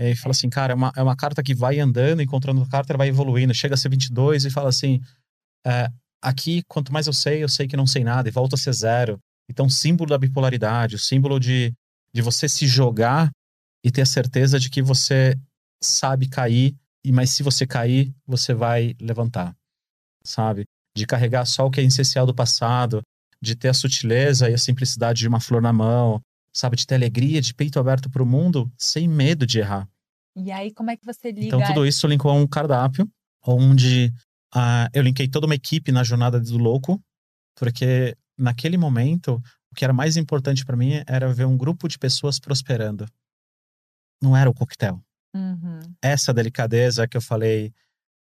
E 0.00 0.02
aí 0.02 0.16
fala 0.16 0.30
assim, 0.30 0.48
cara, 0.48 0.72
é 0.72 0.74
uma, 0.74 0.90
é 0.96 1.02
uma 1.02 1.14
carta 1.14 1.42
que 1.42 1.54
vai 1.54 1.78
andando, 1.78 2.22
encontrando 2.22 2.66
carta, 2.66 2.90
ela 2.90 2.96
vai 2.96 3.08
evoluindo. 3.08 3.52
Chega 3.52 3.74
a 3.74 3.76
ser 3.76 3.90
22 3.90 4.46
e 4.46 4.50
fala 4.50 4.70
assim, 4.70 4.98
é, 5.66 5.92
aqui, 6.22 6.62
quanto 6.66 6.90
mais 6.90 7.06
eu 7.06 7.12
sei, 7.12 7.44
eu 7.44 7.48
sei 7.50 7.68
que 7.68 7.76
não 7.76 7.86
sei 7.86 8.02
nada, 8.02 8.26
e 8.26 8.32
volta 8.32 8.54
a 8.54 8.58
ser 8.58 8.72
zero. 8.72 9.18
Então, 9.46 9.68
símbolo 9.68 10.08
da 10.08 10.16
bipolaridade, 10.16 10.94
o 10.94 10.98
símbolo 10.98 11.38
de, 11.38 11.74
de 12.14 12.22
você 12.22 12.48
se 12.48 12.66
jogar 12.66 13.30
e 13.84 13.90
ter 13.90 14.00
a 14.00 14.06
certeza 14.06 14.58
de 14.58 14.70
que 14.70 14.80
você 14.80 15.36
sabe 15.82 16.28
cair, 16.28 16.74
e 17.04 17.12
mas 17.12 17.28
se 17.30 17.42
você 17.42 17.66
cair, 17.66 18.10
você 18.26 18.54
vai 18.54 18.96
levantar, 18.98 19.54
sabe? 20.24 20.64
De 20.96 21.06
carregar 21.06 21.44
só 21.44 21.66
o 21.66 21.70
que 21.70 21.78
é 21.78 21.84
essencial 21.84 22.24
do 22.24 22.34
passado, 22.34 23.02
de 23.42 23.54
ter 23.54 23.68
a 23.68 23.74
sutileza 23.74 24.48
e 24.48 24.54
a 24.54 24.58
simplicidade 24.58 25.18
de 25.18 25.28
uma 25.28 25.40
flor 25.40 25.60
na 25.60 25.74
mão, 25.74 26.22
sabe? 26.52 26.76
De 26.76 26.86
ter 26.86 26.96
alegria, 26.96 27.40
de 27.40 27.54
peito 27.54 27.78
aberto 27.78 28.10
para 28.10 28.22
o 28.22 28.26
mundo, 28.26 28.70
sem 28.76 29.08
medo 29.08 29.46
de 29.46 29.58
errar. 29.58 29.88
E 30.36 30.50
aí 30.50 30.72
como 30.72 30.90
é 30.90 30.96
que 30.96 31.04
você 31.04 31.30
liga? 31.30 31.46
Então, 31.46 31.62
tudo 31.62 31.86
isso 31.86 32.06
linkou 32.06 32.30
a 32.30 32.34
um 32.34 32.46
cardápio, 32.46 33.10
onde 33.46 34.12
ah, 34.54 34.88
eu 34.92 35.02
linkei 35.02 35.28
toda 35.28 35.46
uma 35.46 35.54
equipe 35.54 35.92
na 35.92 36.02
jornada 36.02 36.40
do 36.40 36.58
louco, 36.58 37.02
porque 37.56 38.16
naquele 38.38 38.76
momento, 38.76 39.42
o 39.70 39.74
que 39.74 39.84
era 39.84 39.92
mais 39.92 40.16
importante 40.16 40.64
para 40.64 40.76
mim 40.76 41.02
era 41.06 41.32
ver 41.32 41.46
um 41.46 41.56
grupo 41.56 41.88
de 41.88 41.98
pessoas 41.98 42.38
prosperando. 42.38 43.06
Não 44.22 44.36
era 44.36 44.50
o 44.50 44.54
coquetel. 44.54 45.02
Uhum. 45.34 45.80
Essa 46.02 46.32
delicadeza 46.32 47.06
que 47.06 47.16
eu 47.16 47.22
falei 47.22 47.72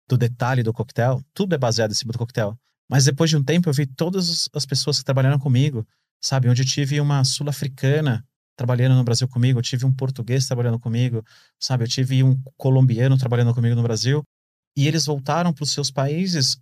do 0.07 0.17
detalhe 0.17 0.63
do 0.63 0.73
coquetel, 0.73 1.21
tudo 1.33 1.55
é 1.55 1.57
baseado 1.57 1.91
em 1.91 1.95
cima 1.95 2.11
do 2.11 2.19
coquetel. 2.19 2.57
Mas 2.89 3.05
depois 3.05 3.29
de 3.29 3.37
um 3.37 3.43
tempo, 3.43 3.69
eu 3.69 3.73
vi 3.73 3.85
todas 3.85 4.49
as 4.53 4.65
pessoas 4.65 4.99
que 4.99 5.05
trabalharam 5.05 5.37
comigo, 5.37 5.87
sabe? 6.21 6.49
Onde 6.49 6.61
eu 6.61 6.65
tive 6.65 6.99
uma 6.99 7.23
sul-africana 7.23 8.25
trabalhando 8.55 8.95
no 8.95 9.03
Brasil 9.03 9.27
comigo, 9.27 9.59
eu 9.59 9.63
tive 9.63 9.85
um 9.85 9.93
português 9.93 10.45
trabalhando 10.45 10.79
comigo, 10.79 11.23
sabe? 11.59 11.85
Eu 11.85 11.87
tive 11.87 12.23
um 12.23 12.41
colombiano 12.57 13.17
trabalhando 13.17 13.53
comigo 13.53 13.75
no 13.75 13.83
Brasil. 13.83 14.23
E 14.75 14.87
eles 14.87 15.05
voltaram 15.05 15.53
para 15.53 15.63
os 15.63 15.71
seus 15.71 15.89
países 15.89 16.59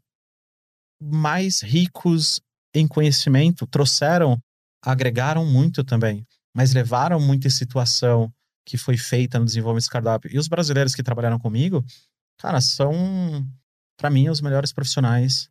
mais 1.01 1.61
ricos 1.61 2.39
em 2.73 2.87
conhecimento, 2.87 3.65
trouxeram, 3.67 4.39
agregaram 4.83 5.45
muito 5.45 5.83
também, 5.83 6.25
mas 6.55 6.73
levaram 6.73 7.19
muita 7.19 7.49
situação 7.49 8.31
que 8.65 8.77
foi 8.77 8.97
feita 8.97 9.39
no 9.39 9.45
desenvolvimento 9.45 9.83
desse 9.83 9.89
cardápio. 9.89 10.33
E 10.33 10.37
os 10.37 10.47
brasileiros 10.47 10.93
que 10.93 11.01
trabalharam 11.01 11.39
comigo, 11.39 11.83
cara, 12.37 12.59
são, 12.61 12.93
para 13.97 14.09
mim, 14.09 14.29
os 14.29 14.41
melhores 14.41 14.71
profissionais, 14.71 15.49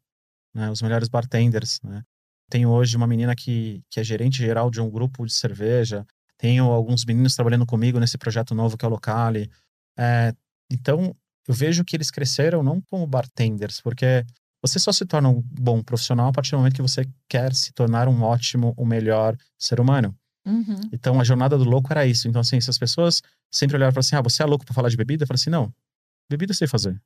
né? 0.55 0.71
Os 0.71 0.83
melhores 0.83 1.09
bartenders, 1.09 1.81
né? 1.83 2.03
Tenho 2.49 2.71
hoje 2.71 2.97
uma 2.97 3.07
menina 3.07 3.35
que, 3.35 3.83
que 3.91 3.99
é 3.99 4.05
gerente 4.05 4.39
geral 4.39 4.71
de 4.71 4.81
um 4.81 4.89
grupo 4.89 5.27
de 5.27 5.33
cerveja. 5.33 6.07
Tenho 6.39 6.65
alguns 6.67 7.05
meninos 7.05 7.35
trabalhando 7.35 7.67
comigo 7.67 7.99
nesse 7.99 8.17
projeto 8.17 8.55
novo 8.55 8.77
que 8.77 8.85
é 8.85 8.89
o 8.89 8.91
Locale. 8.91 9.51
É, 9.99 10.35
então, 10.71 11.15
eu 11.49 11.55
vejo 11.55 11.85
que 11.85 11.97
eles 11.97 12.11
cresceram 12.11 12.63
não 12.63 12.81
como 12.81 13.07
bartenders, 13.07 13.81
porque 13.81 14.25
você 14.63 14.79
só 14.79 14.93
se 14.93 15.05
torna 15.07 15.29
um 15.29 15.43
bom 15.43 15.83
profissional 15.83 16.29
a 16.29 16.33
partir 16.33 16.53
do 16.53 16.59
momento 16.59 16.75
que 16.75 16.83
você 16.83 17.09
quer 17.29 17.55
se 17.55 17.73
tornar 17.73 18.09
um 18.09 18.23
ótimo, 18.23 18.75
um 18.77 18.85
melhor 18.85 19.37
ser 19.59 19.81
humano. 19.81 20.15
Uhum. 20.45 20.81
Então, 20.93 21.21
a 21.21 21.25
jornada 21.25 21.59
do 21.59 21.65
louco 21.65 21.93
era 21.93 22.07
isso. 22.07 22.29
Então, 22.29 22.41
assim, 22.41 22.61
se 22.61 22.71
as 22.71 22.79
pessoas 22.79 23.23
sempre 23.51 23.77
olharam 23.77 23.91
e 23.91 23.95
falaram 23.95 24.07
assim, 24.07 24.17
ah, 24.17 24.23
você 24.23 24.43
é 24.43 24.47
louco 24.47 24.65
pra 24.65 24.75
falar 24.75 24.89
de 24.89 24.97
bebida? 24.97 25.25
Eu 25.25 25.27
falei 25.27 25.39
assim, 25.41 25.51
não, 25.51 25.73
bebida 26.31 26.53
eu 26.53 26.57
sei 26.57 26.69
fazer. 26.69 27.01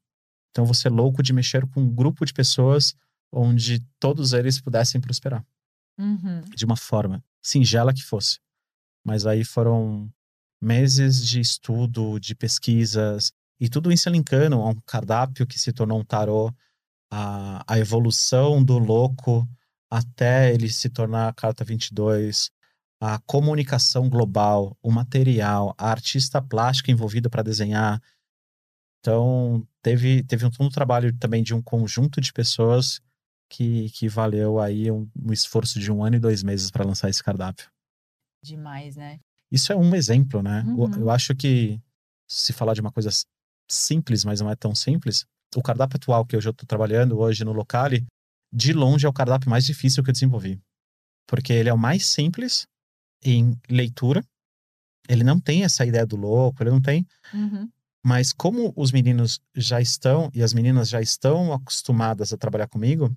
Então, 0.51 0.65
você 0.65 0.89
é 0.89 0.91
louco 0.91 1.23
de 1.23 1.33
mexer 1.33 1.67
com 1.67 1.81
um 1.81 1.95
grupo 1.95 2.25
de 2.25 2.33
pessoas 2.33 2.95
onde 3.33 3.81
todos 3.99 4.33
eles 4.33 4.61
pudessem 4.61 5.01
prosperar. 5.01 5.45
Uhum. 5.99 6.41
De 6.55 6.65
uma 6.65 6.77
forma 6.77 7.23
singela 7.43 7.93
que 7.93 8.03
fosse. 8.03 8.39
Mas 9.05 9.27
aí 9.27 9.45
foram 9.45 10.13
meses 10.61 11.27
de 11.27 11.41
estudo, 11.41 12.19
de 12.19 12.35
pesquisas, 12.35 13.33
e 13.59 13.69
tudo 13.69 13.93
isso 13.93 14.09
linkando 14.09 14.57
a 14.57 14.69
um 14.69 14.81
cardápio 14.87 15.47
que 15.47 15.59
se 15.59 15.73
tornou 15.73 16.01
um 16.01 16.05
tarô, 16.05 16.53
a, 17.11 17.65
a 17.67 17.79
evolução 17.79 18.63
do 18.63 18.79
louco 18.79 19.49
até 19.91 20.55
ele 20.55 20.69
se 20.69 20.89
tornar 20.89 21.29
a 21.29 21.33
carta 21.33 21.65
22, 21.65 22.51
a 23.01 23.19
comunicação 23.21 24.09
global, 24.09 24.79
o 24.81 24.91
material, 24.91 25.75
a 25.77 25.91
artista 25.91 26.41
plástica 26.41 26.93
envolvida 26.93 27.29
para 27.29 27.43
desenhar. 27.43 28.01
Então, 29.01 29.67
teve, 29.83 30.23
teve 30.23 30.47
um, 30.47 30.51
um 30.61 30.69
trabalho 30.69 31.13
também 31.19 31.43
de 31.43 31.55
um 31.55 31.63
conjunto 31.63 32.21
de 32.21 32.33
pessoas 32.33 33.01
que, 33.51 33.91
que 33.91 34.09
valeu 34.09 34.61
aí 34.61 34.91
um, 34.91 35.11
um 35.21 35.33
esforço 35.33 35.81
de 35.81 35.91
um 35.91 36.05
ano 36.05 36.17
e 36.17 36.21
dois 36.21 36.43
meses 36.43 36.71
para 36.71 36.87
lançar 36.87 37.11
esse 37.11 37.23
cardápio. 37.23 37.69
Demais, 38.43 38.97
né? 38.97 39.19
Isso 39.51 39.73
é 39.73 39.77
um 39.77 39.95
exemplo, 39.95 40.41
né? 40.41 40.63
Uhum. 40.63 40.95
Eu 40.95 41.11
acho 41.11 41.35
que 41.35 41.81
se 42.29 42.53
falar 42.53 42.75
de 42.75 42.81
uma 42.81 42.93
coisa 42.93 43.11
simples, 43.69 44.25
mas 44.25 44.41
não 44.41 44.49
é 44.49 44.55
tão 44.55 44.75
simples, 44.75 45.27
o 45.55 45.63
cardápio 45.63 45.97
atual 45.97 46.25
que 46.25 46.37
eu 46.37 46.39
estou 46.39 46.55
trabalhando 46.67 47.19
hoje 47.19 47.45
no 47.45 47.53
Locale, 47.53 48.07
de 48.53 48.73
longe 48.73 49.05
é 49.05 49.09
o 49.09 49.13
cardápio 49.13 49.51
mais 49.51 49.67
difícil 49.67 50.03
que 50.03 50.11
eu 50.11 50.15
desenvolvi. 50.15 50.61
Porque 51.27 51.53
ele 51.53 51.69
é 51.69 51.75
o 51.75 51.79
mais 51.79 52.07
simples 52.07 52.67
em 53.23 53.59
leitura, 53.69 54.25
ele 55.09 55.25
não 55.25 55.41
tem 55.41 55.65
essa 55.65 55.85
ideia 55.85 56.07
do 56.07 56.17
louco, 56.17 56.63
ele 56.63 56.71
não 56.71 56.81
tem. 56.81 57.05
Uhum. 57.35 57.69
Mas 58.05 58.33
como 58.33 58.73
os 58.77 58.93
meninos 58.93 59.41
já 59.55 59.81
estão 59.81 60.31
e 60.33 60.43
as 60.43 60.55
meninas 60.55 60.89
já 60.89 61.01
estão 61.01 61.53
acostumadas 61.53 62.33
a 62.33 62.39
trabalhar 62.39 62.69
comigo, 62.69 63.15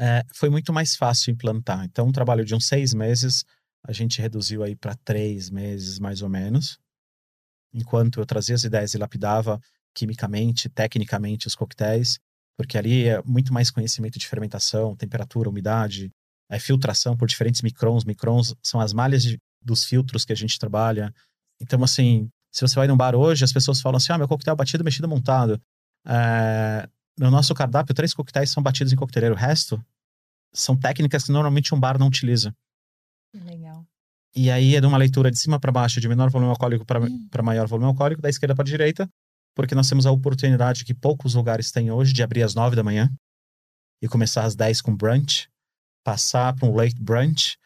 é, 0.00 0.24
foi 0.32 0.48
muito 0.48 0.72
mais 0.72 0.96
fácil 0.96 1.32
implantar. 1.32 1.84
Então, 1.84 2.06
um 2.06 2.12
trabalho 2.12 2.44
de 2.44 2.54
uns 2.54 2.66
seis 2.66 2.94
meses, 2.94 3.44
a 3.84 3.92
gente 3.92 4.20
reduziu 4.20 4.62
aí 4.62 4.76
para 4.76 4.94
três 5.04 5.50
meses, 5.50 5.98
mais 5.98 6.22
ou 6.22 6.28
menos. 6.28 6.78
Enquanto 7.72 8.20
eu 8.20 8.26
trazia 8.26 8.54
as 8.54 8.64
ideias 8.64 8.94
e 8.94 8.98
lapidava 8.98 9.60
quimicamente, 9.94 10.68
tecnicamente 10.68 11.46
os 11.46 11.54
coquetéis, 11.54 12.18
porque 12.56 12.78
ali 12.78 13.08
é 13.08 13.22
muito 13.22 13.52
mais 13.52 13.70
conhecimento 13.70 14.18
de 14.18 14.26
fermentação, 14.26 14.96
temperatura, 14.96 15.48
umidade, 15.48 16.10
é 16.50 16.58
filtração 16.58 17.16
por 17.16 17.28
diferentes 17.28 17.62
microns. 17.62 18.04
Microns 18.04 18.54
são 18.62 18.80
as 18.80 18.92
malhas 18.92 19.22
de- 19.22 19.38
dos 19.62 19.84
filtros 19.84 20.24
que 20.24 20.32
a 20.32 20.36
gente 20.36 20.58
trabalha. 20.58 21.12
Então, 21.60 21.82
assim, 21.82 22.28
se 22.52 22.62
você 22.62 22.74
vai 22.74 22.86
num 22.86 22.96
bar 22.96 23.14
hoje, 23.14 23.44
as 23.44 23.52
pessoas 23.52 23.80
falam 23.80 23.96
assim: 23.96 24.12
ah, 24.12 24.18
meu 24.18 24.28
coquetel 24.28 24.56
batido, 24.56 24.84
mexido, 24.84 25.08
montado. 25.08 25.60
É, 26.06 26.88
no 27.18 27.30
nosso 27.30 27.54
cardápio, 27.54 27.94
três 27.94 28.14
coquetéis 28.14 28.50
são 28.50 28.62
batidos 28.62 28.92
em 28.92 28.96
coqueteleiro. 28.96 29.34
O 29.34 29.38
resto 29.38 29.82
são 30.54 30.76
técnicas 30.76 31.24
que 31.24 31.32
normalmente 31.32 31.74
um 31.74 31.80
bar 31.80 31.98
não 31.98 32.06
utiliza. 32.08 32.54
Legal. 33.34 33.86
E 34.34 34.50
aí 34.50 34.76
é 34.76 34.80
de 34.80 34.86
uma 34.86 34.96
leitura 34.98 35.30
de 35.30 35.38
cima 35.38 35.58
para 35.58 35.72
baixo, 35.72 36.00
de 36.00 36.08
menor 36.08 36.30
volume 36.30 36.50
alcoólico 36.50 36.84
para 36.84 37.00
Hum. 37.00 37.28
maior 37.42 37.66
volume 37.66 37.88
alcoólico, 37.88 38.22
da 38.22 38.28
esquerda 38.28 38.54
para 38.54 38.64
direita, 38.64 39.08
porque 39.54 39.74
nós 39.74 39.88
temos 39.88 40.06
a 40.06 40.10
oportunidade 40.12 40.84
que 40.84 40.94
poucos 40.94 41.34
lugares 41.34 41.70
têm 41.72 41.90
hoje 41.90 42.12
de 42.12 42.22
abrir 42.22 42.42
às 42.42 42.54
nove 42.54 42.76
da 42.76 42.82
manhã 42.84 43.10
e 44.02 44.08
começar 44.08 44.44
às 44.44 44.54
10 44.54 44.80
com 44.80 44.94
brunch, 44.94 45.48
passar 46.04 46.54
para 46.54 46.68
um 46.68 46.74
late 46.74 47.00
brunch, 47.02 47.56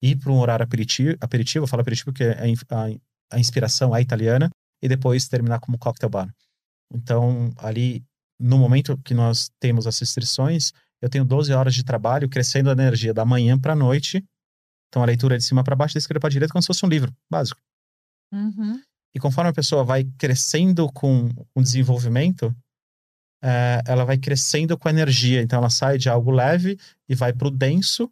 ir 0.00 0.16
para 0.16 0.32
um 0.32 0.38
horário 0.38 0.64
aperitivo, 0.64 1.16
aperitivo 1.20 1.64
eu 1.64 1.68
falo 1.68 1.82
aperitivo 1.82 2.06
porque 2.06 2.24
a, 2.24 2.48
in- 2.48 2.54
a- 2.70 3.36
a 3.36 3.38
inspiração 3.38 3.94
é 3.94 4.00
italiana, 4.00 4.48
e 4.82 4.88
depois 4.88 5.28
terminar 5.28 5.60
como 5.60 5.78
cocktail 5.78 6.10
bar. 6.10 6.34
Então, 6.92 7.52
ali, 7.58 8.04
no 8.42 8.58
momento 8.58 8.98
que 9.04 9.14
nós 9.14 9.50
temos 9.60 9.86
as 9.86 9.98
restrições, 9.98 10.72
eu 11.00 11.08
tenho 11.08 11.24
12 11.24 11.52
horas 11.52 11.74
de 11.74 11.84
trabalho 11.84 12.28
crescendo 12.28 12.68
a 12.68 12.72
energia 12.72 13.14
da 13.14 13.24
manhã 13.24 13.58
para 13.58 13.72
a 13.72 13.76
noite. 13.76 14.24
Então, 14.88 15.02
a 15.02 15.06
leitura 15.06 15.36
é 15.36 15.38
de 15.38 15.44
cima 15.44 15.64
para 15.64 15.76
baixo, 15.76 15.94
da 15.94 15.98
esquerda 15.98 16.20
para 16.20 16.30
direita, 16.30 16.52
como 16.52 16.62
se 16.62 16.66
fosse 16.66 16.84
um 16.84 16.88
livro 16.88 17.12
básico. 17.30 17.60
Uhum. 18.32 18.80
E 19.14 19.20
conforme 19.20 19.50
a 19.50 19.54
pessoa 19.54 19.84
vai 19.84 20.04
crescendo 20.18 20.90
com 20.92 21.28
o 21.54 21.62
desenvolvimento, 21.62 22.54
eh, 23.42 23.82
ela 23.86 24.04
vai 24.04 24.16
crescendo 24.16 24.78
com 24.78 24.88
a 24.88 24.90
energia. 24.90 25.42
Então 25.42 25.58
ela 25.58 25.70
sai 25.70 25.98
de 25.98 26.08
algo 26.08 26.30
leve 26.30 26.78
e 27.08 27.14
vai 27.14 27.32
para 27.32 27.48
o 27.48 27.50
denso. 27.50 28.10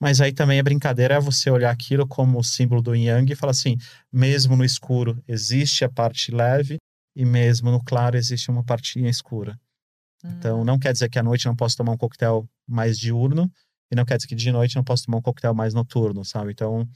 Mas 0.00 0.20
aí 0.20 0.32
também 0.32 0.58
a 0.58 0.62
brincadeira 0.64 1.14
é 1.14 1.20
você 1.20 1.48
olhar 1.48 1.70
aquilo 1.70 2.06
como 2.06 2.38
o 2.38 2.44
símbolo 2.44 2.82
do 2.82 2.94
yang 2.94 3.32
e 3.32 3.36
falar 3.36 3.52
assim: 3.52 3.76
mesmo 4.12 4.56
no 4.56 4.64
escuro 4.64 5.22
existe 5.28 5.84
a 5.84 5.88
parte 5.88 6.32
leve 6.32 6.78
e 7.16 7.24
mesmo 7.24 7.70
no 7.70 7.82
claro 7.82 8.16
existe 8.16 8.50
uma 8.50 8.64
partinha 8.64 9.08
escura. 9.08 9.58
Então 10.24 10.60
Hum. 10.60 10.64
não 10.64 10.78
quer 10.78 10.92
dizer 10.92 11.08
que 11.08 11.18
à 11.18 11.22
noite 11.22 11.46
não 11.46 11.56
posso 11.56 11.76
tomar 11.76 11.92
um 11.92 11.96
coquetel 11.96 12.48
mais 12.66 12.98
diurno 12.98 13.50
e 13.90 13.96
não 13.96 14.04
quer 14.04 14.16
dizer 14.16 14.28
que 14.28 14.34
de 14.34 14.52
noite 14.52 14.76
não 14.76 14.84
posso 14.84 15.04
tomar 15.06 15.18
um 15.18 15.22
coquetel 15.22 15.54
mais 15.54 15.74
noturno, 15.74 16.24
sabe? 16.24 16.52
Então 16.52 16.88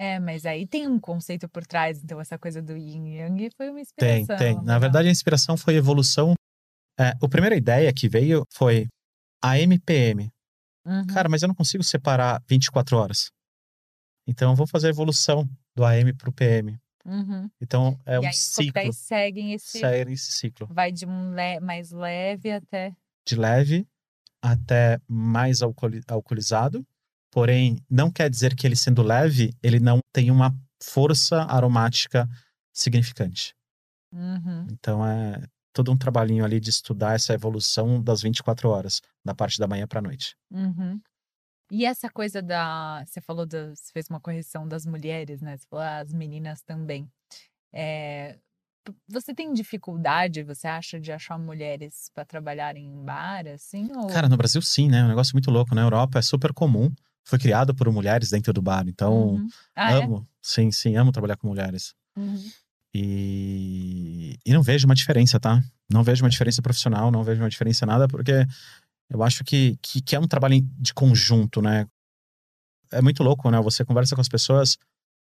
É, 0.00 0.18
mas 0.20 0.44
aí 0.46 0.66
tem 0.66 0.86
um 0.88 0.98
conceito 1.00 1.48
por 1.48 1.66
trás, 1.66 2.02
então 2.02 2.20
essa 2.20 2.38
coisa 2.38 2.60
do 2.62 2.76
yin 2.76 3.16
yang 3.16 3.50
foi 3.56 3.68
uma 3.70 3.80
Tem, 3.96 4.22
inspiração. 4.22 4.36
tem. 4.36 4.54
Na 4.56 4.60
legal. 4.60 4.80
verdade, 4.80 5.08
a 5.08 5.10
inspiração 5.10 5.56
foi 5.56 5.74
evolução. 5.74 6.34
É, 6.98 7.10
a 7.10 7.28
primeira 7.28 7.56
ideia 7.56 7.92
que 7.92 8.08
veio 8.08 8.44
foi 8.52 8.86
a 9.42 9.58
MPM. 9.58 10.28
Uhum. 10.86 11.06
Cara, 11.06 11.28
mas 11.28 11.42
eu 11.42 11.48
não 11.48 11.54
consigo 11.54 11.82
separar 11.84 12.42
24 12.48 12.96
horas. 12.96 13.30
Então, 14.26 14.50
eu 14.50 14.56
vou 14.56 14.66
fazer 14.66 14.88
a 14.88 14.90
evolução 14.90 15.48
do 15.76 15.84
AM 15.84 16.12
para 16.12 16.28
o 16.28 16.32
PM. 16.32 16.76
Uhum. 17.04 17.50
Então, 17.60 17.98
é 18.04 18.16
e 18.16 18.18
um 18.18 18.22
aí 18.24 18.30
os 18.30 18.36
ciclo. 18.36 18.66
coquetéis 18.72 18.96
seguem 18.96 19.52
esse. 19.52 19.84
Esse 19.84 20.32
ciclo. 20.32 20.66
Vai 20.70 20.92
de 20.92 21.06
um 21.06 21.34
le- 21.34 21.60
mais 21.60 21.90
leve 21.90 22.50
até. 22.52 22.94
De 23.26 23.34
leve 23.36 23.86
até 24.42 25.00
mais 25.08 25.62
alcooli- 25.62 26.02
alcoolizado. 26.08 26.86
Porém, 27.30 27.78
não 27.90 28.10
quer 28.10 28.30
dizer 28.30 28.54
que 28.54 28.66
ele 28.66 28.76
sendo 28.76 29.02
leve, 29.02 29.52
ele 29.62 29.78
não 29.80 30.00
tem 30.12 30.30
uma 30.30 30.54
força 30.82 31.42
aromática 31.42 32.28
significante. 32.72 33.54
Uhum. 34.12 34.66
Então 34.70 35.04
é 35.06 35.42
todo 35.72 35.92
um 35.92 35.96
trabalhinho 35.96 36.44
ali 36.44 36.58
de 36.58 36.70
estudar 36.70 37.14
essa 37.14 37.34
evolução 37.34 38.02
das 38.02 38.22
24 38.22 38.68
horas, 38.68 39.00
da 39.24 39.34
parte 39.34 39.58
da 39.58 39.66
manhã 39.66 39.86
para 39.86 39.98
a 39.98 40.02
noite. 40.02 40.34
Uhum. 40.50 41.00
E 41.70 41.84
essa 41.84 42.08
coisa 42.08 42.40
da. 42.40 43.04
Você 43.06 43.20
falou, 43.20 43.44
da, 43.46 43.74
você 43.74 43.92
fez 43.92 44.08
uma 44.08 44.20
correção 44.20 44.66
das 44.66 44.86
mulheres, 44.86 45.40
né? 45.40 45.56
Você 45.56 45.66
falou 45.68 45.84
"Ah, 45.84 45.98
as 45.98 46.12
meninas 46.12 46.62
também. 46.62 47.10
É, 47.72 48.38
você 49.06 49.34
tem 49.34 49.52
dificuldade, 49.52 50.42
você 50.42 50.66
acha, 50.66 50.98
de 50.98 51.12
achar 51.12 51.38
mulheres 51.38 52.10
para 52.14 52.24
trabalharem 52.24 52.86
em 52.86 53.04
bar, 53.04 53.46
assim? 53.46 53.88
Ou... 53.94 54.06
Cara, 54.06 54.28
no 54.28 54.36
Brasil 54.36 54.62
sim, 54.62 54.88
né? 54.88 55.00
É 55.00 55.04
um 55.04 55.08
negócio 55.08 55.34
muito 55.34 55.50
louco. 55.50 55.74
Na 55.74 55.82
Europa 55.82 56.18
é 56.18 56.22
super 56.22 56.52
comum. 56.52 56.90
Foi 57.24 57.38
criado 57.38 57.74
por 57.74 57.90
mulheres 57.92 58.30
dentro 58.30 58.52
do 58.52 58.62
bar. 58.62 58.84
Então, 58.88 59.34
Uhum. 59.34 59.48
Ah, 59.76 59.92
é? 59.92 60.02
amo. 60.02 60.26
Sim, 60.40 60.72
sim, 60.72 60.96
amo 60.96 61.12
trabalhar 61.12 61.36
com 61.36 61.48
mulheres. 61.48 61.94
Uhum. 62.16 62.50
E, 62.94 64.38
e 64.46 64.52
não 64.52 64.62
vejo 64.62 64.86
uma 64.86 64.94
diferença, 64.94 65.38
tá? 65.38 65.62
Não 65.90 66.02
vejo 66.02 66.24
uma 66.24 66.30
diferença 66.30 66.62
profissional, 66.62 67.10
não 67.10 67.22
vejo 67.22 67.42
uma 67.42 67.50
diferença 67.50 67.84
nada, 67.84 68.08
porque 68.08 68.46
eu 69.10 69.22
acho 69.22 69.42
que, 69.44 69.76
que, 69.82 70.00
que 70.02 70.14
é 70.16 70.20
um 70.20 70.28
trabalho 70.28 70.60
de 70.60 70.92
conjunto, 70.92 71.62
né? 71.62 71.86
É 72.90 73.00
muito 73.02 73.22
louco, 73.22 73.50
né? 73.50 73.60
Você 73.60 73.84
conversa 73.84 74.14
com 74.14 74.20
as 74.20 74.28
pessoas. 74.28 74.76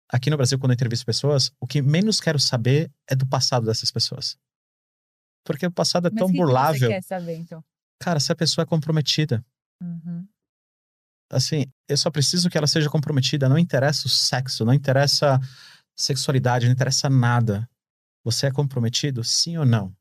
Aqui 0.09 0.29
no 0.29 0.37
Brasil, 0.37 0.57
quando 0.57 0.71
eu 0.71 0.75
entrevisto 0.75 1.05
pessoas, 1.05 1.51
o 1.59 1.67
que 1.67 1.81
menos 1.81 2.21
quero 2.21 2.39
saber 2.39 2.89
é 3.09 3.15
do 3.15 3.27
passado 3.27 3.65
dessas 3.65 3.91
pessoas. 3.91 4.37
Porque 5.45 5.65
o 5.65 5.71
passado 5.71 6.07
é 6.07 6.11
Mas 6.11 6.19
tão 6.19 6.27
que 6.31 6.37
burlável. 6.37 6.79
Você 6.79 6.87
quer 6.87 7.03
saber, 7.03 7.35
então? 7.35 7.63
Cara, 8.01 8.19
se 8.19 8.31
a 8.31 8.35
pessoa 8.35 8.63
é 8.63 8.65
comprometida, 8.65 9.43
Uhum. 9.81 10.27
assim, 11.31 11.65
eu 11.87 11.95
só 11.97 12.09
preciso 12.09 12.49
que 12.49 12.57
ela 12.57 12.67
seja 12.67 12.89
comprometida. 12.89 13.47
Não 13.49 13.57
interessa 13.57 14.07
o 14.07 14.09
sexo, 14.09 14.65
não 14.65 14.73
interessa 14.73 15.39
sexualidade, 15.97 16.65
não 16.65 16.73
interessa 16.73 17.09
nada. 17.09 17.69
Você 18.23 18.47
é 18.47 18.51
comprometido, 18.51 19.23
sim 19.23 19.57
ou 19.57 19.65
não? 19.65 19.95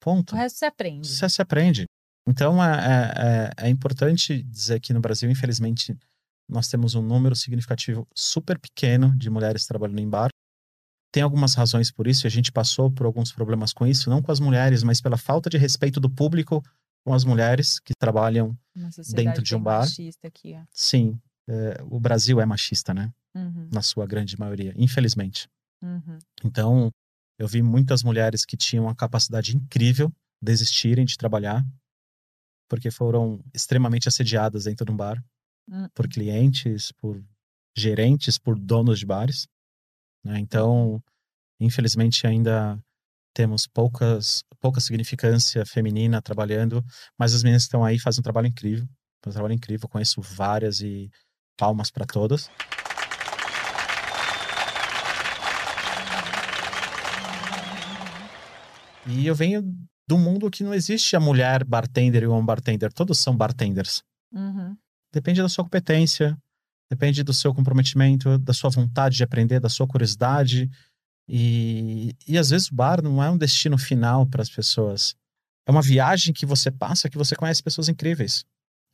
Ponto. 0.00 0.34
O 0.34 0.36
resto 0.36 0.58
você 0.58 0.66
aprende. 0.66 1.08
Você 1.08 1.28
se 1.28 1.42
aprende. 1.42 1.86
Então 2.26 2.62
é, 2.62 2.70
é, 2.70 3.64
é, 3.64 3.66
é 3.66 3.70
importante 3.70 4.42
dizer 4.42 4.80
que 4.80 4.92
no 4.92 5.00
Brasil, 5.00 5.30
infelizmente, 5.30 5.96
nós 6.48 6.68
temos 6.68 6.94
um 6.94 7.02
número 7.02 7.34
significativo 7.34 8.06
super 8.14 8.58
pequeno 8.58 9.16
de 9.16 9.30
mulheres 9.30 9.66
trabalhando 9.66 10.00
em 10.00 10.08
bar. 10.08 10.30
Tem 11.12 11.22
algumas 11.22 11.54
razões 11.54 11.90
por 11.90 12.06
isso, 12.06 12.26
e 12.26 12.28
a 12.28 12.30
gente 12.30 12.52
passou 12.52 12.90
por 12.90 13.06
alguns 13.06 13.32
problemas 13.32 13.72
com 13.72 13.86
isso, 13.86 14.10
não 14.10 14.20
com 14.20 14.30
as 14.30 14.40
mulheres, 14.40 14.82
mas 14.82 15.00
pela 15.00 15.16
falta 15.16 15.48
de 15.48 15.56
respeito 15.56 15.98
do 15.98 16.10
público 16.10 16.62
com 17.04 17.14
as 17.14 17.24
mulheres 17.24 17.78
que 17.78 17.94
trabalham. 17.98 18.56
Dentro 19.14 19.42
de 19.42 19.54
um 19.54 19.62
bar. 19.62 19.80
machista 19.80 20.26
aqui, 20.26 20.54
ó. 20.54 20.64
Sim, 20.72 21.18
é, 21.48 21.82
o 21.88 21.98
Brasil 22.00 22.40
é 22.40 22.44
machista, 22.44 22.92
né? 22.92 23.12
Uhum. 23.34 23.68
Na 23.72 23.82
sua 23.82 24.06
grande 24.06 24.38
maioria, 24.38 24.74
infelizmente. 24.76 25.48
Uhum. 25.82 26.18
Então, 26.44 26.90
eu 27.38 27.46
vi 27.46 27.62
muitas 27.62 28.02
mulheres 28.02 28.44
que 28.44 28.56
tinham 28.56 28.84
uma 28.84 28.94
capacidade 28.94 29.56
incrível 29.56 30.12
desistirem 30.42 31.04
de 31.04 31.16
trabalhar 31.16 31.64
porque 32.68 32.90
foram 32.90 33.40
extremamente 33.54 34.08
assediadas 34.08 34.64
dentro 34.64 34.84
de 34.84 34.92
um 34.92 34.96
bar 34.96 35.22
Hum. 35.68 35.88
por 35.94 36.08
clientes, 36.08 36.92
por 36.92 37.20
gerentes, 37.76 38.38
por 38.38 38.56
donos 38.58 39.00
de 39.00 39.06
bares. 39.06 39.48
né? 40.24 40.38
Então, 40.38 41.02
infelizmente, 41.60 42.26
ainda 42.26 42.78
temos 43.34 43.66
poucas, 43.66 44.42
pouca 44.60 44.80
significância 44.80 45.66
feminina 45.66 46.22
trabalhando, 46.22 46.84
mas 47.18 47.34
as 47.34 47.42
meninas 47.42 47.62
que 47.64 47.66
estão 47.66 47.84
aí 47.84 47.98
fazem 47.98 48.20
um 48.20 48.22
trabalho 48.22 48.46
incrível. 48.46 48.86
Fazem 49.22 49.30
um 49.30 49.32
trabalho 49.32 49.54
incrível, 49.54 49.88
conheço 49.88 50.20
várias 50.22 50.80
e 50.80 51.10
palmas 51.56 51.90
para 51.90 52.06
todas. 52.06 52.48
E 59.06 59.26
eu 59.26 59.34
venho 59.34 59.62
de 60.08 60.14
um 60.14 60.18
mundo 60.18 60.50
que 60.50 60.62
não 60.62 60.72
existe 60.72 61.16
a 61.16 61.20
mulher 61.20 61.64
bartender 61.64 62.22
e 62.22 62.26
o 62.26 62.32
homem 62.32 62.44
bartender, 62.46 62.92
todos 62.92 63.18
são 63.18 63.36
bartenders. 63.36 64.02
Uhum. 64.32 64.76
Depende 65.12 65.42
da 65.42 65.48
sua 65.48 65.64
competência, 65.64 66.36
depende 66.90 67.22
do 67.22 67.32
seu 67.32 67.52
comprometimento, 67.52 68.38
da 68.38 68.52
sua 68.52 68.70
vontade 68.70 69.16
de 69.16 69.24
aprender, 69.24 69.58
da 69.60 69.68
sua 69.68 69.86
curiosidade. 69.86 70.70
E, 71.28 72.14
e 72.26 72.38
às 72.38 72.50
vezes 72.50 72.70
o 72.70 72.74
bar 72.74 73.02
não 73.02 73.22
é 73.22 73.28
um 73.30 73.36
destino 73.38 73.76
final 73.76 74.26
para 74.26 74.42
as 74.42 74.48
pessoas. 74.50 75.16
É 75.66 75.70
uma 75.72 75.82
viagem 75.82 76.32
que 76.32 76.46
você 76.46 76.70
passa 76.70 77.10
que 77.10 77.18
você 77.18 77.34
conhece 77.34 77.62
pessoas 77.62 77.88
incríveis. 77.88 78.44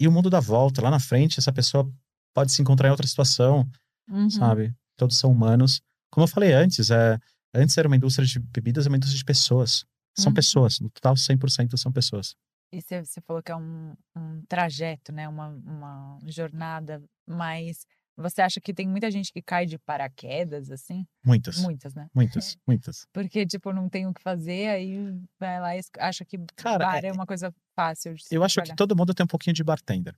E 0.00 0.08
o 0.08 0.12
mundo 0.12 0.30
dá 0.30 0.40
volta. 0.40 0.80
Lá 0.80 0.90
na 0.90 0.98
frente, 0.98 1.38
essa 1.38 1.52
pessoa 1.52 1.90
pode 2.34 2.50
se 2.52 2.62
encontrar 2.62 2.88
em 2.88 2.90
outra 2.90 3.06
situação, 3.06 3.68
Uhum. 4.08 4.30
sabe? 4.30 4.74
Todos 4.96 5.18
são 5.18 5.30
humanos. 5.30 5.80
Como 6.10 6.24
eu 6.24 6.28
falei 6.28 6.52
antes, 6.52 6.90
é, 6.90 7.18
antes 7.54 7.76
era 7.76 7.86
uma 7.86 7.96
indústria 7.96 8.26
de 8.26 8.38
bebidas, 8.38 8.86
é 8.86 8.88
uma 8.88 8.96
indústria 8.96 9.18
de 9.18 9.24
pessoas. 9.24 9.84
São 10.16 10.30
Uhum. 10.30 10.34
pessoas, 10.34 10.80
no 10.80 10.90
total 10.90 11.16
100% 11.16 11.76
são 11.78 11.90
pessoas. 11.92 12.34
E 12.72 12.80
você, 12.80 13.02
falou 13.26 13.42
que 13.42 13.52
é 13.52 13.56
um, 13.56 13.94
um 14.16 14.42
trajeto, 14.48 15.12
né? 15.12 15.28
Uma, 15.28 15.48
uma 15.48 16.18
jornada, 16.26 17.02
mas 17.26 17.86
você 18.16 18.40
acha 18.40 18.60
que 18.60 18.72
tem 18.72 18.88
muita 18.88 19.10
gente 19.10 19.32
que 19.32 19.42
cai 19.42 19.66
de 19.66 19.78
paraquedas, 19.78 20.70
assim? 20.70 21.06
Muitas, 21.24 21.58
Muitas, 21.58 21.94
né? 21.94 22.08
muitas, 22.14 22.56
muitas. 22.66 23.06
Porque, 23.12 23.46
tipo, 23.46 23.72
não 23.72 23.88
tem 23.88 24.06
o 24.06 24.14
que 24.14 24.22
fazer, 24.22 24.68
aí 24.68 24.96
vai 25.38 25.60
lá 25.60 25.76
e 25.76 25.80
acha 25.98 26.24
que 26.24 26.38
Cara, 26.56 26.84
bar 26.84 27.04
é- 27.04 27.08
é 27.08 27.12
uma 27.12 27.26
coisa 27.26 27.54
fácil 27.74 28.14
de 28.14 28.24
Eu 28.30 28.42
acho 28.42 28.62
que 28.62 28.74
todo 28.74 28.96
mundo 28.96 29.12
tem 29.14 29.24
um 29.24 29.28
pouquinho 29.28 29.54
de 29.54 29.62
bartender. 29.64 30.14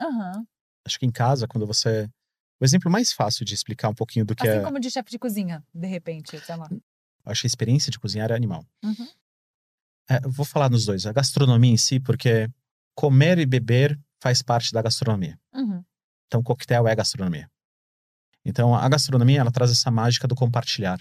Aham. 0.00 0.44
Acho 0.86 0.98
que 0.98 1.06
em 1.06 1.12
casa, 1.12 1.46
quando 1.46 1.66
você. 1.66 2.08
O 2.60 2.64
exemplo 2.64 2.90
mais 2.90 3.12
fácil 3.12 3.44
de 3.44 3.54
explicar 3.54 3.88
um 3.88 3.94
pouquinho 3.94 4.24
do 4.24 4.34
que 4.34 4.46
Assim 4.46 4.58
é. 4.58 4.62
como 4.62 4.78
de 4.80 4.90
chefe 4.90 5.10
de 5.10 5.18
cozinha, 5.18 5.64
de 5.72 5.86
repente, 5.86 6.38
sei 6.40 6.56
lá. 6.56 6.68
Acho 7.24 7.42
que 7.42 7.46
a 7.46 7.48
experiência 7.48 7.90
de 7.90 7.98
cozinhar 7.98 8.30
é 8.30 8.34
animal. 8.34 8.64
Uhum. 8.82 9.08
É, 10.08 10.20
vou 10.28 10.44
falar 10.44 10.68
nos 10.70 10.84
dois. 10.86 11.06
A 11.06 11.12
gastronomia 11.12 11.70
em 11.72 11.76
si, 11.76 12.00
porque 12.00 12.48
comer 12.94 13.38
e 13.38 13.46
beber 13.46 13.98
faz 14.20 14.42
parte 14.42 14.72
da 14.72 14.82
gastronomia. 14.82 15.38
Uhum. 15.54 15.84
Então, 16.26 16.42
coquetel 16.42 16.86
é 16.88 16.94
gastronomia. 16.94 17.50
Então, 18.44 18.74
a 18.74 18.88
gastronomia, 18.88 19.40
ela 19.40 19.50
traz 19.52 19.70
essa 19.70 19.90
mágica 19.90 20.26
do 20.26 20.34
compartilhar. 20.34 21.00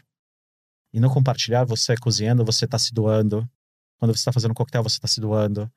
E 0.93 0.99
no 0.99 1.09
compartilhar, 1.11 1.63
você 1.65 1.95
cozinhando, 1.97 2.43
você 2.43 2.67
tá 2.67 2.77
se 2.77 2.93
doando. 2.93 3.49
Quando 3.97 4.15
você 4.15 4.25
tá 4.25 4.31
fazendo 4.33 4.51
um 4.51 4.55
coquetel, 4.55 4.83
você 4.83 4.99
tá 4.99 5.07
se 5.07 5.19
doando. 5.21 5.71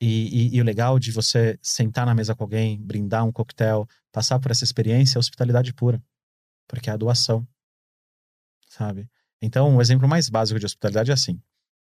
E, 0.00 0.48
e- 0.48 0.56
e 0.56 0.60
o 0.60 0.64
legal 0.64 0.98
de 0.98 1.12
você 1.12 1.58
sentar 1.62 2.04
na 2.06 2.14
mesa 2.14 2.34
com 2.34 2.42
alguém, 2.42 2.80
brindar 2.80 3.24
um 3.24 3.32
coquetel, 3.32 3.86
passar 4.10 4.38
por 4.40 4.50
essa 4.50 4.64
experiência 4.64 5.18
é 5.18 5.20
hospitalidade 5.20 5.72
pura. 5.72 6.02
Porque 6.66 6.90
é 6.90 6.92
a 6.92 6.96
doação. 6.96 7.46
Sabe? 8.68 9.08
Então, 9.42 9.76
o 9.76 9.80
exemplo 9.82 10.08
mais 10.08 10.28
básico 10.30 10.58
de 10.58 10.64
hospitalidade 10.66 11.10
é 11.10 11.14
assim. 11.14 11.38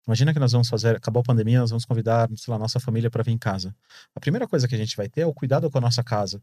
Imagina 0.08 0.34
que 0.34 0.40
nós 0.40 0.52
vamos 0.52 0.68
fazer, 0.68 0.96
acabou 0.96 1.20
a 1.22 1.24
pandemia, 1.24 1.60
nós 1.60 1.70
vamos 1.70 1.86
convidar, 1.86 2.28
sei 2.36 2.52
lá, 2.52 2.58
nossa 2.58 2.80
família 2.80 3.10
para 3.12 3.22
vir 3.24 3.32
em 3.32 3.38
casa. 3.38 3.74
A 4.16 4.20
primeira 4.20 4.48
coisa 4.48 4.68
que 4.68 4.74
a 4.74 4.78
gente 4.78 4.98
vai 4.98 5.08
ter 5.08 5.22
é 5.22 5.26
o 5.28 5.34
cuidado 5.34 5.70
com 5.70 5.78
a 5.78 5.82
nossa 5.82 6.04
casa 6.04 6.42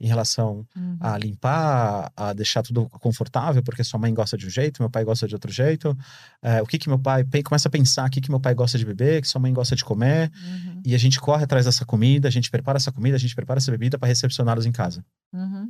em 0.00 0.06
relação 0.06 0.66
Uhum. 0.74 0.96
a 0.98 1.18
limpar, 1.18 2.10
a 2.16 2.32
deixar 2.32 2.62
tudo 2.62 2.88
confortável, 2.88 3.62
porque 3.62 3.84
sua 3.84 4.00
mãe 4.00 4.14
gosta 4.14 4.34
de 4.38 4.46
um 4.46 4.48
jeito, 4.48 4.80
meu 4.80 4.88
pai 4.88 5.04
gosta 5.04 5.26
de 5.28 5.34
outro 5.34 5.52
jeito. 5.52 5.94
É, 6.40 6.62
o 6.62 6.66
que 6.66 6.78
que 6.78 6.88
meu 6.88 6.98
pai 6.98 7.22
começa 7.44 7.68
a 7.68 7.70
pensar, 7.70 8.06
o 8.08 8.10
que 8.10 8.20
que 8.20 8.30
meu 8.30 8.40
pai 8.40 8.54
gosta 8.54 8.78
de 8.78 8.86
beber, 8.86 9.18
o 9.18 9.22
que 9.22 9.28
sua 9.28 9.40
mãe 9.40 9.52
gosta 9.52 9.76
de 9.76 9.84
comer, 9.84 10.30
Uhum. 10.42 10.80
e 10.86 10.94
a 10.94 10.98
gente 10.98 11.20
corre 11.20 11.44
atrás 11.44 11.66
dessa 11.66 11.84
comida, 11.84 12.28
a 12.28 12.30
gente 12.30 12.50
prepara 12.50 12.78
essa 12.78 12.90
comida, 12.92 13.16
a 13.16 13.20
gente 13.20 13.34
prepara 13.34 13.58
essa 13.58 13.70
bebida 13.70 13.98
para 13.98 14.08
recepcioná-los 14.08 14.64
em 14.64 14.72
casa. 14.72 15.04
Uhum. 15.34 15.68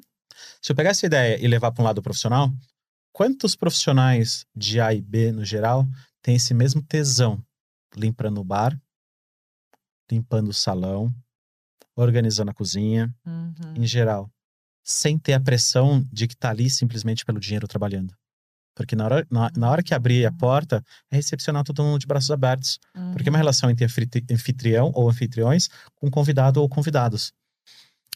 Se 0.63 0.71
eu 0.71 0.77
pegar 0.77 0.91
essa 0.91 1.05
ideia 1.07 1.43
e 1.45 1.49
levar 1.49 1.73
para 1.73 1.83
um 1.83 1.87
lado 1.87 2.01
profissional, 2.01 2.53
quantos 3.13 3.55
profissionais 3.57 4.47
de 4.55 4.81
A 4.81 4.93
e 4.95 5.01
B 5.01 5.33
no 5.33 5.45
geral 5.45 5.87
têm 6.23 6.37
esse 6.37 6.55
mesmo 6.55 6.83
tesão 6.83 7.43
limpando 7.97 8.41
o 8.41 8.45
bar, 8.45 8.79
limpando 10.11 10.49
o 10.49 10.55
salão, 10.55 11.13
organizando 11.97 12.51
a 12.51 12.55
cozinha, 12.55 13.15
Uhum. 13.27 13.75
em 13.77 13.87
geral, 13.87 14.31
sem 14.83 15.19
ter 15.19 15.35
a 15.35 15.41
pressão 15.41 16.05
de 16.13 16.27
que 16.27 16.37
tá 16.37 16.51
ali 16.51 16.69
simplesmente 16.71 17.25
pelo 17.25 17.39
dinheiro 17.41 17.69
trabalhando. 17.69 18.15
Porque 18.75 18.97
na 18.97 19.05
hora, 19.05 19.27
na, 19.31 19.51
na 19.57 19.71
hora 19.71 19.83
que 19.83 19.93
abrir 19.93 20.25
a 20.25 20.33
porta, 20.33 20.83
é 21.11 21.17
recepcionar 21.17 21.65
todo 21.65 21.83
mundo 21.83 21.99
de 21.99 22.07
braços 22.07 22.31
abertos. 22.31 22.79
Porque 23.13 23.29
é 23.29 23.33
uma 23.33 23.39
relação 23.39 23.69
entre 23.69 23.85
anfitri- 23.85 24.25
anfitrião 24.31 24.91
ou 24.95 25.09
anfitriões 25.11 25.69
com 25.97 26.11
convidado 26.11 26.61
ou 26.63 26.69
convidados. 26.69 27.33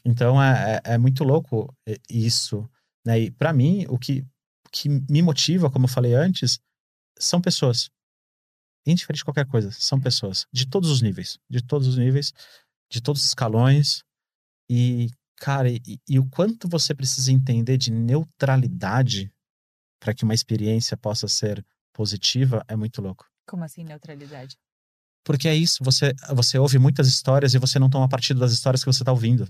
Então 0.04 0.40
é, 0.42 0.80
é, 0.84 0.94
é 0.94 0.98
muito 0.98 1.22
louco 1.24 1.74
isso. 2.08 2.68
Né? 3.04 3.20
E 3.20 3.30
para 3.30 3.52
mim, 3.52 3.84
o 3.88 3.98
que, 3.98 4.24
que 4.74 4.88
me 4.88 5.22
motiva, 5.22 5.70
como 5.70 5.84
eu 5.84 5.88
falei 5.88 6.14
antes, 6.14 6.58
são 7.16 7.40
pessoas. 7.40 7.88
Indiferente 8.84 9.20
de 9.20 9.24
qualquer 9.24 9.46
coisa, 9.46 9.70
são 9.70 10.00
pessoas. 10.00 10.46
De 10.52 10.66
todos 10.66 10.90
os 10.90 11.00
níveis. 11.00 11.38
De 11.48 11.62
todos 11.62 11.86
os 11.86 11.96
níveis, 11.96 12.32
de 12.90 13.00
todos 13.00 13.22
os 13.22 13.28
escalões. 13.28 14.02
E, 14.68 15.10
cara, 15.36 15.70
e, 15.70 16.00
e 16.08 16.18
o 16.18 16.28
quanto 16.28 16.68
você 16.68 16.92
precisa 16.92 17.30
entender 17.30 17.76
de 17.76 17.92
neutralidade 17.92 19.32
para 20.00 20.12
que 20.12 20.24
uma 20.24 20.34
experiência 20.34 20.96
possa 20.96 21.28
ser 21.28 21.64
positiva 21.92 22.64
é 22.66 22.74
muito 22.74 23.00
louco. 23.00 23.30
Como 23.46 23.62
assim, 23.62 23.84
neutralidade? 23.84 24.58
Porque 25.24 25.48
é 25.48 25.54
isso, 25.54 25.82
você, 25.82 26.12
você 26.34 26.58
ouve 26.58 26.78
muitas 26.78 27.06
histórias 27.06 27.54
e 27.54 27.58
você 27.58 27.78
não 27.78 27.88
toma 27.88 28.08
partido 28.08 28.40
das 28.40 28.52
histórias 28.52 28.82
que 28.82 28.92
você 28.92 29.04
tá 29.04 29.12
ouvindo. 29.12 29.48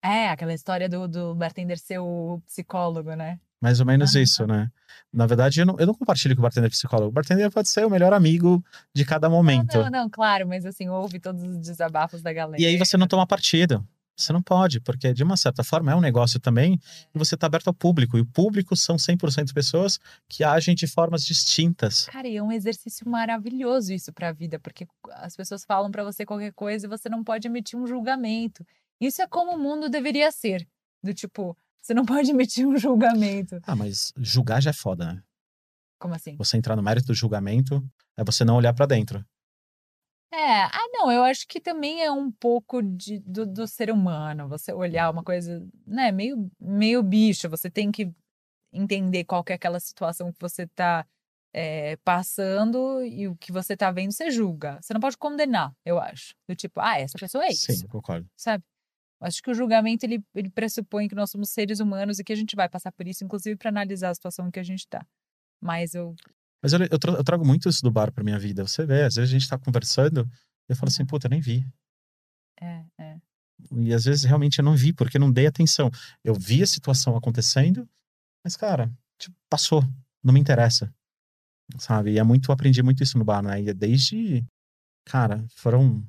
É, 0.00 0.28
aquela 0.28 0.52
história 0.52 0.88
do, 0.88 1.08
do 1.08 1.34
bartender 1.34 1.78
ser 1.78 1.98
o 1.98 2.40
psicólogo, 2.46 3.14
né? 3.14 3.40
Mais 3.64 3.80
ou 3.80 3.86
menos 3.86 4.14
Aham. 4.14 4.22
isso, 4.22 4.46
né? 4.46 4.70
Na 5.10 5.26
verdade, 5.26 5.58
eu 5.58 5.64
não, 5.64 5.74
eu 5.78 5.86
não 5.86 5.94
compartilho 5.94 6.36
com 6.36 6.42
o 6.42 6.42
bartender 6.42 6.68
psicólogo. 6.68 7.08
O 7.08 7.12
bartender 7.12 7.50
pode 7.50 7.70
ser 7.70 7.86
o 7.86 7.88
melhor 7.88 8.12
amigo 8.12 8.62
de 8.92 9.06
cada 9.06 9.30
momento. 9.30 9.78
Não, 9.78 9.90
não, 9.90 10.10
claro, 10.10 10.46
mas 10.46 10.66
assim, 10.66 10.90
ouve 10.90 11.18
todos 11.18 11.42
os 11.42 11.56
desabafos 11.56 12.20
da 12.20 12.30
galera. 12.30 12.62
E 12.62 12.66
aí 12.66 12.76
você 12.76 12.98
não 12.98 13.06
toma 13.06 13.26
partido. 13.26 13.82
Você 14.14 14.34
não 14.34 14.42
pode, 14.42 14.80
porque 14.80 15.14
de 15.14 15.24
uma 15.24 15.36
certa 15.36 15.64
forma 15.64 15.90
é 15.90 15.96
um 15.96 16.00
negócio 16.00 16.38
também 16.38 16.78
e 17.12 17.18
você 17.18 17.36
está 17.36 17.46
aberto 17.46 17.68
ao 17.68 17.74
público. 17.74 18.18
E 18.18 18.20
o 18.20 18.26
público 18.26 18.76
são 18.76 18.96
100% 18.96 19.54
pessoas 19.54 19.98
que 20.28 20.44
agem 20.44 20.74
de 20.74 20.86
formas 20.86 21.24
distintas. 21.24 22.04
Cara, 22.04 22.28
e 22.28 22.36
é 22.36 22.42
um 22.42 22.52
exercício 22.52 23.08
maravilhoso 23.08 23.94
isso 23.94 24.12
pra 24.12 24.30
vida, 24.30 24.60
porque 24.60 24.86
as 25.14 25.34
pessoas 25.34 25.64
falam 25.64 25.90
pra 25.90 26.04
você 26.04 26.26
qualquer 26.26 26.52
coisa 26.52 26.86
e 26.86 26.88
você 26.88 27.08
não 27.08 27.24
pode 27.24 27.48
emitir 27.48 27.78
um 27.78 27.86
julgamento. 27.86 28.64
Isso 29.00 29.22
é 29.22 29.26
como 29.26 29.52
o 29.52 29.58
mundo 29.58 29.88
deveria 29.88 30.30
ser. 30.30 30.68
Do 31.02 31.12
tipo, 31.12 31.56
você 31.84 31.92
não 31.92 32.06
pode 32.06 32.30
emitir 32.30 32.66
um 32.66 32.78
julgamento. 32.78 33.60
Ah, 33.66 33.76
mas 33.76 34.10
julgar 34.16 34.62
já 34.62 34.70
é 34.70 34.72
foda, 34.72 35.12
né? 35.12 35.22
Como 36.00 36.14
assim? 36.14 36.34
Você 36.38 36.56
entrar 36.56 36.76
no 36.76 36.82
mérito 36.82 37.08
do 37.08 37.14
julgamento 37.14 37.86
é 38.16 38.24
você 38.24 38.42
não 38.42 38.56
olhar 38.56 38.72
para 38.72 38.86
dentro. 38.86 39.22
É, 40.32 40.62
ah, 40.62 40.88
não, 40.90 41.12
eu 41.12 41.22
acho 41.22 41.46
que 41.46 41.60
também 41.60 42.02
é 42.02 42.10
um 42.10 42.32
pouco 42.32 42.82
de, 42.82 43.18
do, 43.20 43.44
do 43.46 43.68
ser 43.68 43.90
humano. 43.90 44.48
Você 44.48 44.72
olhar 44.72 45.10
uma 45.10 45.22
coisa, 45.22 45.62
né, 45.86 46.10
meio, 46.10 46.50
meio 46.58 47.02
bicho. 47.02 47.50
Você 47.50 47.70
tem 47.70 47.92
que 47.92 48.10
entender 48.72 49.24
qual 49.24 49.44
que 49.44 49.52
é 49.52 49.56
aquela 49.56 49.78
situação 49.78 50.32
que 50.32 50.40
você 50.40 50.66
tá 50.66 51.06
é, 51.52 51.96
passando 51.98 53.04
e 53.04 53.28
o 53.28 53.36
que 53.36 53.52
você 53.52 53.76
tá 53.76 53.90
vendo, 53.90 54.10
você 54.10 54.30
julga. 54.30 54.78
Você 54.80 54.94
não 54.94 55.00
pode 55.02 55.18
condenar, 55.18 55.70
eu 55.84 55.98
acho. 55.98 56.34
Do 56.48 56.56
tipo, 56.56 56.80
ah, 56.80 56.98
essa 56.98 57.18
pessoa 57.18 57.44
é 57.44 57.50
isso. 57.50 57.70
Sim, 57.70 57.86
concordo. 57.88 58.26
sabe? 58.34 58.64
Acho 59.20 59.42
que 59.42 59.50
o 59.50 59.54
julgamento 59.54 60.04
ele, 60.04 60.22
ele 60.34 60.50
pressupõe 60.50 61.08
que 61.08 61.14
nós 61.14 61.30
somos 61.30 61.50
seres 61.50 61.80
humanos 61.80 62.18
e 62.18 62.24
que 62.24 62.32
a 62.32 62.36
gente 62.36 62.54
vai 62.54 62.68
passar 62.68 62.92
por 62.92 63.06
isso, 63.06 63.24
inclusive 63.24 63.56
para 63.56 63.70
analisar 63.70 64.10
a 64.10 64.14
situação 64.14 64.48
em 64.48 64.50
que 64.50 64.60
a 64.60 64.64
gente 64.64 64.86
tá. 64.86 65.06
Mas 65.62 65.94
eu. 65.94 66.14
Mas 66.62 66.72
eu, 66.72 66.80
eu, 66.82 66.98
tra- 66.98 67.12
eu 67.12 67.24
trago 67.24 67.44
muito 67.44 67.68
isso 67.68 67.82
do 67.82 67.90
bar 67.90 68.12
pra 68.12 68.24
minha 68.24 68.38
vida. 68.38 68.66
Você 68.66 68.84
vê, 68.84 69.02
às 69.04 69.14
vezes 69.14 69.30
a 69.30 69.38
gente 69.38 69.48
tá 69.48 69.58
conversando 69.58 70.28
e 70.68 70.72
eu 70.72 70.76
falo 70.76 70.88
assim, 70.88 71.06
puta, 71.06 71.26
eu 71.26 71.30
nem 71.30 71.40
vi. 71.40 71.66
É, 72.60 72.84
é. 72.98 73.16
E 73.76 73.94
às 73.94 74.04
vezes 74.04 74.24
realmente 74.24 74.58
eu 74.58 74.64
não 74.64 74.76
vi, 74.76 74.92
porque 74.92 75.18
não 75.18 75.30
dei 75.32 75.46
atenção. 75.46 75.90
Eu 76.22 76.34
vi 76.34 76.62
a 76.62 76.66
situação 76.66 77.16
acontecendo, 77.16 77.88
mas, 78.44 78.56
cara, 78.56 78.92
tipo, 79.18 79.34
passou. 79.48 79.82
Não 80.22 80.34
me 80.34 80.40
interessa. 80.40 80.92
Sabe? 81.78 82.12
E 82.12 82.18
é 82.18 82.22
muito, 82.22 82.50
eu 82.50 82.52
aprendi 82.52 82.82
muito 82.82 83.02
isso 83.02 83.16
no 83.18 83.24
bar, 83.24 83.42
né? 83.42 83.60
E 83.62 83.72
desde. 83.72 84.44
Cara, 85.06 85.44
foram 85.54 86.04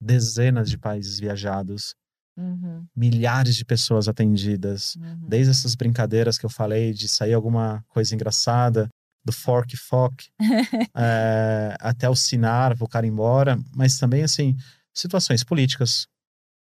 dezenas 0.00 0.68
de 0.70 0.78
países 0.78 1.20
viajados, 1.20 1.94
Uhum, 2.36 2.86
milhares 2.96 3.54
de 3.54 3.64
pessoas 3.64 4.08
atendidas. 4.08 4.96
uhum. 4.96 5.28
Desde 5.28 5.50
essas 5.50 5.74
brincadeiras 5.74 6.38
que 6.38 6.46
eu 6.46 6.50
falei 6.50 6.92
de 6.92 7.08
sair 7.08 7.34
alguma 7.34 7.84
coisa 7.88 8.14
engraçada, 8.14 8.88
do 9.24 9.32
fork 9.32 9.76
fock, 9.76 10.30
é, 10.96 11.76
até 11.80 12.08
o 12.08 12.16
sinar 12.16 12.76
pro 12.76 12.88
cara 12.88 13.06
embora, 13.06 13.58
mas 13.74 13.98
também, 13.98 14.22
assim, 14.22 14.56
situações 14.94 15.44
políticas, 15.44 16.06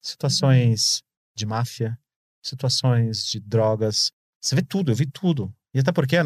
situações 0.02 1.02
de 1.36 1.46
máfia, 1.46 1.98
situações 2.44 3.26
de 3.26 3.40
drogas. 3.40 4.12
Você 4.42 4.56
vê 4.56 4.62
tudo, 4.62 4.92
eu 4.92 4.96
vi 4.96 5.06
tudo. 5.06 5.54
E 5.74 5.80
até 5.80 5.92
porque, 5.92 6.18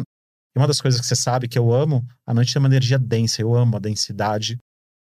uma 0.56 0.66
das 0.66 0.80
coisas 0.80 1.00
que 1.00 1.06
você 1.06 1.16
sabe 1.16 1.48
que 1.48 1.58
eu 1.58 1.72
amo, 1.72 2.06
a 2.26 2.34
noite 2.34 2.52
tem 2.52 2.60
uma 2.60 2.68
energia 2.68 2.98
densa, 2.98 3.40
eu 3.40 3.54
amo 3.54 3.76
a 3.76 3.80
densidade, 3.80 4.58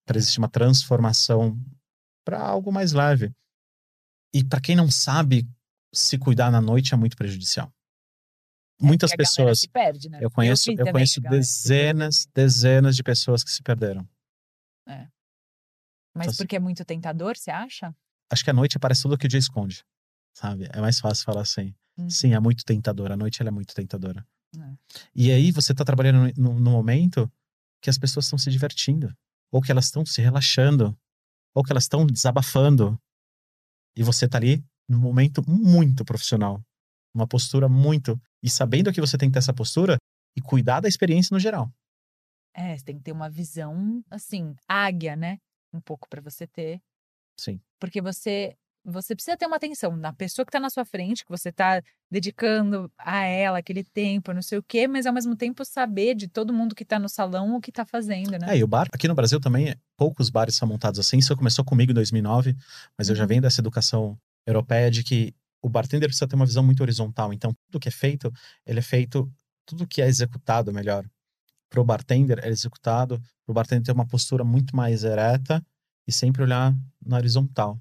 para 0.06 0.18
existir 0.18 0.38
uma 0.38 0.48
transformação 0.48 1.58
para 2.24 2.40
algo 2.40 2.70
mais 2.70 2.92
leve. 2.92 3.32
E 4.36 4.44
para 4.44 4.60
quem 4.60 4.76
não 4.76 4.90
sabe, 4.90 5.48
se 5.92 6.18
cuidar 6.18 6.50
na 6.50 6.60
noite 6.60 6.92
é 6.92 6.96
muito 6.96 7.16
prejudicial. 7.16 7.72
Muitas 8.78 9.10
a 9.10 9.16
galera 9.16 9.28
pessoas. 9.30 9.66
perde, 9.66 10.10
né? 10.10 10.18
Eu 10.20 10.30
conheço, 10.30 10.70
eu 10.70 10.76
também 10.76 10.92
conheço 10.92 11.20
dezenas, 11.22 12.28
dezenas 12.34 12.94
de 12.94 13.02
pessoas 13.02 13.42
que 13.42 13.50
se 13.50 13.62
perderam. 13.62 14.06
Mas 16.14 16.26
Então, 16.28 16.36
porque 16.36 16.56
é 16.56 16.58
muito 16.58 16.84
tentador, 16.84 17.36
você 17.36 17.50
acha? 17.50 17.94
Acho 18.30 18.44
que 18.44 18.50
a 18.50 18.52
noite 18.52 18.78
parece 18.78 19.02
tudo 19.02 19.16
que 19.16 19.26
o 19.26 19.28
dia 19.28 19.38
esconde, 19.38 19.84
sabe? 20.34 20.68
É 20.70 20.80
mais 20.80 21.00
fácil 21.00 21.24
falar 21.24 21.42
assim. 21.42 21.74
Uhum. 21.96 22.10
Sim, 22.10 22.34
é 22.34 22.40
muito 22.40 22.64
tentadora. 22.64 23.14
A 23.14 23.16
noite 23.16 23.40
ela 23.40 23.48
é 23.48 23.52
muito 23.52 23.74
tentadora. 23.74 24.26
É. 24.58 24.76
E 25.14 25.30
aí 25.30 25.50
você 25.50 25.74
tá 25.74 25.84
trabalhando 25.84 26.32
no, 26.36 26.60
no 26.60 26.70
momento 26.70 27.30
que 27.80 27.88
as 27.88 27.96
pessoas 27.96 28.26
estão 28.26 28.38
se 28.38 28.50
divertindo, 28.50 29.14
ou 29.50 29.62
que 29.62 29.70
elas 29.70 29.86
estão 29.86 30.04
se 30.04 30.20
relaxando, 30.20 30.94
ou 31.54 31.62
que 31.62 31.72
elas 31.72 31.84
estão 31.84 32.06
desabafando. 32.06 33.00
E 33.96 34.02
você 34.02 34.28
tá 34.28 34.38
ali 34.38 34.62
num 34.88 34.98
momento 34.98 35.42
muito 35.48 36.04
profissional, 36.04 36.62
uma 37.14 37.26
postura 37.26 37.68
muito 37.68 38.20
e 38.42 38.50
sabendo 38.50 38.92
que 38.92 39.00
você 39.00 39.16
tem 39.16 39.28
que 39.28 39.32
ter 39.32 39.38
essa 39.38 39.54
postura 39.54 39.96
e 40.36 40.40
cuidar 40.40 40.80
da 40.80 40.88
experiência 40.88 41.34
no 41.34 41.40
geral. 41.40 41.72
É, 42.54 42.76
você 42.76 42.84
tem 42.84 42.96
que 42.96 43.02
ter 43.04 43.12
uma 43.12 43.28
visão, 43.28 44.02
assim, 44.10 44.54
águia, 44.68 45.16
né? 45.16 45.38
Um 45.72 45.80
pouco 45.80 46.08
pra 46.08 46.20
você 46.20 46.46
ter. 46.46 46.80
Sim. 47.38 47.60
Porque 47.78 48.00
você 48.00 48.56
você 48.86 49.14
precisa 49.14 49.36
ter 49.36 49.46
uma 49.46 49.56
atenção 49.56 49.96
na 49.96 50.12
pessoa 50.12 50.46
que 50.46 50.52
tá 50.52 50.60
na 50.60 50.70
sua 50.70 50.84
frente, 50.84 51.24
que 51.24 51.30
você 51.30 51.50
tá 51.50 51.82
dedicando 52.10 52.90
a 52.96 53.22
ela 53.24 53.58
aquele 53.58 53.82
tempo, 53.82 54.32
não 54.32 54.42
sei 54.42 54.58
o 54.58 54.62
quê, 54.62 54.86
mas 54.86 55.06
ao 55.06 55.12
mesmo 55.12 55.34
tempo 55.36 55.64
saber 55.64 56.14
de 56.14 56.28
todo 56.28 56.52
mundo 56.52 56.74
que 56.74 56.84
tá 56.84 56.98
no 56.98 57.08
salão 57.08 57.56
o 57.56 57.60
que 57.60 57.72
tá 57.72 57.84
fazendo, 57.84 58.38
né? 58.38 58.54
É, 58.54 58.58
e 58.58 58.62
o 58.62 58.66
bar, 58.66 58.86
aqui 58.92 59.08
no 59.08 59.14
Brasil 59.14 59.40
também, 59.40 59.74
poucos 59.96 60.30
bares 60.30 60.54
são 60.54 60.68
montados 60.68 61.00
assim. 61.00 61.18
Isso 61.18 61.36
começou 61.36 61.64
comigo 61.64 61.90
em 61.90 61.94
2009, 61.94 62.56
mas 62.96 63.08
eu 63.08 63.16
já 63.16 63.22
Uhum. 63.22 63.28
venho 63.28 63.42
dessa 63.42 63.60
educação 63.60 64.16
europeia 64.46 64.90
de 64.90 65.02
que 65.02 65.34
o 65.60 65.68
bartender 65.68 66.08
precisa 66.08 66.28
ter 66.28 66.36
uma 66.36 66.46
visão 66.46 66.62
muito 66.62 66.80
horizontal. 66.80 67.32
Então, 67.32 67.52
tudo 67.66 67.80
que 67.80 67.88
é 67.88 67.92
feito, 67.92 68.32
ele 68.64 68.78
é 68.78 68.82
feito, 68.82 69.28
tudo 69.66 69.86
que 69.86 70.00
é 70.00 70.06
executado, 70.06 70.72
melhor, 70.72 71.04
pro 71.68 71.84
bartender 71.84 72.38
é 72.44 72.48
executado, 72.48 73.20
pro 73.44 73.54
bartender 73.54 73.84
ter 73.84 73.92
uma 73.92 74.06
postura 74.06 74.44
muito 74.44 74.76
mais 74.76 75.02
ereta 75.02 75.64
e 76.06 76.12
sempre 76.12 76.42
olhar 76.42 76.72
na 77.04 77.16
horizontal. 77.16 77.80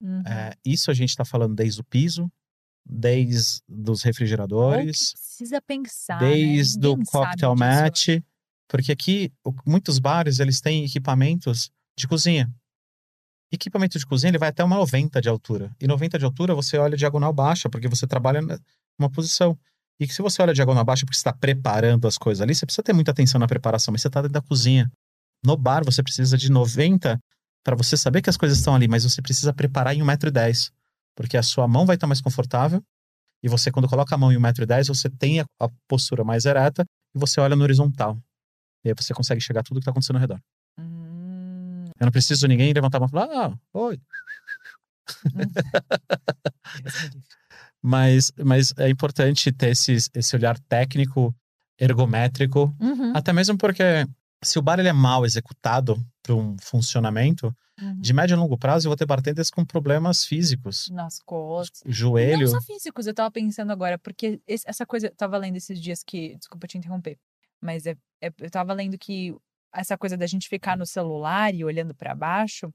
Uhum. 0.00 0.22
É, 0.26 0.54
isso 0.64 0.90
a 0.90 0.94
gente 0.94 1.10
está 1.10 1.24
falando 1.24 1.54
desde 1.54 1.80
o 1.80 1.84
piso, 1.84 2.30
desde 2.84 3.62
os 3.88 4.02
refrigeradores, 4.02 5.12
precisa 5.12 5.60
pensar, 5.60 6.18
desde 6.18 6.80
né? 6.80 6.88
o 6.88 6.98
cocktail 7.04 7.54
match, 7.54 8.08
porque 8.68 8.92
aqui 8.92 9.32
muitos 9.66 9.98
bares 9.98 10.40
eles 10.40 10.60
têm 10.60 10.84
equipamentos 10.84 11.70
de 11.98 12.08
cozinha. 12.08 12.52
Equipamento 13.52 13.98
de 13.98 14.06
cozinha 14.06 14.30
ele 14.30 14.38
vai 14.38 14.48
até 14.48 14.62
uma 14.62 14.76
90 14.76 15.20
de 15.20 15.28
altura. 15.28 15.74
E 15.80 15.86
90 15.86 16.18
de 16.18 16.24
altura 16.24 16.54
você 16.54 16.78
olha 16.78 16.96
diagonal 16.96 17.32
baixa, 17.32 17.68
porque 17.68 17.88
você 17.88 18.06
trabalha 18.06 18.40
numa 18.40 19.10
posição. 19.10 19.58
E 19.98 20.06
que 20.06 20.14
se 20.14 20.22
você 20.22 20.40
olha 20.40 20.54
diagonal 20.54 20.84
baixa 20.84 21.04
porque 21.04 21.16
você 21.16 21.20
está 21.20 21.32
preparando 21.32 22.06
as 22.06 22.16
coisas 22.16 22.40
ali, 22.40 22.54
você 22.54 22.64
precisa 22.64 22.82
ter 22.82 22.92
muita 22.92 23.10
atenção 23.10 23.38
na 23.38 23.48
preparação, 23.48 23.92
mas 23.92 24.02
você 24.02 24.08
está 24.08 24.22
dentro 24.22 24.34
da 24.34 24.40
cozinha. 24.40 24.90
No 25.44 25.56
bar 25.56 25.84
você 25.84 26.02
precisa 26.02 26.38
de 26.38 26.50
90 26.50 27.20
para 27.64 27.76
você 27.76 27.96
saber 27.96 28.22
que 28.22 28.30
as 28.30 28.36
coisas 28.36 28.58
estão 28.58 28.74
ali, 28.74 28.88
mas 28.88 29.04
você 29.04 29.20
precisa 29.22 29.52
preparar 29.52 29.94
em 29.94 30.00
1,10m. 30.00 30.70
Porque 31.14 31.36
a 31.36 31.42
sua 31.42 31.66
mão 31.68 31.84
vai 31.86 31.96
estar 31.96 32.06
mais 32.06 32.20
confortável. 32.20 32.82
E 33.42 33.48
você, 33.48 33.70
quando 33.70 33.88
coloca 33.88 34.14
a 34.14 34.18
mão 34.18 34.32
em 34.32 34.36
1,10m, 34.38 34.88
você 34.88 35.08
tem 35.10 35.40
a, 35.40 35.44
a 35.58 35.68
postura 35.88 36.24
mais 36.24 36.44
ereta 36.44 36.84
e 37.14 37.18
você 37.18 37.40
olha 37.40 37.56
no 37.56 37.62
horizontal. 37.62 38.18
E 38.84 38.88
aí 38.88 38.94
você 38.96 39.12
consegue 39.12 39.40
chegar 39.40 39.62
tudo 39.62 39.76
que 39.76 39.80
está 39.80 39.90
acontecendo 39.90 40.16
ao 40.16 40.20
redor. 40.20 40.40
Hum, 40.78 41.86
Eu 41.98 42.04
não 42.06 42.12
preciso 42.12 42.46
ninguém 42.46 42.72
levantar 42.72 42.98
a 42.98 43.00
mão 43.00 43.08
e 43.08 43.10
falar, 43.10 43.28
ah, 43.46 43.58
oi. 43.74 44.00
Me 45.34 45.44
livre. 45.44 47.20
Mas, 47.82 48.30
mas 48.38 48.72
é 48.76 48.88
importante 48.88 49.50
ter 49.52 49.70
esse, 49.70 49.96
esse 50.14 50.36
olhar 50.36 50.58
técnico, 50.60 51.34
ergométrico, 51.78 52.74
Uhum, 52.78 53.16
até 53.16 53.32
mesmo 53.32 53.56
porque 53.56 54.06
se 54.42 54.58
o 54.58 54.62
bar 54.62 54.78
ele 54.78 54.88
é 54.88 54.92
mal 54.92 55.24
executado 55.24 55.96
para 56.22 56.34
um 56.34 56.56
funcionamento, 56.60 57.54
uhum. 57.80 58.00
de 58.00 58.12
médio 58.12 58.36
a 58.36 58.40
longo 58.40 58.56
prazo 58.58 58.86
eu 58.86 58.90
vou 58.90 58.96
ter 58.96 59.06
bartenders 59.06 59.50
com 59.50 59.64
problemas 59.64 60.24
físicos. 60.24 60.88
Nas 60.90 61.18
costas. 61.20 61.82
Joelho. 61.86 62.50
Não 62.50 62.60
só 62.60 62.60
físicos, 62.60 63.06
eu 63.06 63.14
tava 63.14 63.30
pensando 63.30 63.70
agora, 63.70 63.98
porque 63.98 64.40
esse- 64.46 64.64
essa 64.68 64.86
coisa, 64.86 65.08
eu 65.08 65.14
tava 65.14 65.36
lendo 65.36 65.56
esses 65.56 65.80
dias 65.80 66.02
que, 66.02 66.36
desculpa 66.36 66.66
te 66.66 66.78
interromper, 66.78 67.18
mas 67.60 67.86
é, 67.86 67.96
é- 68.20 68.32
eu 68.38 68.50
tava 68.50 68.72
lendo 68.72 68.96
que 68.98 69.34
essa 69.74 69.96
coisa 69.96 70.16
da 70.16 70.26
gente 70.26 70.48
ficar 70.48 70.76
no 70.76 70.84
celular 70.86 71.54
e 71.54 71.64
olhando 71.64 71.94
para 71.94 72.14
baixo, 72.14 72.72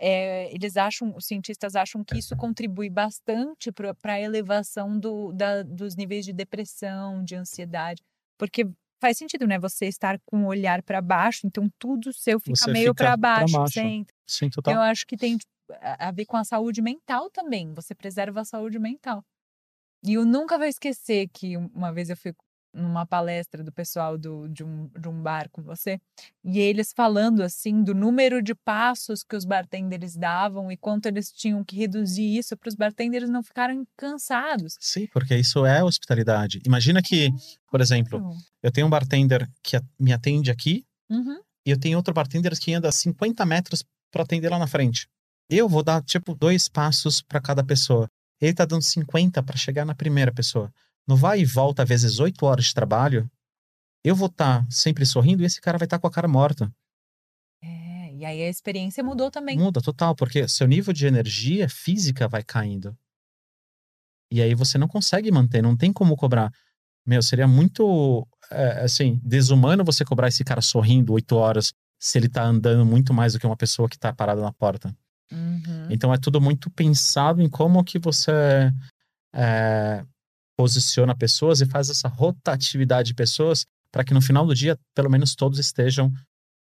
é, 0.00 0.52
eles 0.52 0.76
acham, 0.76 1.14
os 1.16 1.26
cientistas 1.26 1.76
acham 1.76 2.02
que 2.02 2.18
isso 2.18 2.34
contribui 2.36 2.90
bastante 2.90 3.70
para 3.70 4.14
a 4.14 4.20
elevação 4.20 4.98
do, 4.98 5.32
da- 5.32 5.62
dos 5.62 5.94
níveis 5.94 6.24
de 6.24 6.32
depressão, 6.32 7.22
de 7.22 7.36
ansiedade, 7.36 8.02
porque 8.36 8.68
faz 9.02 9.18
sentido, 9.18 9.46
né? 9.46 9.58
Você 9.58 9.86
estar 9.86 10.18
com 10.24 10.44
o 10.44 10.46
olhar 10.46 10.82
para 10.82 11.02
baixo, 11.02 11.46
então 11.46 11.68
tudo 11.78 12.12
seu 12.12 12.40
fica 12.40 12.56
Você 12.56 12.70
meio 12.72 12.94
para 12.94 13.08
pra 13.08 13.16
baixo, 13.16 13.52
baixo. 13.58 13.74
sempre. 13.74 14.14
Sim, 14.26 14.48
total. 14.48 14.74
eu 14.74 14.80
acho 14.80 15.06
que 15.06 15.16
tem 15.16 15.36
tipo, 15.36 15.52
a 15.80 16.10
ver 16.10 16.24
com 16.24 16.36
a 16.36 16.44
saúde 16.44 16.80
mental 16.80 17.28
também. 17.30 17.74
Você 17.74 17.94
preserva 17.94 18.40
a 18.40 18.44
saúde 18.44 18.78
mental. 18.78 19.22
E 20.04 20.14
eu 20.14 20.24
nunca 20.24 20.56
vou 20.58 20.66
esquecer 20.66 21.28
que 21.32 21.56
um- 21.56 21.70
uma 21.74 21.92
vez 21.92 22.08
eu 22.10 22.16
fui 22.16 22.32
numa 22.72 23.04
palestra 23.04 23.62
do 23.62 23.70
pessoal 23.70 24.16
do, 24.16 24.48
de, 24.48 24.64
um, 24.64 24.88
de 24.98 25.08
um 25.08 25.20
bar 25.22 25.48
com 25.50 25.62
você, 25.62 26.00
e 26.44 26.58
eles 26.58 26.92
falando 26.94 27.42
assim 27.42 27.82
do 27.82 27.94
número 27.94 28.42
de 28.42 28.54
passos 28.54 29.22
que 29.22 29.36
os 29.36 29.44
bartenders 29.44 30.16
davam 30.16 30.70
e 30.72 30.76
quanto 30.76 31.06
eles 31.06 31.30
tinham 31.30 31.62
que 31.62 31.76
reduzir 31.76 32.38
isso 32.38 32.56
para 32.56 32.68
os 32.68 32.74
bartenders 32.74 33.28
não 33.28 33.42
ficarem 33.42 33.86
cansados. 33.96 34.76
Sim, 34.80 35.06
porque 35.12 35.36
isso 35.36 35.66
é 35.66 35.82
hospitalidade. 35.84 36.60
Imagina 36.66 37.02
que, 37.02 37.30
por 37.70 37.80
exemplo, 37.80 38.22
eu 38.62 38.70
tenho 38.72 38.86
um 38.86 38.90
bartender 38.90 39.48
que 39.62 39.78
me 39.98 40.12
atende 40.12 40.50
aqui 40.50 40.84
Uhum. 41.10 41.40
e 41.66 41.70
eu 41.70 41.78
tenho 41.78 41.98
outro 41.98 42.14
bartender 42.14 42.58
que 42.58 42.72
anda 42.72 42.90
50 42.90 43.44
metros 43.44 43.84
para 44.10 44.22
atender 44.22 44.48
lá 44.48 44.58
na 44.58 44.66
frente. 44.66 45.06
Eu 45.50 45.68
vou 45.68 45.82
dar, 45.82 46.02
tipo, 46.02 46.34
dois 46.34 46.68
passos 46.68 47.20
para 47.20 47.40
cada 47.40 47.62
pessoa. 47.62 48.08
Ele 48.40 48.54
tá 48.54 48.64
dando 48.64 48.82
50 48.82 49.42
para 49.42 49.56
chegar 49.56 49.84
na 49.84 49.94
primeira 49.94 50.32
pessoa. 50.32 50.72
No 51.06 51.16
vai 51.16 51.40
e 51.40 51.44
volta, 51.44 51.84
vezes 51.84 52.18
8 52.18 52.44
horas 52.44 52.66
de 52.66 52.74
trabalho, 52.74 53.30
eu 54.04 54.14
vou 54.14 54.26
estar 54.26 54.66
sempre 54.70 55.06
sorrindo 55.06 55.42
e 55.42 55.46
esse 55.46 55.60
cara 55.60 55.78
vai 55.78 55.86
estar 55.86 55.98
com 55.98 56.06
a 56.06 56.10
cara 56.10 56.28
morta. 56.28 56.72
É, 57.62 58.12
e 58.14 58.24
aí 58.24 58.42
a 58.42 58.48
experiência 58.48 59.02
mudou 59.02 59.30
também. 59.30 59.58
Muda 59.58 59.80
total, 59.80 60.14
porque 60.14 60.48
seu 60.48 60.66
nível 60.66 60.92
de 60.92 61.06
energia 61.06 61.68
física 61.68 62.28
vai 62.28 62.42
caindo. 62.42 62.96
E 64.30 64.40
aí 64.40 64.54
você 64.54 64.78
não 64.78 64.88
consegue 64.88 65.30
manter, 65.30 65.62
não 65.62 65.76
tem 65.76 65.92
como 65.92 66.16
cobrar. 66.16 66.50
Meu, 67.06 67.22
seria 67.22 67.46
muito, 67.46 68.26
é, 68.50 68.84
assim, 68.84 69.20
desumano 69.22 69.84
você 69.84 70.04
cobrar 70.04 70.28
esse 70.28 70.44
cara 70.44 70.60
sorrindo 70.60 71.12
oito 71.12 71.36
horas 71.36 71.72
se 72.00 72.18
ele 72.18 72.28
tá 72.28 72.42
andando 72.42 72.84
muito 72.84 73.12
mais 73.12 73.32
do 73.32 73.38
que 73.38 73.46
uma 73.46 73.56
pessoa 73.56 73.88
que 73.88 73.98
tá 73.98 74.12
parada 74.12 74.40
na 74.40 74.52
porta. 74.52 74.96
Uhum. 75.30 75.86
Então 75.90 76.12
é 76.12 76.18
tudo 76.18 76.40
muito 76.40 76.70
pensado 76.70 77.40
em 77.40 77.48
como 77.48 77.82
que 77.84 77.98
você 77.98 78.72
é, 79.34 80.04
posiciona 80.56 81.14
pessoas 81.16 81.60
e 81.60 81.66
faz 81.66 81.88
essa 81.90 82.08
rotatividade 82.08 83.08
de 83.08 83.14
pessoas 83.14 83.64
para 83.90 84.04
que 84.04 84.14
no 84.14 84.20
final 84.20 84.46
do 84.46 84.54
dia, 84.54 84.78
pelo 84.94 85.10
menos 85.10 85.34
todos 85.34 85.58
estejam 85.58 86.12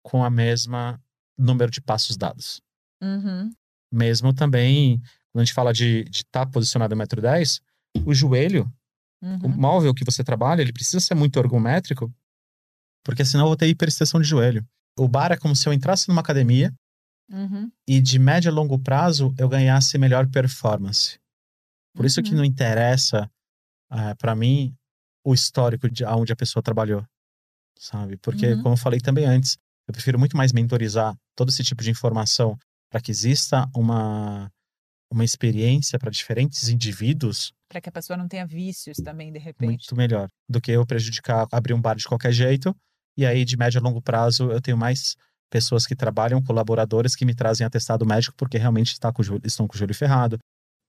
com 0.03 0.23
a 0.23 0.29
mesma 0.29 0.99
número 1.37 1.71
de 1.71 1.81
passos 1.81 2.17
dados 2.17 2.61
Uhum. 3.01 3.51
mesmo 3.91 4.33
também, 4.33 4.99
quando 5.31 5.41
a 5.41 5.45
gente 5.45 5.53
fala 5.53 5.71
de 5.73 6.05
estar 6.11 6.45
posicionado 6.47 6.93
no 6.95 6.99
metro 6.99 7.21
10, 7.21 7.61
o 8.05 8.13
joelho, 8.13 8.71
o 9.21 9.25
Uhum. 9.25 9.49
móvel 9.49 9.93
que 9.93 10.03
você 10.05 10.23
trabalha, 10.23 10.61
ele 10.61 10.71
precisa 10.73 10.99
ser 10.99 11.15
muito 11.15 11.37
ergométrico, 11.39 12.13
porque 13.03 13.23
senão 13.25 13.45
eu 13.45 13.47
vou 13.49 13.57
ter 13.57 13.67
hiperextensão 13.67 14.19
de 14.21 14.27
joelho. 14.27 14.65
O 14.97 15.07
bar 15.07 15.31
é 15.31 15.37
como 15.37 15.55
se 15.55 15.67
eu 15.67 15.73
entrasse 15.73 16.07
numa 16.09 16.21
academia 16.21 16.73
Uhum. 17.31 17.71
e 17.87 18.01
de 18.01 18.17
médio 18.19 18.51
a 18.51 18.53
longo 18.53 18.77
prazo 18.79 19.33
eu 19.37 19.47
ganhasse 19.47 19.97
melhor 19.97 20.27
performance. 20.29 21.19
Por 21.95 22.05
isso 22.05 22.21
que 22.21 22.31
Uhum. 22.31 22.37
não 22.37 22.45
interessa, 22.45 23.29
para 24.17 24.35
mim, 24.35 24.73
o 25.23 25.33
histórico 25.33 25.89
de 25.89 26.03
onde 26.05 26.31
a 26.31 26.35
pessoa 26.35 26.61
trabalhou, 26.63 27.03
sabe? 27.77 28.17
Porque, 28.17 28.53
Uhum. 28.53 28.61
como 28.63 28.73
eu 28.73 28.77
falei 28.77 28.99
também 28.99 29.25
antes, 29.25 29.57
eu 29.87 29.91
prefiro 29.93 30.19
muito 30.19 30.37
mais 30.37 30.51
mentorizar 30.53 31.15
todo 31.35 31.49
esse 31.49 31.63
tipo 31.63 31.83
de 31.83 31.89
informação 31.89 32.57
para 32.91 33.01
que 33.01 33.11
exista 33.11 33.67
uma, 33.75 34.49
uma 35.11 35.23
experiência 35.23 35.97
para 35.99 36.09
diferentes 36.11 36.69
indivíduos 36.69 37.51
Para 37.69 37.81
que 37.81 37.89
a 37.89 37.91
pessoa 37.91 38.17
não 38.17 38.27
tenha 38.27 38.45
vícios 38.45 38.97
também, 38.97 39.31
de 39.31 39.39
repente. 39.39 39.69
muito 39.69 39.95
melhor 39.95 40.27
do 40.49 40.59
que 40.61 40.71
eu 40.71 40.85
prejudicar, 40.85 41.47
abrir 41.51 41.73
um 41.73 41.81
bar 41.81 41.95
de 41.95 42.05
qualquer 42.05 42.31
jeito 42.31 42.75
e 43.17 43.25
aí 43.25 43.43
de 43.45 43.57
médio 43.57 43.79
a 43.79 43.83
longo 43.83 44.01
prazo 44.01 44.51
eu 44.51 44.61
tenho 44.61 44.77
mais 44.77 45.15
pessoas 45.51 45.85
que 45.87 45.95
trabalham, 45.95 46.41
colaboradores 46.43 47.15
que 47.15 47.25
me 47.25 47.33
trazem 47.33 47.65
atestado 47.65 48.05
médico 48.05 48.35
porque 48.37 48.57
realmente 48.57 48.93
está 48.93 49.11
com 49.11 49.21
o 49.21 49.25
joelho- 49.25 49.41
estão 49.45 49.67
com 49.67 49.75
o 49.75 49.77
joelho 49.77 49.95
ferrado, 49.95 50.37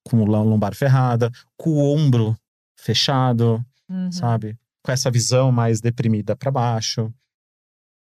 com 0.07 0.19
o 0.19 0.25
lombar 0.27 0.75
ferrada, 0.75 1.31
com 1.59 1.71
o 1.71 1.95
ombro 1.97 2.37
fechado, 2.81 3.65
Uhum. 3.89 4.11
sabe? 4.13 4.59
Com 4.85 4.93
essa 4.93 5.11
visão 5.11 5.51
mais 5.53 5.81
deprimida 5.81 6.35
para 6.37 6.51
baixo. 6.51 7.13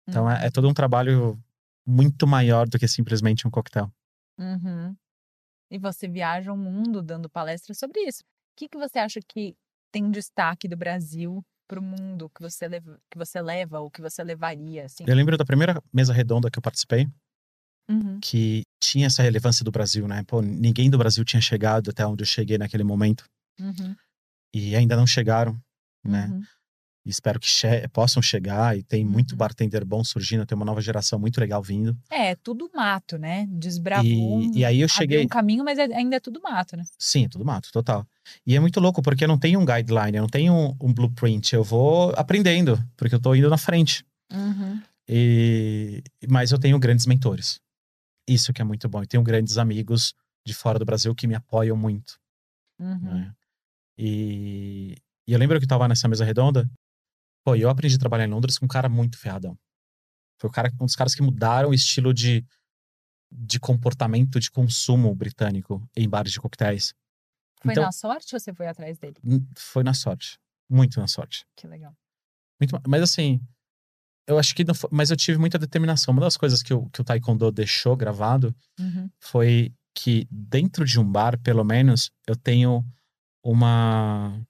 Então 0.08 0.30
é, 0.30 0.46
é 0.46 0.50
todo 0.50 0.68
um 0.68 0.74
trabalho 0.74 1.38
muito 1.86 2.26
maior 2.26 2.68
do 2.68 2.78
que 2.78 2.86
simplesmente 2.88 3.46
um 3.46 3.50
coquetel. 3.50 3.92
Uhum. 4.38 4.94
E 5.70 5.78
você 5.78 6.08
viaja 6.08 6.52
o 6.52 6.56
mundo 6.56 7.02
dando 7.02 7.28
palestras 7.28 7.78
sobre 7.78 8.00
isso. 8.02 8.22
O 8.22 8.26
que, 8.56 8.68
que 8.68 8.78
você 8.78 8.98
acha 8.98 9.20
que 9.26 9.54
tem 9.92 10.10
destaque 10.10 10.66
do 10.68 10.76
Brasil 10.76 11.44
para 11.68 11.78
o 11.78 11.82
mundo 11.82 12.28
que 12.30 12.40
você, 12.42 12.66
leva, 12.66 12.98
que 13.10 13.16
você 13.18 13.40
leva 13.40 13.80
ou 13.80 13.90
que 13.90 14.00
você 14.00 14.22
levaria? 14.24 14.86
Assim? 14.86 15.04
Eu 15.06 15.14
lembro 15.14 15.36
da 15.36 15.44
primeira 15.44 15.80
mesa 15.92 16.12
redonda 16.12 16.50
que 16.50 16.58
eu 16.58 16.62
participei, 16.62 17.08
Uhum. 17.88 18.20
que 18.20 18.62
tinha 18.80 19.06
essa 19.08 19.22
relevância 19.22 19.64
do 19.64 19.70
Brasil, 19.72 20.06
né? 20.06 20.22
Pô, 20.26 20.40
ninguém 20.40 20.88
do 20.88 20.96
Brasil 20.98 21.24
tinha 21.24 21.40
chegado 21.40 21.90
até 21.90 22.06
onde 22.06 22.22
eu 22.22 22.26
cheguei 22.26 22.56
naquele 22.56 22.84
momento. 22.84 23.24
Uhum. 23.60 23.96
E 24.54 24.74
ainda 24.76 24.96
não 24.96 25.06
chegaram, 25.06 25.56
né? 26.04 26.26
Uhum. 26.30 26.42
Espero 27.06 27.40
que 27.40 27.48
che 27.48 27.88
possam 27.92 28.22
chegar. 28.22 28.76
E 28.76 28.82
tem 28.82 29.04
muito 29.04 29.32
Uhum. 29.32 29.38
bartender 29.38 29.84
bom 29.84 30.04
surgindo, 30.04 30.44
tem 30.44 30.54
uma 30.54 30.64
nova 30.66 30.80
geração 30.82 31.18
muito 31.18 31.40
legal 31.40 31.62
vindo. 31.62 31.96
É, 32.10 32.34
tudo 32.36 32.70
mato, 32.74 33.16
né? 33.16 33.46
Desbravou. 33.50 34.42
E, 34.42 34.58
e 34.58 34.64
aí 34.64 34.80
eu 34.80 34.88
cheguei. 34.88 35.24
um 35.24 35.28
caminho, 35.28 35.64
mas 35.64 35.78
é- 35.78 35.94
ainda 35.94 36.16
é 36.16 36.20
tudo 36.20 36.40
mato, 36.42 36.76
né? 36.76 36.84
Sim, 36.98 37.26
tudo 37.28 37.44
mato, 37.44 37.70
total. 37.72 38.06
E 38.46 38.54
é 38.54 38.60
muito 38.60 38.78
louco, 38.80 39.00
porque 39.02 39.24
eu 39.24 39.28
não 39.28 39.38
tenho 39.38 39.58
um 39.58 39.64
guideline, 39.64 40.18
eu 40.18 40.22
não 40.22 40.28
tenho 40.28 40.52
um, 40.52 40.76
um 40.80 40.92
blueprint. 40.92 41.54
Eu 41.54 41.64
vou 41.64 42.12
aprendendo, 42.16 42.78
porque 42.96 43.14
eu 43.14 43.20
tô 43.20 43.34
indo 43.34 43.48
na 43.48 43.56
frente. 43.58 44.04
Uhum. 44.32 44.80
E... 45.08 46.02
Mas 46.28 46.52
eu 46.52 46.58
tenho 46.58 46.78
grandes 46.78 47.06
mentores. 47.06 47.60
Isso 48.28 48.52
que 48.52 48.60
é 48.60 48.64
muito 48.64 48.88
bom. 48.88 49.02
Eu 49.02 49.06
tenho 49.06 49.22
grandes 49.22 49.56
amigos 49.58 50.14
de 50.46 50.54
fora 50.54 50.78
do 50.78 50.84
Brasil 50.84 51.14
que 51.14 51.26
me 51.26 51.34
apoiam 51.34 51.76
muito. 51.76 52.18
Uhum. 52.78 52.98
né? 53.14 53.32
E... 54.02 54.96
e 55.26 55.32
eu 55.32 55.38
lembro 55.38 55.58
que 55.58 55.64
eu 55.64 55.68
tava 55.68 55.86
nessa 55.88 56.08
mesa 56.08 56.24
redonda. 56.24 56.68
Pô, 57.44 57.54
eu 57.54 57.68
aprendi 57.70 57.94
a 57.96 57.98
trabalhar 57.98 58.24
em 58.26 58.30
Londres 58.30 58.58
com 58.58 58.64
um 58.64 58.68
cara 58.68 58.88
muito 58.88 59.18
ferradão. 59.18 59.58
Foi 60.40 60.48
o 60.48 60.52
cara, 60.52 60.70
um 60.80 60.86
dos 60.86 60.96
caras 60.96 61.14
que 61.14 61.22
mudaram 61.22 61.70
o 61.70 61.74
estilo 61.74 62.12
de, 62.14 62.44
de 63.30 63.58
comportamento 63.60 64.38
de 64.40 64.50
consumo 64.50 65.14
britânico 65.14 65.86
em 65.96 66.08
bares 66.08 66.32
de 66.32 66.40
coquetéis. 66.40 66.94
Foi 67.62 67.72
Então- 67.72 67.84
na 67.84 67.92
sorte 67.92 68.34
ou 68.34 68.40
você 68.40 68.52
foi 68.54 68.66
atrás 68.66 68.98
dele? 68.98 69.16
Foi 69.56 69.82
na 69.82 69.92
sorte. 69.94 70.38
Muito 70.68 70.98
na 71.00 71.06
sorte. 71.06 71.44
Que 71.56 71.66
legal. 71.66 71.94
Muito, 72.60 72.72
ma- 72.72 72.82
mas 72.86 73.02
assim, 73.02 73.40
eu 74.26 74.38
acho 74.38 74.54
que 74.54 74.64
não 74.64 74.74
foi, 74.74 74.88
mas 74.92 75.10
eu 75.10 75.16
tive 75.16 75.38
muita 75.38 75.58
determinação. 75.58 76.12
Uma 76.12 76.22
das 76.22 76.36
coisas 76.36 76.62
que 76.62 76.72
o, 76.72 76.88
que 76.90 77.00
o 77.00 77.04
Taekwondo 77.04 77.50
deixou 77.52 77.96
gravado 77.96 78.54
Uhum. 78.78 79.10
foi 79.18 79.74
que 79.94 80.26
dentro 80.30 80.84
de 80.84 80.98
um 81.00 81.04
bar, 81.10 81.38
pelo 81.40 81.64
menos, 81.64 82.10
eu 82.26 82.36
tenho 82.36 82.84
uma 83.44 84.40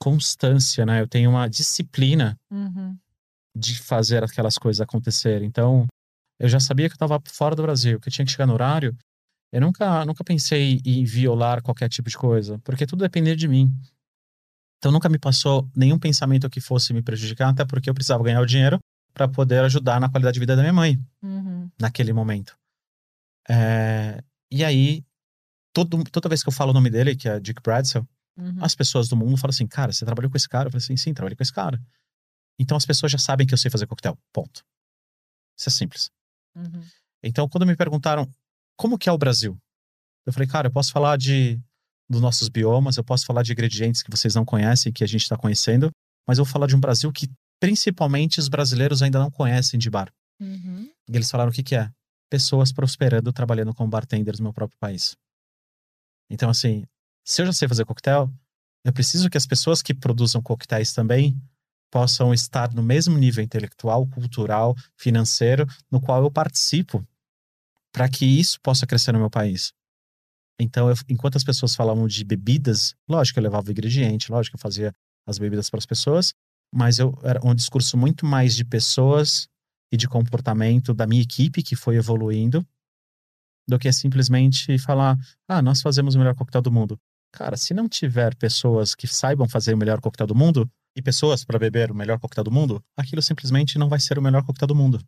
constância, 0.00 0.86
né? 0.86 1.00
Eu 1.00 1.08
tenho 1.08 1.30
uma 1.30 1.48
disciplina 1.48 2.38
Uhum. 2.50 2.96
de 3.56 3.78
fazer 3.78 4.22
aquelas 4.22 4.56
coisas 4.56 4.80
acontecerem. 4.80 5.46
Então, 5.48 5.86
eu 6.38 6.48
já 6.48 6.60
sabia 6.60 6.88
que 6.88 6.92
eu 6.92 6.96
estava 6.96 7.20
fora 7.26 7.56
do 7.56 7.62
Brasil, 7.62 7.98
que 8.00 8.08
eu 8.08 8.12
tinha 8.12 8.24
que 8.24 8.30
chegar 8.30 8.46
no 8.46 8.52
horário. 8.54 8.96
Eu 9.52 9.60
nunca, 9.60 10.04
nunca 10.04 10.22
pensei 10.22 10.80
em 10.84 11.04
violar 11.04 11.62
qualquer 11.62 11.88
tipo 11.88 12.08
de 12.08 12.16
coisa, 12.16 12.58
porque 12.60 12.86
tudo 12.86 13.00
dependia 13.00 13.34
de 13.34 13.48
mim. 13.48 13.74
Então, 14.78 14.92
nunca 14.92 15.08
me 15.08 15.18
passou 15.18 15.68
nenhum 15.74 15.98
pensamento 15.98 16.48
que 16.48 16.60
fosse 16.60 16.92
me 16.94 17.02
prejudicar, 17.02 17.48
até 17.50 17.64
porque 17.64 17.90
eu 17.90 17.94
precisava 17.94 18.22
ganhar 18.22 18.40
o 18.40 18.46
dinheiro 18.46 18.78
para 19.12 19.26
poder 19.26 19.64
ajudar 19.64 19.98
na 20.00 20.08
qualidade 20.08 20.34
de 20.34 20.40
vida 20.40 20.54
da 20.54 20.62
minha 20.62 20.72
mãe 20.72 21.00
Uhum. 21.22 21.68
naquele 21.80 22.12
momento. 22.12 22.56
É, 23.48 24.22
e 24.50 24.64
aí, 24.64 25.02
todo, 25.72 26.04
toda 26.04 26.28
vez 26.28 26.42
que 26.42 26.48
eu 26.48 26.52
falo 26.52 26.70
o 26.70 26.74
nome 26.74 26.90
dele, 26.90 27.16
que 27.16 27.28
é 27.28 27.40
Dick 27.40 27.60
Bradshaw, 27.62 28.06
Uhum. 28.38 28.62
as 28.62 28.74
pessoas 28.74 29.08
do 29.08 29.16
mundo 29.16 29.36
falam 29.36 29.50
assim, 29.50 29.66
cara, 29.66 29.92
você 29.92 30.04
trabalhou 30.04 30.30
com 30.30 30.36
esse 30.36 30.48
cara? 30.48 30.68
Eu 30.68 30.70
falei 30.70 30.84
assim, 30.84 30.96
sim, 30.96 31.12
trabalhei 31.12 31.36
com 31.36 31.42
esse 31.42 31.52
cara. 31.52 31.82
Então 32.58 32.76
as 32.76 32.86
pessoas 32.86 33.10
já 33.10 33.18
sabem 33.18 33.46
que 33.46 33.52
eu 33.52 33.58
sei 33.58 33.70
fazer 33.70 33.86
coquetel, 33.86 34.16
ponto. 34.32 34.64
Isso 35.58 35.68
é 35.68 35.72
simples. 35.72 36.10
Uhum. 36.54 36.82
Então 37.22 37.48
quando 37.48 37.66
me 37.66 37.74
perguntaram, 37.76 38.28
como 38.76 38.96
que 38.96 39.08
é 39.08 39.12
o 39.12 39.18
Brasil? 39.18 39.58
Eu 40.24 40.32
falei, 40.32 40.48
cara, 40.48 40.68
eu 40.68 40.72
posso 40.72 40.92
falar 40.92 41.16
de 41.16 41.60
dos 42.08 42.20
nossos 42.20 42.48
biomas, 42.48 42.96
eu 42.96 43.04
posso 43.04 43.26
falar 43.26 43.42
de 43.42 43.52
ingredientes 43.52 44.02
que 44.02 44.10
vocês 44.10 44.34
não 44.34 44.44
conhecem, 44.44 44.92
que 44.92 45.04
a 45.04 45.06
gente 45.06 45.22
está 45.22 45.36
conhecendo, 45.36 45.90
mas 46.26 46.38
eu 46.38 46.44
vou 46.44 46.52
falar 46.52 46.66
de 46.66 46.74
um 46.74 46.80
Brasil 46.80 47.12
que 47.12 47.28
principalmente 47.60 48.38
os 48.38 48.48
brasileiros 48.48 49.02
ainda 49.02 49.18
não 49.18 49.30
conhecem 49.30 49.78
de 49.78 49.90
bar. 49.90 50.10
Uhum. 50.40 50.90
E 51.08 51.16
eles 51.16 51.30
falaram 51.30 51.50
o 51.50 51.52
que 51.52 51.62
que 51.62 51.74
é? 51.74 51.90
Pessoas 52.30 52.72
prosperando 52.72 53.32
trabalhando 53.32 53.74
como 53.74 53.90
bartenders 53.90 54.38
no 54.38 54.44
meu 54.44 54.52
próprio 54.52 54.78
país. 54.78 55.16
Então, 56.30 56.50
assim, 56.50 56.84
se 57.28 57.42
eu 57.42 57.46
já 57.46 57.52
sei 57.52 57.68
fazer 57.68 57.84
coquetel, 57.84 58.32
eu 58.82 58.90
preciso 58.90 59.28
que 59.28 59.36
as 59.36 59.46
pessoas 59.46 59.82
que 59.82 59.92
produzam 59.92 60.40
coquetéis 60.40 60.94
também 60.94 61.38
possam 61.90 62.32
estar 62.32 62.72
no 62.72 62.82
mesmo 62.82 63.18
nível 63.18 63.44
intelectual, 63.44 64.06
cultural, 64.06 64.74
financeiro, 64.96 65.66
no 65.90 66.00
qual 66.00 66.22
eu 66.22 66.30
participo, 66.30 67.06
para 67.92 68.08
que 68.08 68.24
isso 68.24 68.58
possa 68.62 68.86
crescer 68.86 69.12
no 69.12 69.18
meu 69.18 69.28
país. 69.28 69.74
Então, 70.58 70.88
eu- 70.88 70.96
enquanto 71.06 71.36
as 71.36 71.44
pessoas 71.44 71.76
falavam 71.76 72.06
de 72.06 72.24
bebidas, 72.24 72.94
lógico 73.06 73.34
que 73.34 73.40
eu 73.40 73.44
levava 73.44 73.68
o 73.68 73.72
ingrediente, 73.72 74.32
lógico 74.32 74.56
que 74.56 74.56
eu 74.56 74.62
fazia 74.62 74.94
as 75.26 75.38
bebidas 75.38 75.68
para 75.68 75.78
as 75.78 75.86
pessoas, 75.86 76.32
mas 76.74 76.98
eu 76.98 77.14
era 77.22 77.40
um 77.46 77.54
discurso 77.54 77.94
muito 77.98 78.24
mais 78.24 78.56
de 78.56 78.64
pessoas 78.64 79.48
e 79.92 79.98
de 79.98 80.08
comportamento 80.08 80.94
da 80.94 81.06
minha 81.06 81.22
equipe 81.22 81.62
que 81.62 81.76
foi 81.76 81.96
evoluindo, 81.96 82.66
do 83.68 83.78
que 83.78 83.92
simplesmente 83.92 84.78
falar, 84.78 85.18
ah, 85.46 85.60
nós 85.60 85.82
fazemos 85.82 86.14
o 86.14 86.18
melhor 86.18 86.34
coquetel 86.34 86.62
do 86.62 86.72
mundo. 86.72 86.98
Cara, 87.32 87.56
se 87.56 87.74
não 87.74 87.88
tiver 87.88 88.34
pessoas 88.36 88.94
que 88.94 89.06
saibam 89.06 89.48
fazer 89.48 89.74
o 89.74 89.78
melhor 89.78 90.00
coquetel 90.00 90.26
do 90.26 90.34
mundo 90.34 90.70
e 90.96 91.02
pessoas 91.02 91.44
para 91.44 91.58
beber 91.58 91.90
o 91.90 91.94
melhor 91.94 92.18
coquetel 92.18 92.44
do 92.44 92.50
mundo, 92.50 92.82
aquilo 92.96 93.22
simplesmente 93.22 93.78
não 93.78 93.88
vai 93.88 94.00
ser 94.00 94.18
o 94.18 94.22
melhor 94.22 94.44
coquetel 94.44 94.68
do 94.68 94.74
mundo. 94.74 94.98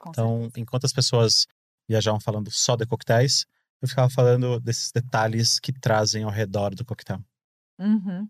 Com 0.00 0.10
Então, 0.10 0.42
certeza. 0.42 0.60
enquanto 0.60 0.84
as 0.84 0.92
pessoas 0.92 1.46
viajavam 1.88 2.20
falando 2.20 2.50
só 2.50 2.76
de 2.76 2.86
coquetéis, 2.86 3.46
eu 3.82 3.88
ficava 3.88 4.08
falando 4.08 4.60
desses 4.60 4.90
detalhes 4.92 5.58
que 5.58 5.72
trazem 5.72 6.24
ao 6.24 6.30
redor 6.30 6.74
do 6.74 6.84
coquetel. 6.84 7.22
Uhum. 7.78 8.28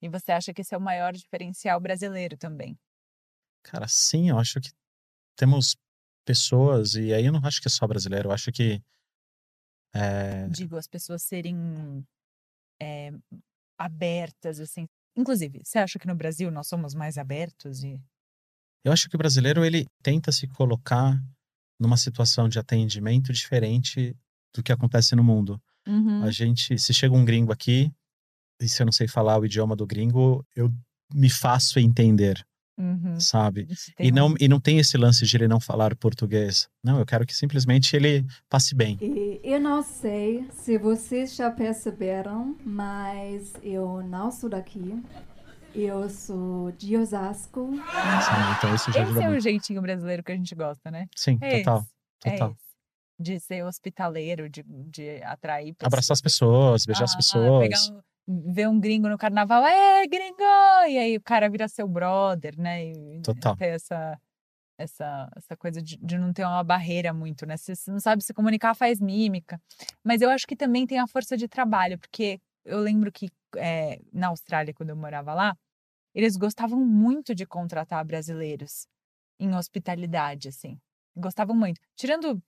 E 0.00 0.08
você 0.08 0.32
acha 0.32 0.54
que 0.54 0.60
esse 0.62 0.74
é 0.74 0.78
o 0.78 0.80
maior 0.80 1.12
diferencial 1.12 1.80
brasileiro 1.80 2.36
também? 2.36 2.78
Cara, 3.62 3.88
sim, 3.88 4.30
eu 4.30 4.38
acho 4.38 4.60
que 4.60 4.70
temos 5.36 5.76
pessoas, 6.24 6.94
e 6.94 7.12
aí 7.12 7.26
eu 7.26 7.32
não 7.32 7.44
acho 7.44 7.60
que 7.60 7.68
é 7.68 7.70
só 7.70 7.86
brasileiro, 7.86 8.28
eu 8.28 8.32
acho 8.32 8.52
que 8.52 8.82
é, 9.98 10.48
Digo, 10.48 10.76
as 10.76 10.86
pessoas 10.86 11.22
serem 11.22 12.04
é, 12.80 13.12
abertas, 13.78 14.60
assim. 14.60 14.86
Inclusive, 15.16 15.60
você 15.64 15.78
acha 15.78 15.98
que 15.98 16.06
no 16.06 16.14
Brasil 16.14 16.50
nós 16.50 16.68
somos 16.68 16.94
mais 16.94 17.18
abertos 17.18 17.82
e 17.82 18.00
Eu 18.84 18.92
acho 18.92 19.08
que 19.08 19.16
o 19.16 19.18
brasileiro 19.18 19.64
ele 19.64 19.86
tenta 20.02 20.30
se 20.30 20.46
colocar 20.46 21.20
numa 21.80 21.96
situação 21.96 22.48
de 22.48 22.58
atendimento 22.58 23.32
diferente 23.32 24.16
do 24.54 24.62
que 24.62 24.72
acontece 24.72 25.14
no 25.16 25.24
mundo. 25.24 25.60
Uhum. 25.86 26.22
A 26.22 26.30
gente, 26.30 26.78
se 26.78 26.92
chega 26.92 27.14
um 27.14 27.24
gringo 27.24 27.52
aqui 27.52 27.92
e 28.60 28.68
se 28.68 28.82
eu 28.82 28.86
não 28.86 28.92
sei 28.92 29.08
falar 29.08 29.38
o 29.38 29.46
idioma 29.46 29.74
do 29.74 29.86
gringo, 29.86 30.44
eu 30.54 30.72
me 31.12 31.30
faço 31.30 31.78
entender, 31.78 32.44
Uhum. 32.78 33.18
sabe? 33.18 33.66
E 33.98 34.12
um- 34.12 34.14
não, 34.14 34.34
e 34.38 34.46
não 34.48 34.60
tem 34.60 34.78
esse 34.78 34.96
lance 34.96 35.26
de 35.26 35.36
ele 35.36 35.48
não 35.48 35.58
falar 35.58 35.96
português. 35.96 36.68
Não, 36.84 36.98
eu 37.00 37.04
quero 37.06 37.26
que 37.26 37.34
simplesmente 37.34 37.96
ele 37.96 38.24
passe 38.48 38.74
bem. 38.74 38.96
E 39.02 39.40
eu 39.42 39.60
não 39.60 39.82
sei 39.82 40.46
se 40.52 40.78
vocês 40.78 41.34
já 41.34 41.50
perceberam, 41.50 42.56
mas 42.64 43.52
eu 43.62 44.02
não 44.02 44.30
sou 44.30 44.48
daqui. 44.48 45.02
Eu 45.74 46.08
sou 46.08 46.72
de 46.72 46.96
Osasco. 46.96 47.70
sabe? 47.92 48.56
Então 48.58 48.74
isso 48.74 48.90
já 48.92 49.02
Esse 49.02 49.12
é 49.22 49.26
o 49.26 49.30
muito. 49.30 49.42
jeitinho 49.42 49.82
brasileiro 49.82 50.22
que 50.22 50.32
a 50.32 50.36
gente 50.36 50.54
gosta, 50.54 50.90
né? 50.90 51.06
Sim, 51.14 51.38
É 51.40 51.58
total, 51.58 51.78
esse, 51.80 51.88
é 52.24 52.30
total. 52.32 52.50
esse. 52.52 52.68
De 53.20 53.40
ser 53.40 53.64
hospitaleiro, 53.64 54.48
de, 54.48 54.62
de 54.64 55.20
atrair 55.24 55.74
pessoas. 55.74 55.86
Abraçar 55.92 56.14
as 56.14 56.20
pessoas, 56.20 56.86
beijar 56.86 57.04
as 57.04 57.12
Ah, 57.12 57.16
pessoas. 57.16 57.68
pegar 57.68 57.96
um- 57.96 58.00
ver 58.28 58.68
um 58.68 58.78
gringo 58.78 59.08
no 59.08 59.16
carnaval, 59.16 59.64
é 59.64 60.06
gringo! 60.06 60.42
E 60.88 60.98
aí 60.98 61.16
o 61.16 61.22
cara 61.22 61.48
vira 61.48 61.66
seu 61.68 61.88
brother, 61.88 62.58
né? 62.58 62.84
E 62.86 63.22
Total. 63.22 63.56
ter 63.56 63.68
essa, 63.68 64.20
essa, 64.78 65.30
essa 65.36 65.56
coisa 65.56 65.82
de, 65.82 65.96
de 65.96 66.18
não 66.18 66.32
ter 66.32 66.44
uma 66.44 66.62
barreira 66.62 67.12
muito, 67.12 67.46
né? 67.46 67.56
Se 67.56 67.74
você 67.74 67.90
não 67.90 68.00
sabe 68.00 68.22
se 68.22 68.34
comunicar, 68.34 68.74
faz 68.74 69.00
mímica. 69.00 69.60
Mas 70.04 70.20
eu 70.20 70.30
acho 70.30 70.46
que 70.46 70.56
também 70.56 70.86
tem 70.86 70.98
a 70.98 71.06
força 71.06 71.36
de 71.36 71.48
trabalho, 71.48 71.98
porque 71.98 72.38
eu 72.64 72.78
lembro 72.80 73.10
que 73.10 73.30
eh, 73.56 73.98
na 74.12 74.28
Austrália, 74.28 74.74
quando 74.74 74.90
eu 74.90 74.96
morava 74.96 75.32
lá, 75.34 75.56
eles 76.14 76.36
gostavam 76.36 76.80
muito 76.84 77.34
de 77.34 77.46
contratar 77.46 78.04
brasileiros 78.04 78.86
em 79.40 79.54
hospitalidade, 79.54 80.48
assim. 80.48 80.78
Gostavam 81.16 81.56
muito. 81.56 81.80
Tirando 81.96 82.42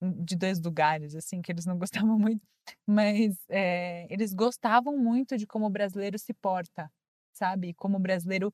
de 0.00 0.36
dois 0.36 0.60
lugares, 0.60 1.14
assim, 1.14 1.40
que 1.40 1.50
eles 1.50 1.66
não 1.66 1.78
gostavam 2.08 2.18
muito, 2.18 2.42
mas 2.86 3.36
eh, 3.48 4.06
eles 4.10 4.32
gostavam 4.34 4.96
muito 4.96 5.36
de 5.36 5.46
como 5.46 5.66
o 5.66 5.70
brasileiro 5.70 6.18
se 6.18 6.34
porta, 6.34 6.90
sabe? 7.32 7.74
Como 7.74 7.96
o 7.96 8.00
brasileiro 8.00 8.52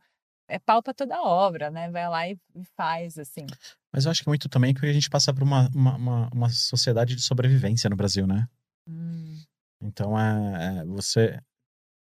é 0.48 0.58
palpa 0.58 0.92
toda 0.92 1.16
a 1.16 1.22
obra, 1.22 1.70
né? 1.70 1.90
Vai 1.90 2.08
lá 2.08 2.28
e, 2.28 2.38
e 2.54 2.64
faz, 2.76 3.18
assim. 3.18 3.46
Mas 3.92 4.04
eu 4.04 4.10
acho 4.10 4.22
que 4.22 4.28
muito 4.28 4.48
também 4.48 4.74
que 4.74 4.84
a 4.84 4.92
gente 4.92 5.08
passa 5.08 5.32
por 5.32 5.42
uma, 5.42 5.68
uma, 5.74 5.96
uma, 5.96 6.30
uma 6.32 6.50
sociedade 6.50 7.14
de 7.14 7.22
sobrevivência 7.22 7.88
no 7.88 7.96
Brasil, 7.96 8.26
né? 8.26 8.48
Hum, 8.88 9.40
Então 9.80 10.18
é, 10.18 10.80
é, 10.80 10.84
você. 10.84 11.40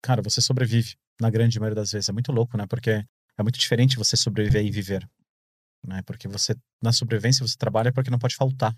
Cara, 0.04 0.22
você 0.22 0.42
sobrevive 0.42 0.96
na 1.20 1.30
grande 1.30 1.60
maioria 1.60 1.76
das 1.76 1.92
vezes. 1.92 2.10
É 2.10 2.14
muito 2.14 2.32
louco, 2.32 2.58
né? 2.58 2.66
Porque 2.68 2.92
é 3.38 3.44
muito 3.44 3.60
diferente 3.60 3.98
você 3.98 4.16
sobreviver 4.16 4.66
e 4.66 4.72
viver. 4.72 5.10
Né? 5.86 6.02
Porque 6.04 6.28
você, 6.28 6.56
na 6.82 6.92
sobrevivência, 6.92 7.46
você 7.46 7.58
trabalha 7.58 7.92
porque 7.92 8.10
não 8.10 8.20
pode 8.20 8.36
faltar. 8.36 8.76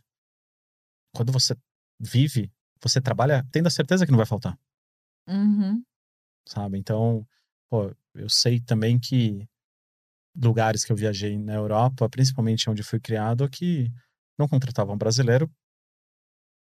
Quando 1.13 1.31
você 1.31 1.55
vive, 1.99 2.51
você 2.81 3.01
trabalha 3.01 3.45
tendo 3.51 3.67
a 3.67 3.71
certeza 3.71 4.05
que 4.05 4.11
não 4.11 4.17
vai 4.17 4.25
faltar, 4.25 4.57
uhum, 5.27 5.83
sabe? 6.47 6.77
Então, 6.77 7.25
pô, 7.69 7.93
eu 8.15 8.29
sei 8.29 8.59
também 8.59 8.99
que 8.99 9.47
lugares 10.35 10.85
que 10.85 10.91
eu 10.91 10.95
viajei 10.95 11.37
na 11.37 11.55
Europa, 11.55 12.07
principalmente 12.09 12.69
onde 12.69 12.83
fui 12.83 12.99
criado, 12.99 13.49
que 13.49 13.91
não 14.37 14.47
contratavam 14.47 14.97
brasileiro 14.97 15.51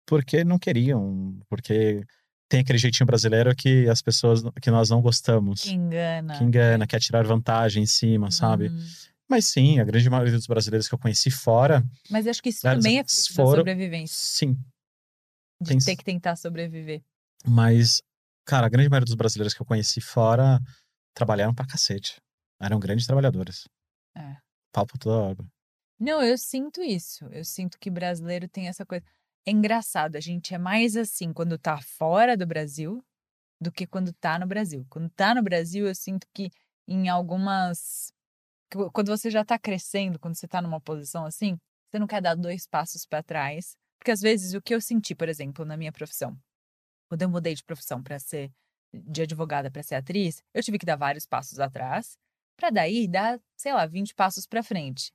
porque 0.06 0.44
não 0.44 0.58
queriam, 0.58 1.38
porque 1.48 2.04
tem 2.48 2.60
aquele 2.60 2.78
jeitinho 2.78 3.06
brasileiro 3.06 3.54
que 3.54 3.88
as 3.88 4.00
pessoas 4.00 4.42
que 4.62 4.70
nós 4.70 4.88
não 4.88 5.02
gostamos, 5.02 5.62
que 5.62 5.72
engana. 5.72 6.38
que 6.38 6.44
engana, 6.44 6.86
quer 6.86 7.00
tirar 7.00 7.26
vantagem 7.26 7.82
em 7.82 7.86
cima, 7.86 8.30
sabe? 8.30 8.68
Uhum. 8.68 8.86
Mas 9.28 9.46
sim, 9.46 9.80
a 9.80 9.84
grande 9.84 10.08
maioria 10.08 10.32
dos 10.34 10.46
brasileiros 10.46 10.88
que 10.88 10.94
eu 10.94 10.98
conheci 10.98 11.30
fora, 11.30 11.82
Mas 12.10 12.26
acho 12.26 12.42
que 12.42 12.48
isso 12.50 12.66
Elas 12.66 12.82
também 12.84 12.98
é 12.98 13.04
foram- 13.34 13.56
sobrevivência, 13.58 14.16
sim, 14.16 14.54
de 15.60 15.68
tem- 15.70 15.78
ter 15.78 15.96
que 15.96 16.04
tentar 16.04 16.36
sobreviver. 16.36 17.02
mas 17.44 18.02
cara, 18.44 18.66
a 18.66 18.68
grande 18.70 18.88
maioria 18.88 19.06
dos 19.06 19.14
brasileiros 19.16 19.52
que 19.54 19.60
eu 19.60 19.66
conheci 19.66 20.00
fora 20.00 20.60
trabalharam 21.14 21.54
pra 21.54 21.66
cacete. 21.66 22.20
Eram 22.60 22.78
grandes 22.78 23.06
trabalhadores. 23.06 23.64
É. 24.16 24.36
Pau 24.72 24.86
por 24.86 24.96
toda 24.98 25.16
obra. 25.16 25.46
Não, 25.98 26.22
eu 26.22 26.38
sinto 26.38 26.80
isso. 26.82 27.24
Eu 27.32 27.44
sinto 27.44 27.78
que 27.78 27.90
brasileiro 27.90 28.46
tem 28.48 28.68
essa 28.68 28.84
coisa. 28.86 29.04
É 29.46 29.50
engraçado, 29.50 30.16
a 30.16 30.20
gente 30.20 30.54
é 30.54 30.58
mais 30.58 30.96
assim 30.96 31.32
quando 31.32 31.58
tá 31.58 31.80
fora 31.80 32.36
do 32.36 32.46
Brasil 32.46 33.04
do 33.60 33.72
que 33.72 33.86
quando 33.86 34.12
tá 34.12 34.38
no 34.38 34.46
Brasil. 34.46 34.86
Quando 34.90 35.08
tá 35.10 35.34
no 35.34 35.42
Brasil, 35.42 35.86
eu 35.86 35.94
sinto 35.94 36.26
que 36.34 36.50
em 36.86 37.08
algumas. 37.08 38.12
Quando 38.92 39.08
você 39.08 39.30
já 39.30 39.44
tá 39.44 39.58
crescendo, 39.58 40.18
quando 40.18 40.34
você 40.34 40.48
tá 40.48 40.60
numa 40.60 40.80
posição 40.80 41.24
assim, 41.24 41.58
você 41.88 41.98
não 41.98 42.06
quer 42.06 42.20
dar 42.20 42.34
dois 42.34 42.66
passos 42.66 43.06
para 43.06 43.22
trás. 43.22 43.76
Porque 43.98 44.10
às 44.10 44.20
vezes 44.20 44.54
o 44.54 44.60
que 44.60 44.74
eu 44.74 44.80
senti, 44.80 45.14
por 45.14 45.28
exemplo, 45.28 45.64
na 45.64 45.76
minha 45.76 45.92
profissão, 45.92 46.36
quando 47.08 47.22
eu 47.22 47.28
mudei 47.28 47.54
de 47.54 47.64
profissão 47.64 48.02
para 48.02 48.18
ser 48.18 48.50
de 48.92 49.22
advogada 49.22 49.70
para 49.70 49.82
ser 49.82 49.96
atriz, 49.96 50.42
eu 50.54 50.62
tive 50.62 50.78
que 50.78 50.86
dar 50.86 50.96
vários 50.96 51.26
passos 51.26 51.60
atrás, 51.60 52.16
para 52.56 52.70
daí 52.70 53.06
dar, 53.06 53.38
sei 53.56 53.72
lá, 53.74 53.84
20 53.84 54.14
passos 54.14 54.46
para 54.46 54.62
frente. 54.62 55.12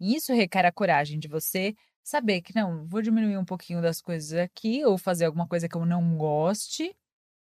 E 0.00 0.14
isso 0.14 0.32
requer 0.32 0.64
a 0.64 0.72
coragem 0.72 1.18
de 1.18 1.28
você 1.28 1.74
saber 2.02 2.40
que 2.40 2.54
não, 2.54 2.86
vou 2.86 3.02
diminuir 3.02 3.36
um 3.36 3.44
pouquinho 3.44 3.82
das 3.82 4.00
coisas 4.00 4.32
aqui 4.32 4.84
ou 4.84 4.96
fazer 4.96 5.26
alguma 5.26 5.46
coisa 5.46 5.68
que 5.68 5.76
eu 5.76 5.84
não 5.84 6.16
goste 6.16 6.96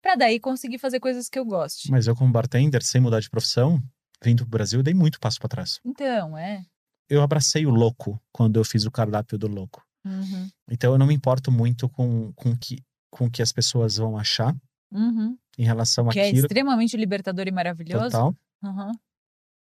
Pra 0.06 0.14
daí 0.14 0.38
conseguir 0.38 0.78
fazer 0.78 1.00
coisas 1.00 1.28
que 1.28 1.36
eu 1.36 1.44
goste. 1.44 1.90
Mas 1.90 2.06
eu, 2.06 2.14
como 2.14 2.30
bartender, 2.30 2.80
sem 2.80 3.00
mudar 3.00 3.18
de 3.18 3.28
profissão, 3.28 3.82
vindo 4.22 4.42
pro 4.44 4.50
Brasil, 4.50 4.80
eu 4.80 4.82
dei 4.82 4.94
muito 4.94 5.18
passo 5.20 5.38
pra 5.38 5.48
trás. 5.48 5.80
Então, 5.84 6.36
é. 6.36 6.64
Eu 7.08 7.22
abracei 7.22 7.64
o 7.66 7.70
louco 7.70 8.20
quando 8.32 8.58
eu 8.58 8.64
fiz 8.64 8.84
o 8.84 8.90
cardápio 8.90 9.38
do 9.38 9.46
louco. 9.46 9.82
Uhum. 10.04 10.48
Então 10.70 10.92
eu 10.92 10.98
não 10.98 11.06
me 11.06 11.14
importo 11.14 11.50
muito 11.50 11.88
com 11.88 12.32
com 12.34 12.56
que 12.56 12.82
com 13.10 13.30
que 13.30 13.42
as 13.42 13.52
pessoas 13.52 13.96
vão 13.96 14.16
achar 14.18 14.54
Uhum. 14.92 15.36
em 15.58 15.64
relação 15.64 16.08
Que 16.08 16.20
é 16.20 16.28
àquilo 16.28 16.46
extremamente 16.46 16.96
libertador 16.96 17.46
e 17.48 17.50
maravilhoso. 17.50 18.04
total. 18.04 18.34
Uhum. 18.62 18.92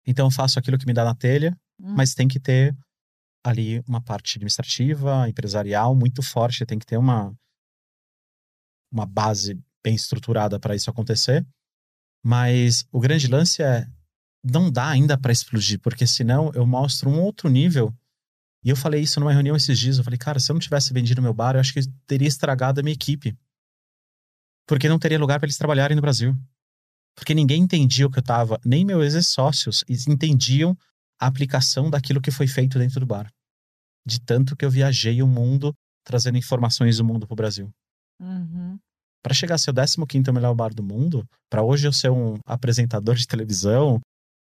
Então 0.07 0.26
eu 0.26 0.30
faço 0.30 0.59
aquilo 0.59 0.78
que 0.78 0.86
me 0.86 0.92
dá 0.92 1.05
na 1.05 1.14
telha, 1.14 1.57
Hum. 1.80 1.94
mas 1.96 2.14
tem 2.14 2.26
que 2.28 2.40
ter 2.40 2.76
ali 3.44 3.80
uma 3.88 4.00
parte 4.00 4.36
administrativa, 4.36 5.28
empresarial 5.28 5.94
muito 5.94 6.22
forte, 6.22 6.64
tem 6.66 6.78
que 6.78 6.86
ter 6.86 6.96
uma 6.96 7.32
uma 8.92 9.07
base 9.07 9.59
bem 9.82 9.94
estruturada 9.94 10.59
para 10.61 10.74
isso 10.74 10.90
acontecer. 10.90 11.44
Mas 12.24 12.84
o 12.92 13.00
grande 13.00 13.26
lance 13.26 13.62
é 13.62 13.86
não 14.45 14.70
dá 14.70 14.88
ainda 14.88 15.16
para 15.16 15.32
explodir, 15.32 15.78
porque 15.80 16.07
senão 16.07 16.51
eu 16.55 16.66
mostro 16.66 17.09
um 17.09 17.20
outro 17.20 17.49
nível. 17.49 17.95
E 18.64 18.70
eu 18.70 18.76
falei 18.76 19.03
isso 19.03 19.18
numa 19.18 19.32
reunião 19.32 19.57
esses 19.57 19.78
dias, 19.78 19.99
eu 19.99 20.05
falei, 20.05 20.18
cara, 20.18 20.38
se 20.38 20.51
eu 20.51 20.55
não 20.55 20.61
tivesse 20.61 20.93
vendido 20.93 21.22
meu 21.22 21.34
bar, 21.34 21.55
eu 21.55 21.61
acho 21.61 21.72
que 21.72 21.80
teria 22.07 22.28
estragado 22.28 22.80
a 22.80 22.82
minha 22.82 22.95
equipe. 22.95 23.36
Porque 24.66 24.88
não 24.88 24.99
teria 24.99 25.18
lugar 25.18 25.38
para 25.38 25.47
eles 25.47 25.59
trabalharem 25.59 25.97
no 25.97 26.03
Brasil. 26.03 26.36
Porque 27.14 27.34
ninguém 27.34 27.62
entendia 27.62 28.07
o 28.07 28.11
que 28.11 28.18
eu 28.18 28.22
tava, 28.22 28.61
nem 28.64 28.84
meus 28.84 29.14
ex-sócios 29.14 29.84
entendiam 30.09 30.76
a 31.20 31.26
aplicação 31.26 31.90
daquilo 31.90 32.20
que 32.20 32.30
foi 32.30 32.47
feito 32.47 32.78
dentro 32.78 33.01
do 33.01 33.07
bar. 33.07 33.30
De 34.07 34.20
tanto 34.20 34.57
que 34.57 34.64
eu 34.64 34.70
viajei 34.70 35.22
o 35.22 35.26
mundo 35.26 35.74
trazendo 36.05 36.38
informações 36.38 36.97
do 36.97 37.05
mundo 37.05 37.26
pro 37.26 37.36
Brasil. 37.36 37.70
Uhum. 38.20 38.78
Para 39.22 39.34
chegar 39.34 39.55
a 39.55 39.59
ser 39.59 39.70
o 39.70 39.74
15º 39.74 40.32
melhor 40.32 40.55
bar 40.55 40.74
do 40.74 40.82
mundo, 40.82 41.24
para 41.49 41.62
hoje 41.62 41.86
eu 41.86 41.93
ser 41.93 42.11
um 42.11 42.38
apresentador 42.45 43.14
de 43.14 43.26
televisão, 43.26 44.01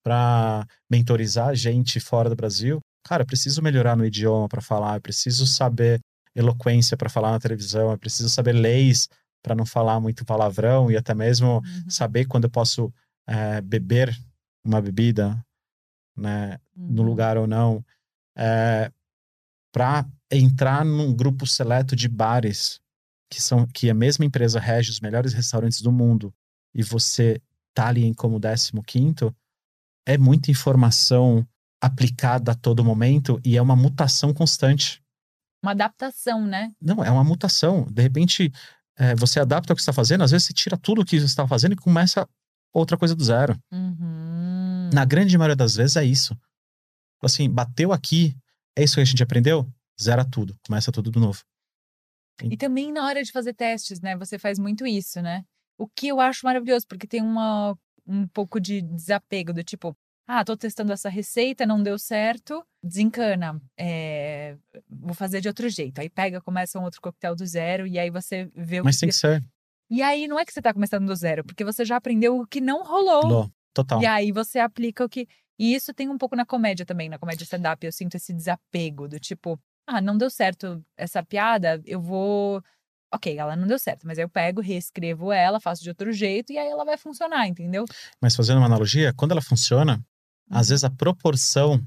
para 0.03 0.65
mentorizar 0.89 1.55
gente 1.55 1.99
fora 1.99 2.29
do 2.29 2.35
Brasil, 2.35 2.79
cara, 3.05 3.23
eu 3.23 3.27
preciso 3.27 3.61
melhorar 3.61 3.95
no 3.95 4.05
idioma 4.05 4.47
para 4.49 4.61
falar, 4.61 4.97
eu 4.97 5.01
preciso 5.01 5.45
saber 5.47 5.99
eloquência 6.35 6.97
para 6.97 7.09
falar 7.09 7.31
na 7.31 7.39
televisão, 7.39 7.91
eu 7.91 7.97
preciso 7.97 8.29
saber 8.29 8.53
leis 8.53 9.07
para 9.43 9.55
não 9.55 9.65
falar 9.65 9.99
muito 9.99 10.25
palavrão 10.25 10.89
e 10.91 10.97
até 10.97 11.13
mesmo 11.13 11.61
Uhum. 11.63 11.89
saber 11.89 12.25
quando 12.25 12.45
eu 12.45 12.49
posso 12.49 12.91
eh, 13.27 13.61
beber 13.61 14.15
uma 14.65 14.81
bebida, 14.81 15.43
né, 16.17 16.59
no 16.75 17.01
Uhum. 17.03 17.07
lugar 17.09 17.37
ou 17.37 17.47
não, 17.47 17.83
para 19.71 20.05
entrar 20.31 20.85
num 20.85 21.13
grupo 21.13 21.45
seleto 21.47 21.95
de 21.95 22.07
bares 22.07 22.79
que 23.29 23.41
são 23.41 23.65
que 23.65 23.89
a 23.89 23.93
mesma 23.93 24.25
empresa 24.25 24.59
rege 24.59 24.91
os 24.91 24.99
melhores 24.99 25.33
restaurantes 25.33 25.81
do 25.81 25.91
mundo 25.91 26.33
e 26.73 26.83
você 26.83 27.41
tá 27.73 27.87
ali 27.87 28.03
em 28.05 28.13
como 28.13 28.39
15º, 28.39 29.35
é 30.05 30.17
muita 30.17 30.51
informação 30.51 31.47
aplicada 31.81 32.51
a 32.51 32.55
todo 32.55 32.83
momento 32.83 33.39
e 33.43 33.57
é 33.57 33.61
uma 33.61 33.75
mutação 33.75 34.33
constante. 34.33 35.01
Uma 35.61 35.71
adaptação, 35.71 36.45
né? 36.45 36.71
Não, 36.81 37.03
é 37.03 37.11
uma 37.11 37.23
mutação. 37.23 37.85
De 37.91 38.01
repente, 38.01 38.51
eh, 38.97 39.15
você 39.15 39.39
adapta 39.39 39.73
o 39.73 39.75
que 39.75 39.81
você 39.81 39.89
está 39.89 39.93
fazendo, 39.93 40.23
às 40.23 40.31
vezes 40.31 40.47
você 40.47 40.53
tira 40.53 40.77
tudo 40.77 41.01
o 41.01 41.05
que 41.05 41.19
você 41.19 41.25
está 41.25 41.47
fazendo 41.47 41.73
e 41.73 41.77
começa 41.77 42.27
outra 42.73 42.97
coisa 42.97 43.15
do 43.15 43.23
zero. 43.23 43.57
Uhum. 43.71 44.89
Na 44.93 45.05
grande 45.05 45.37
maioria 45.37 45.55
das 45.55 45.75
vezes 45.75 45.95
é 45.95 46.03
isso. 46.03 46.37
Assim, 47.21 47.49
bateu 47.49 47.93
aqui, 47.93 48.35
é 48.77 48.83
isso 48.83 48.95
que 48.95 49.01
a 49.01 49.05
gente 49.05 49.23
aprendeu? 49.23 49.67
Zera 50.01 50.25
tudo, 50.25 50.57
começa 50.65 50.91
tudo 50.91 51.11
de 51.11 51.19
novo. 51.19 51.41
E 52.41 52.57
também 52.57 52.91
na 52.91 53.05
hora 53.05 53.23
de 53.23 53.31
fazer 53.31 53.53
testes, 53.53 54.01
né? 54.01 54.17
Você 54.17 54.39
faz 54.39 54.57
muito 54.57 54.85
isso, 54.85 55.21
né? 55.21 55.43
O 55.77 55.87
que 55.87 56.07
eu 56.07 56.19
acho 56.19 56.45
maravilhoso, 56.45 56.85
porque 56.87 57.07
tem 57.07 57.21
uma, 57.21 57.77
um 58.05 58.27
pouco 58.27 58.59
de 58.59 58.81
desapego 58.81 59.53
do 59.53 59.63
tipo, 59.63 59.95
ah, 60.27 60.43
tô 60.43 60.55
testando 60.55 60.93
essa 60.93 61.09
receita, 61.09 61.65
não 61.65 61.81
deu 61.81 61.97
certo, 61.99 62.65
desencana. 62.83 63.61
é, 63.77 64.57
vou 64.89 65.13
fazer 65.13 65.41
de 65.41 65.47
outro 65.47 65.67
jeito. 65.69 65.99
Aí 65.99 66.09
pega, 66.09 66.41
começa 66.41 66.79
um 66.79 66.83
outro 66.83 67.01
coquetel 67.01 67.35
do 67.35 67.45
zero, 67.45 67.85
e 67.85 67.99
aí 67.99 68.09
você 68.09 68.49
vê 68.55 68.81
o 68.81 68.85
Mas 68.85 68.95
que. 68.95 69.01
tem 69.01 69.09
que 69.09 69.15
ser. 69.15 69.43
E 69.89 70.01
aí 70.01 70.27
não 70.27 70.39
é 70.39 70.45
que 70.45 70.53
você 70.53 70.61
tá 70.61 70.73
começando 70.73 71.05
do 71.05 71.15
zero, 71.15 71.43
porque 71.43 71.63
você 71.63 71.83
já 71.85 71.97
aprendeu 71.97 72.39
o 72.39 72.47
que 72.47 72.61
não 72.61 72.83
rolou. 72.83 73.25
Lô, 73.25 73.51
total. 73.73 74.01
E 74.01 74.05
aí 74.05 74.31
você 74.31 74.59
aplica 74.59 75.03
o 75.03 75.09
que. 75.09 75.27
E 75.59 75.75
isso 75.75 75.93
tem 75.93 76.09
um 76.09 76.17
pouco 76.17 76.35
na 76.35 76.45
comédia 76.45 76.85
também, 76.85 77.09
na 77.09 77.19
comédia 77.19 77.43
stand-up. 77.43 77.85
Eu 77.85 77.91
sinto 77.91 78.15
esse 78.15 78.33
desapego 78.33 79.07
do 79.07 79.19
tipo, 79.19 79.59
ah, 79.85 80.01
não 80.01 80.17
deu 80.17 80.29
certo 80.29 80.83
essa 80.97 81.21
piada, 81.23 81.81
eu 81.85 82.01
vou. 82.01 82.63
Ok, 83.13 83.37
ela 83.37 83.55
não 83.55 83.67
deu 83.67 83.77
certo, 83.77 84.07
mas 84.07 84.17
eu 84.17 84.27
pego, 84.27 84.59
reescrevo 84.59 85.31
ela, 85.31 85.59
faço 85.59 85.83
de 85.83 85.89
outro 85.89 86.11
jeito 86.11 86.51
e 86.51 86.57
aí 86.57 86.67
ela 86.67 86.83
vai 86.83 86.97
funcionar, 86.97 87.47
entendeu? 87.47 87.85
Mas 88.21 88.35
fazendo 88.35 88.57
uma 88.57 88.65
analogia, 88.65 89.13
quando 89.13 89.31
ela 89.31 89.41
funciona, 89.41 90.03
às 90.49 90.67
Uhum. 90.67 90.69
vezes 90.71 90.83
a 90.83 90.89
proporção 90.89 91.79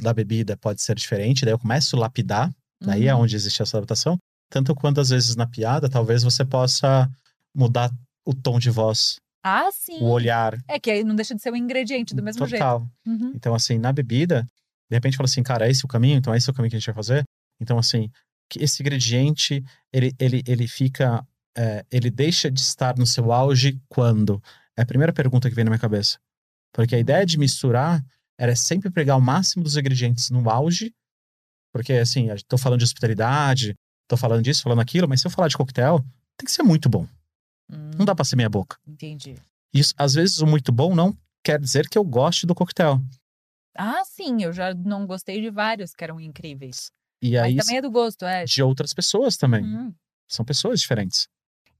da 0.00 0.12
bebida 0.14 0.56
pode 0.56 0.80
ser 0.82 0.94
diferente, 0.94 1.44
daí 1.44 1.52
eu 1.54 1.58
começo 1.58 1.96
a 1.96 2.00
lapidar, 2.00 2.50
daí 2.80 3.06
é 3.08 3.14
Uhum. 3.14 3.22
onde 3.22 3.34
existe 3.36 3.62
essa 3.62 3.76
adaptação. 3.78 4.16
Tanto 4.48 4.74
quanto 4.74 5.00
às 5.00 5.08
vezes 5.08 5.34
na 5.34 5.46
piada, 5.46 5.88
talvez 5.88 6.22
você 6.22 6.44
possa 6.44 7.10
mudar 7.54 7.90
o 8.24 8.32
tom 8.34 8.58
de 8.58 8.70
voz, 8.70 9.16
Ah, 9.42 9.68
sim. 9.72 9.98
o 10.00 10.04
olhar. 10.10 10.56
É 10.68 10.78
que 10.78 10.90
aí 10.90 11.02
não 11.04 11.16
deixa 11.16 11.34
de 11.34 11.42
ser 11.42 11.52
um 11.52 11.56
ingrediente 11.56 12.14
do 12.14 12.22
mesmo 12.22 12.46
total. 12.48 12.80
jeito. 12.80 13.24
Uhum. 13.24 13.32
Então, 13.34 13.54
assim, 13.54 13.76
na 13.78 13.92
bebida, 13.92 14.42
de 14.90 14.96
repente 14.96 15.16
fala 15.16 15.26
assim, 15.28 15.42
cara, 15.42 15.66
é 15.66 15.70
esse 15.70 15.84
o 15.84 15.88
caminho? 15.88 16.16
Então, 16.16 16.32
é 16.32 16.36
esse 16.36 16.48
o 16.48 16.54
caminho 16.54 16.70
que 16.70 16.76
a 16.76 16.78
gente 16.78 16.86
vai 16.86 16.94
fazer? 16.94 17.24
Então, 17.60 17.76
assim, 17.78 18.08
esse 18.56 18.82
ingrediente, 18.82 19.64
ele, 19.92 20.14
ele, 20.18 20.42
ele 20.46 20.66
fica, 20.68 21.26
é, 21.56 21.84
ele 21.90 22.10
deixa 22.10 22.50
de 22.50 22.60
estar 22.60 22.96
no 22.96 23.06
seu 23.06 23.32
auge 23.32 23.80
quando? 23.88 24.42
É 24.76 24.82
a 24.82 24.86
primeira 24.86 25.12
pergunta 25.12 25.48
que 25.48 25.54
vem 25.54 25.64
na 25.64 25.70
minha 25.70 25.80
cabeça. 25.80 26.18
Porque 26.72 26.94
a 26.94 26.98
ideia 26.98 27.24
de 27.24 27.38
misturar 27.38 28.04
era 28.38 28.56
sempre 28.56 28.90
pegar 28.90 29.16
o 29.16 29.20
máximo 29.20 29.62
dos 29.62 29.76
ingredientes 29.76 30.30
no 30.30 30.48
auge, 30.50 30.92
porque, 31.72 31.92
assim, 31.94 32.28
tô 32.46 32.56
falando 32.56 32.78
de 32.78 32.84
hospitalidade, 32.84 33.74
tô 34.08 34.16
falando 34.16 34.42
disso, 34.42 34.62
falando 34.62 34.80
aquilo, 34.80 35.08
mas 35.08 35.20
se 35.20 35.26
eu 35.26 35.30
falar 35.30 35.48
de 35.48 35.56
coquetel, 35.56 35.98
tem 36.36 36.44
que 36.44 36.52
ser 36.52 36.62
muito 36.62 36.88
bom. 36.88 37.06
Não 37.68 38.04
dá 38.04 38.14
pra 38.14 38.24
ser 38.24 38.36
meia 38.36 38.48
boca. 38.48 38.76
Hum, 38.86 38.92
Entendi. 38.92 39.34
Isso, 39.72 39.92
às 39.96 40.14
vezes, 40.14 40.38
o 40.38 40.46
muito 40.46 40.70
bom 40.70 40.94
não 40.94 41.16
quer 41.42 41.58
dizer 41.58 41.88
que 41.88 41.98
eu 41.98 42.04
goste 42.04 42.46
do 42.46 42.54
coquetel. 42.54 43.00
Ah, 43.76 44.04
sim, 44.04 44.42
eu 44.42 44.52
já 44.52 44.72
não 44.72 45.06
gostei 45.06 45.40
de 45.40 45.50
vários 45.50 45.94
que 45.94 46.04
eram 46.04 46.20
incríveis. 46.20 46.92
E 47.26 47.38
aí, 47.38 47.54
Mas 47.54 47.64
também 47.64 47.78
é 47.78 47.80
do 47.80 47.90
gosto, 47.90 48.26
é. 48.26 48.44
de 48.44 48.62
outras 48.62 48.92
pessoas 48.92 49.38
também. 49.38 49.64
Uhum. 49.64 49.94
São 50.28 50.44
pessoas 50.44 50.78
diferentes. 50.78 51.26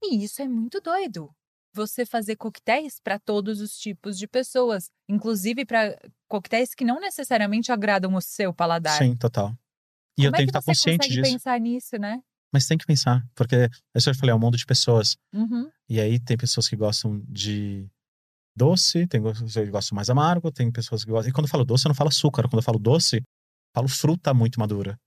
E 0.01 0.23
isso 0.23 0.41
é 0.41 0.47
muito 0.47 0.81
doido. 0.81 1.29
Você 1.71 2.03
fazer 2.03 2.35
coquetéis 2.35 2.99
para 2.99 3.19
todos 3.19 3.61
os 3.61 3.77
tipos 3.77 4.17
de 4.17 4.27
pessoas, 4.27 4.89
inclusive 5.07 5.63
para 5.63 5.95
coquetéis 6.27 6.73
que 6.73 6.83
não 6.83 6.99
necessariamente 6.99 7.71
agradam 7.71 8.15
o 8.15 8.21
seu 8.21 8.51
paladar. 8.51 8.97
Sim, 8.97 9.15
total. 9.15 9.55
E 10.17 10.23
eu 10.23 10.31
Como 10.31 10.37
tenho 10.37 10.49
é 10.49 10.51
que 10.51 10.57
estar 10.57 10.63
consciente 10.63 11.09
disso. 11.09 11.21
pensar 11.21 11.59
nisso, 11.59 11.95
né? 11.99 12.23
Mas 12.51 12.65
tem 12.65 12.77
que 12.77 12.85
pensar, 12.87 13.23
porque 13.35 13.55
é 13.55 13.69
isso 13.95 14.09
eu 14.09 14.15
falei, 14.15 14.31
é 14.31 14.35
um 14.35 14.39
mundo 14.39 14.57
de 14.57 14.65
pessoas. 14.65 15.15
Uhum. 15.31 15.69
E 15.87 15.99
aí 15.99 16.19
tem 16.19 16.37
pessoas 16.37 16.67
que 16.67 16.75
gostam 16.75 17.21
de 17.27 17.87
doce, 18.57 19.05
tem 19.05 19.21
pessoas 19.21 19.53
que 19.53 19.65
gostam 19.65 19.95
mais 19.95 20.09
amargo, 20.09 20.51
tem 20.51 20.71
pessoas 20.71 21.05
que 21.05 21.11
gostam. 21.11 21.29
E 21.29 21.33
quando 21.33 21.45
eu 21.45 21.51
falo 21.51 21.65
doce, 21.65 21.85
eu 21.85 21.89
não 21.89 21.95
falo 21.95 22.07
açúcar. 22.07 22.43
Quando 22.49 22.61
eu 22.61 22.63
falo 22.63 22.79
doce, 22.79 23.17
eu 23.17 23.23
falo 23.75 23.87
fruta 23.87 24.33
muito 24.33 24.59
madura. 24.59 24.97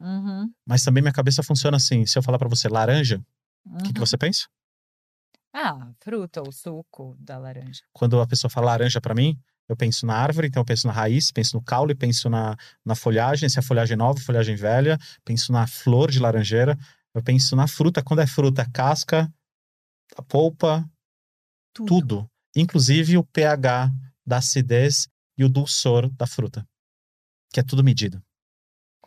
Uhum. 0.00 0.50
Mas 0.66 0.82
também 0.82 1.02
minha 1.02 1.12
cabeça 1.12 1.42
funciona 1.42 1.76
assim. 1.76 2.06
Se 2.06 2.18
eu 2.18 2.22
falar 2.22 2.38
pra 2.38 2.48
você 2.48 2.68
laranja, 2.68 3.22
o 3.64 3.76
que, 3.78 3.92
que 3.92 4.00
uhum. 4.00 4.06
você 4.06 4.16
pensa? 4.16 4.48
Ah, 5.52 5.92
fruta 6.00 6.40
ou 6.40 6.50
suco 6.52 7.16
da 7.18 7.36
laranja. 7.36 7.82
Quando 7.92 8.20
a 8.20 8.26
pessoa 8.26 8.50
fala 8.50 8.68
laranja 8.68 9.00
pra 9.00 9.14
mim, 9.14 9.38
eu 9.68 9.76
penso 9.76 10.06
na 10.06 10.14
árvore, 10.14 10.48
então 10.48 10.60
eu 10.60 10.64
penso 10.64 10.86
na 10.86 10.92
raiz, 10.92 11.30
penso 11.30 11.56
no 11.56 11.62
caule, 11.62 11.94
penso 11.94 12.30
na, 12.30 12.56
na 12.84 12.94
folhagem, 12.94 13.48
se 13.48 13.58
é 13.58 13.62
folhagem 13.62 13.96
nova, 13.96 14.20
folhagem 14.20 14.56
velha, 14.56 14.98
penso 15.24 15.52
na 15.52 15.66
flor 15.66 16.10
de 16.10 16.18
laranjeira, 16.18 16.78
eu 17.14 17.22
penso 17.22 17.54
na 17.54 17.66
fruta, 17.66 18.02
quando 18.02 18.20
é 18.20 18.26
fruta, 18.26 18.68
casca, 18.72 19.32
a 20.16 20.22
polpa, 20.22 20.88
Tudo. 21.72 21.88
tudo. 21.88 22.30
Inclusive 22.56 23.16
o 23.16 23.24
pH 23.24 23.92
da 24.26 24.38
acidez 24.38 25.08
e 25.36 25.44
o 25.44 25.48
dulçor 25.48 26.08
da 26.10 26.26
fruta. 26.26 26.66
Que 27.52 27.60
é 27.60 27.62
tudo 27.62 27.82
medido. 27.82 28.22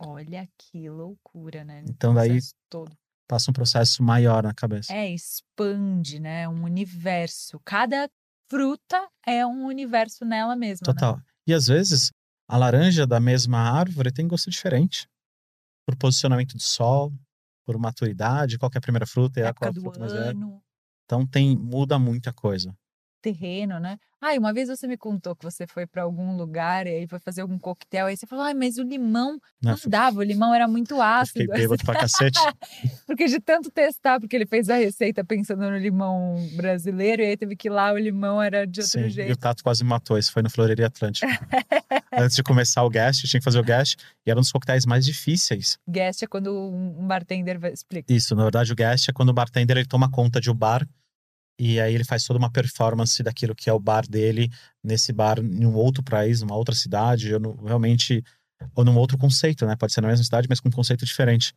Olha 0.06 0.48
que 0.58 0.90
loucura, 0.90 1.64
né? 1.64 1.84
Então, 1.88 2.14
daí- 2.14 2.40
todo. 2.70 2.92
Passa 3.28 3.50
um 3.50 3.54
processo 3.54 4.04
maior 4.04 4.44
na 4.44 4.54
cabeça. 4.54 4.94
É, 4.94 5.10
expande, 5.10 6.20
né? 6.20 6.48
Um 6.48 6.64
universo. 6.64 7.60
Cada 7.66 8.10
fruta 8.50 9.08
é 9.26 9.46
um 9.46 9.66
universo 9.66 10.26
nela 10.26 10.56
mesma. 10.56 10.86
né? 10.86 10.94
Total. 10.94 11.20
E 11.48 11.54
às 11.54 11.68
vezes, 11.68 12.12
a 12.48 12.58
laranja 12.58 13.08
da 13.08 13.20
mesma 13.20 13.58
árvore 13.60 14.12
tem 14.12 14.28
gosto 14.28 14.50
diferente. 14.50 15.08
Por 15.88 15.96
posicionamento 15.98 16.54
do 16.54 16.62
sol, 16.62 17.12
por 17.66 17.78
maturidade, 17.80 18.58
qual 18.58 18.70
que 18.70 18.78
é 18.78 18.80
a 18.80 18.82
primeira 18.82 19.06
fruta 19.08 19.40
e 19.40 19.44
a 19.44 19.54
qual 19.54 19.68
é 19.68 19.70
a 19.70 19.74
do 19.74 19.82
fruta 19.82 20.00
mais 20.00 20.14
velha. 20.14 20.36
Então 21.06 21.26
tem, 21.26 21.58
muda 21.58 21.98
muita 21.98 22.34
coisa. 22.34 22.76
Terreno, 23.24 23.80
né? 23.80 23.98
Ai, 24.22 24.38
uma 24.38 24.54
vez 24.54 24.70
você 24.70 24.88
me 24.88 24.96
contou 24.96 25.36
que 25.36 25.44
você 25.44 25.66
foi 25.68 25.86
para 25.86 26.04
algum 26.04 26.38
lugar 26.38 26.88
e 26.88 26.92
aí 26.92 27.08
foi 27.08 27.20
fazer 27.20 27.42
algum 27.42 27.58
coquetel, 27.60 28.06
aí 28.06 28.16
você 28.16 28.26
falou, 28.26 28.46
ai, 28.46 28.54
mas 28.54 28.78
o 28.78 28.84
limão 28.84 29.38
não, 29.62 29.72
Não, 29.72 29.78
dava, 29.88 30.20
o 30.20 30.24
limão 30.24 30.54
era 30.54 30.66
muito 30.68 30.96
eu 30.96 31.26
fiquei 31.26 31.44
ácido. 31.44 31.54
bêbado 31.54 31.84
pra 31.84 31.96
cacete. 31.96 32.40
Porque 33.06 33.26
de 33.26 33.40
tanto 33.42 33.70
testar, 33.70 34.20
porque 34.20 34.36
ele 34.36 34.46
fez 34.46 34.70
a 34.70 34.76
receita 34.76 35.24
pensando 35.26 35.70
no 35.70 35.78
limão 35.78 36.36
brasileiro, 36.56 37.22
e 37.22 37.26
aí 37.26 37.38
teve 37.38 37.56
que 37.56 37.68
ir 37.68 37.72
lá, 37.72 37.92
o 37.92 37.98
limão 37.98 38.42
era 38.42 38.66
de 38.66 38.80
outro 38.82 38.92
Sim, 38.92 39.02
e 39.02 39.08
o 39.08 39.10
jeito. 39.10 39.38
Tato 39.38 39.62
quase 39.64 39.84
matou. 39.84 40.18
Isso 40.18 40.32
foi 40.32 40.42
no 40.42 40.50
Floreria 40.50 40.88
Atlântico. 40.88 41.28
Antes 42.14 42.36
de 42.36 42.44
começar 42.44 42.84
o 42.84 42.90
guest, 42.90 43.26
tinha 43.28 43.40
que 43.40 43.44
fazer 43.44 43.60
o 43.60 43.64
guest. 43.64 43.98
E 44.26 44.32
era 44.32 44.40
um 44.40 44.42
dos 44.42 44.52
coquetéis 44.52 44.86
mais 44.86 45.06
difíceis. 45.06 45.78
Guest 45.88 46.24
é 46.24 46.28
quando 46.28 46.54
um 46.54 47.06
bartender 47.06 47.60
vai 47.60 47.72
explicar. 47.74 48.12
Isso, 48.14 48.36
na 48.36 48.44
verdade, 48.44 48.72
o 48.72 48.76
guest 48.76 49.10
é 49.10 49.14
quando 49.14 49.30
o 49.30 49.34
bartender 49.34 49.78
ele 49.78 49.86
toma 49.86 50.10
conta 50.10 50.40
de 50.40 50.50
um 50.50 50.56
bar. 50.56 50.88
E 51.60 51.80
aí 51.80 51.94
ele 51.94 52.04
faz 52.04 52.24
toda 52.26 52.40
uma 52.40 52.52
performance 52.52 53.22
daquilo 53.22 53.54
que 53.56 53.70
é 53.70 53.74
o 53.74 53.80
bar 53.80 54.08
dele, 54.08 54.50
nesse 54.84 55.14
bar 55.14 55.40
em 55.40 55.66
um 55.66 55.76
outro 55.76 56.04
país, 56.04 56.42
numa 56.42 56.56
outra 56.56 56.74
cidade, 56.74 57.34
ou 57.34 57.40
no- 57.40 57.56
realmente, 57.64 58.24
ou 58.76 58.84
num 58.84 58.98
outro 58.98 59.18
conceito, 59.18 59.66
né? 59.66 59.76
Pode 59.76 59.94
ser 59.94 60.02
na 60.02 60.08
mesma 60.08 60.24
cidade, 60.24 60.48
mas 60.50 60.60
com 60.60 60.70
um 60.70 60.72
conceito 60.72 61.06
diferente. 61.06 61.54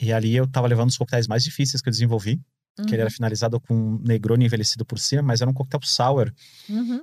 E 0.00 0.12
ali 0.12 0.34
eu 0.34 0.46
tava 0.46 0.66
levando 0.66 0.88
os 0.90 0.96
coquetéis 0.96 1.26
mais 1.26 1.44
difíceis 1.44 1.82
que 1.82 1.88
eu 1.88 1.92
desenvolvi, 1.92 2.40
que 2.86 2.94
ele 2.94 3.02
era 3.02 3.10
finalizado 3.10 3.60
com 3.60 3.74
um 3.74 3.98
Negroni 3.98 4.44
envelhecido 4.46 4.84
por 4.86 4.98
cima, 4.98 5.20
mas 5.22 5.40
era 5.40 5.50
um 5.50 5.54
coquetel 5.54 5.80
sour. 5.82 6.32
Uhum. 6.68 7.02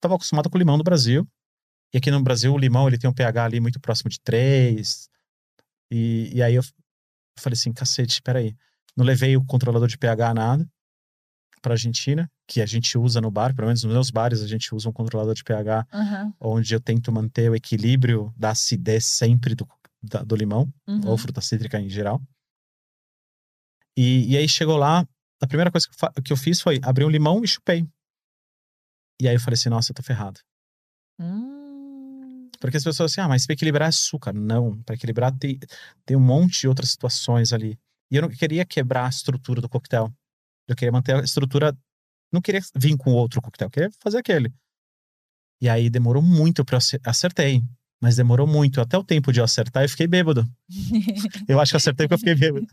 tava 0.00 0.14
acostumado 0.14 0.48
com 0.48 0.56
o 0.56 0.58
limão 0.58 0.78
do 0.78 0.84
Brasil. 0.84 1.26
E 1.92 1.98
aqui 1.98 2.10
no 2.10 2.22
Brasil, 2.22 2.52
o 2.54 2.58
limão 2.58 2.86
ele 2.86 2.96
tem 2.98 3.10
um 3.10 3.12
pH 3.12 3.44
ali 3.44 3.60
muito 3.60 3.80
próximo 3.80 4.08
de 4.08 4.20
3. 4.20 5.08
E, 5.90 6.30
e 6.34 6.42
aí 6.42 6.54
eu 6.54 6.62
falei 7.38 7.54
assim: 7.54 7.72
cacete, 7.72 8.22
peraí. 8.22 8.54
Não 8.96 9.04
levei 9.04 9.36
o 9.36 9.44
controlador 9.44 9.88
de 9.88 9.98
pH 9.98 10.32
nada 10.34 10.68
para 11.60 11.74
Argentina, 11.74 12.30
que 12.46 12.60
a 12.60 12.66
gente 12.66 12.96
usa 12.98 13.20
no 13.20 13.30
bar, 13.30 13.54
pelo 13.54 13.66
menos 13.68 13.82
nos 13.84 13.92
meus 13.92 14.10
bares 14.10 14.40
a 14.42 14.46
gente 14.46 14.74
usa 14.74 14.88
um 14.88 14.92
controlador 14.92 15.34
de 15.34 15.44
pH, 15.44 15.86
Uhum. 15.92 16.32
onde 16.40 16.74
eu 16.74 16.80
tento 16.80 17.10
manter 17.12 17.50
o 17.50 17.54
equilíbrio 17.54 18.32
da 18.36 18.50
acidez 18.50 19.04
sempre 19.06 19.54
do, 19.54 19.66
da- 20.02 20.22
do 20.22 20.34
limão, 20.36 20.72
Uhum. 20.86 21.00
ou 21.08 21.18
fruta 21.18 21.40
cítrica 21.40 21.78
em 21.80 21.88
geral. 21.88 22.20
E, 23.96 24.32
e 24.32 24.36
aí 24.36 24.48
chegou 24.48 24.76
lá, 24.76 25.06
a 25.40 25.46
primeira 25.46 25.70
coisa 25.70 25.86
que 25.88 25.94
eu, 26.18 26.22
que 26.22 26.32
eu 26.32 26.36
fiz 26.36 26.60
foi 26.60 26.78
abrir 26.82 27.04
um 27.04 27.10
limão 27.10 27.42
e 27.42 27.48
chupei. 27.48 27.86
E 29.20 29.26
aí 29.28 29.34
eu 29.34 29.40
falei 29.40 29.54
assim: 29.54 29.68
nossa, 29.68 29.90
eu 29.90 29.94
tô 29.94 30.02
ferrado. 30.02 30.38
Hum. 31.20 32.48
Porque 32.60 32.76
as 32.76 32.84
pessoas 32.84 33.12
assim, 33.12 33.20
ah, 33.20 33.28
mas 33.28 33.46
para 33.46 33.54
equilibrar 33.54 33.86
é 33.86 33.88
açúcar. 33.88 34.32
Não, 34.32 34.80
para 34.82 34.94
equilibrar 34.94 35.36
tem, 35.36 35.58
tem 36.04 36.16
um 36.16 36.20
monte 36.20 36.60
de 36.60 36.68
outras 36.68 36.90
situações 36.90 37.52
ali. 37.52 37.78
E 38.10 38.16
eu 38.16 38.22
não 38.22 38.28
queria 38.28 38.64
quebrar 38.64 39.06
a 39.06 39.08
estrutura 39.08 39.60
do 39.60 39.68
coquetel. 39.68 40.12
Eu 40.68 40.76
queria 40.76 40.92
manter 40.92 41.14
a 41.16 41.20
estrutura. 41.20 41.76
Não 42.32 42.40
queria 42.42 42.60
vir 42.76 42.96
com 42.96 43.10
outro 43.12 43.40
coquetel, 43.40 43.66
eu 43.66 43.70
queria 43.70 43.90
fazer 44.02 44.18
aquele. 44.18 44.52
E 45.60 45.68
aí 45.68 45.88
demorou 45.90 46.22
muito 46.22 46.64
pra 46.64 46.74
eu 46.74 46.78
acer- 46.78 47.00
acertei. 47.04 47.62
Mas 48.00 48.14
demorou 48.14 48.46
muito. 48.46 48.80
Até 48.80 48.96
o 48.96 49.02
tempo 49.02 49.32
de 49.32 49.40
eu 49.40 49.44
acertar, 49.44 49.82
eu 49.82 49.88
fiquei 49.88 50.06
bêbado. 50.06 50.46
Eu 51.48 51.58
acho 51.60 51.72
que 51.72 51.76
eu 51.76 51.78
acertei 51.78 52.06
porque 52.06 52.14
eu 52.14 52.18
fiquei 52.18 52.34
bêbado. 52.36 52.66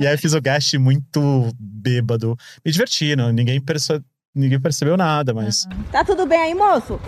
E 0.00 0.04
aí 0.06 0.14
eu 0.14 0.18
fiz 0.18 0.32
o 0.32 0.40
gaste 0.40 0.78
muito 0.78 1.20
bêbado. 1.60 2.36
Me 2.64 2.72
diverti, 2.72 3.14
não, 3.14 3.30
ninguém, 3.30 3.60
perce... 3.60 4.02
ninguém 4.34 4.60
percebeu 4.60 4.96
nada, 4.96 5.32
mas 5.32 5.64
Tá 5.92 6.04
tudo 6.04 6.26
bem 6.26 6.40
aí, 6.40 6.54
moço? 6.54 6.98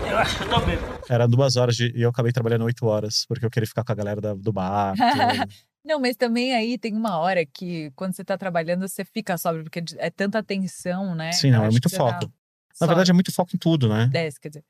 Era 1.09 1.27
duas 1.27 1.57
horas 1.57 1.75
de, 1.75 1.91
e 1.93 2.01
eu 2.03 2.09
acabei 2.09 2.31
trabalhando 2.31 2.63
oito 2.63 2.85
horas, 2.85 3.25
porque 3.25 3.45
eu 3.45 3.49
queria 3.49 3.67
ficar 3.67 3.83
com 3.83 3.91
a 3.91 3.95
galera 3.95 4.21
da- 4.21 4.33
do 4.33 4.53
bar. 4.53 4.93
Não, 5.83 5.99
mas 5.99 6.15
também 6.15 6.53
aí 6.53 6.77
tem 6.77 6.93
uma 6.93 7.17
hora 7.17 7.45
que 7.45 7.91
quando 7.95 8.15
você 8.15 8.23
tá 8.23 8.37
trabalhando, 8.37 8.87
você 8.87 9.03
fica 9.03 9.37
sóbrio, 9.37 9.63
porque 9.63 9.83
é 9.97 10.09
tanta 10.09 10.43
tensão, 10.43 11.15
né? 11.15 11.31
Sim, 11.31 11.51
não, 11.51 11.65
é 11.65 11.69
muito 11.69 11.89
dá 11.89 11.97
foco. 11.97 12.31
Na 12.79 12.87
verdade, 12.87 13.11
é 13.11 13.13
muito 13.13 13.31
foco 13.31 13.55
em 13.55 13.59
tudo, 13.59 13.89
né? 13.89 14.07
10, 14.07 14.37
quer 14.37 14.49
dizer. 14.49 14.65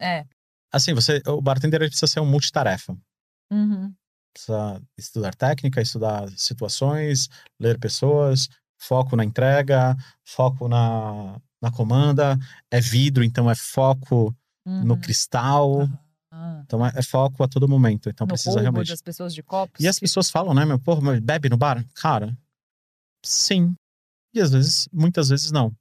É. 0.00 0.24
Assim, 0.72 0.94
você, 0.94 1.22
o 1.26 1.40
bartender 1.40 1.80
precisa 1.80 2.06
ser 2.06 2.20
um 2.20 2.26
multitarefa. 2.26 2.96
Uhum. 3.50 3.94
Precisa 4.32 4.82
estudar 4.98 5.34
técnica, 5.34 5.80
estudar 5.80 6.28
situações, 6.30 7.28
ler 7.60 7.78
pessoas, 7.78 8.48
foco 8.78 9.16
na 9.16 9.24
entrega, 9.24 9.96
foco 10.24 10.66
na, 10.68 11.40
na 11.62 11.70
comanda. 11.70 12.38
É 12.70 12.80
vidro, 12.80 13.22
então 13.22 13.50
é 13.50 13.54
foco 13.54 14.34
no 14.66 14.94
uhum. 14.94 15.00
Ah. 16.46 16.62
Então 16.64 16.84
é, 16.84 16.92
é 16.96 17.02
foco 17.02 17.42
a 17.42 17.48
todo 17.48 17.66
momento. 17.68 18.08
Então 18.10 18.26
no 18.26 18.32
precisa 18.34 18.60
realmente. 18.60 18.88
das 18.88 19.00
pessoas 19.00 19.34
de 19.34 19.42
copos. 19.42 19.82
E 19.82 19.88
as 19.88 19.96
que- 19.96 20.02
pessoas 20.02 20.30
falam, 20.30 20.52
né, 20.54 20.64
meu, 20.64 20.78
porra, 20.78 21.20
bebe 21.20 21.48
no 21.48 21.56
bar? 21.56 21.84
Cara, 21.94 22.36
sim. 23.24 23.74
E 24.34 24.40
às 24.40 24.50
vezes, 24.52 24.88
muitas 24.92 25.28
vezes 25.28 25.50
não. 25.50 25.74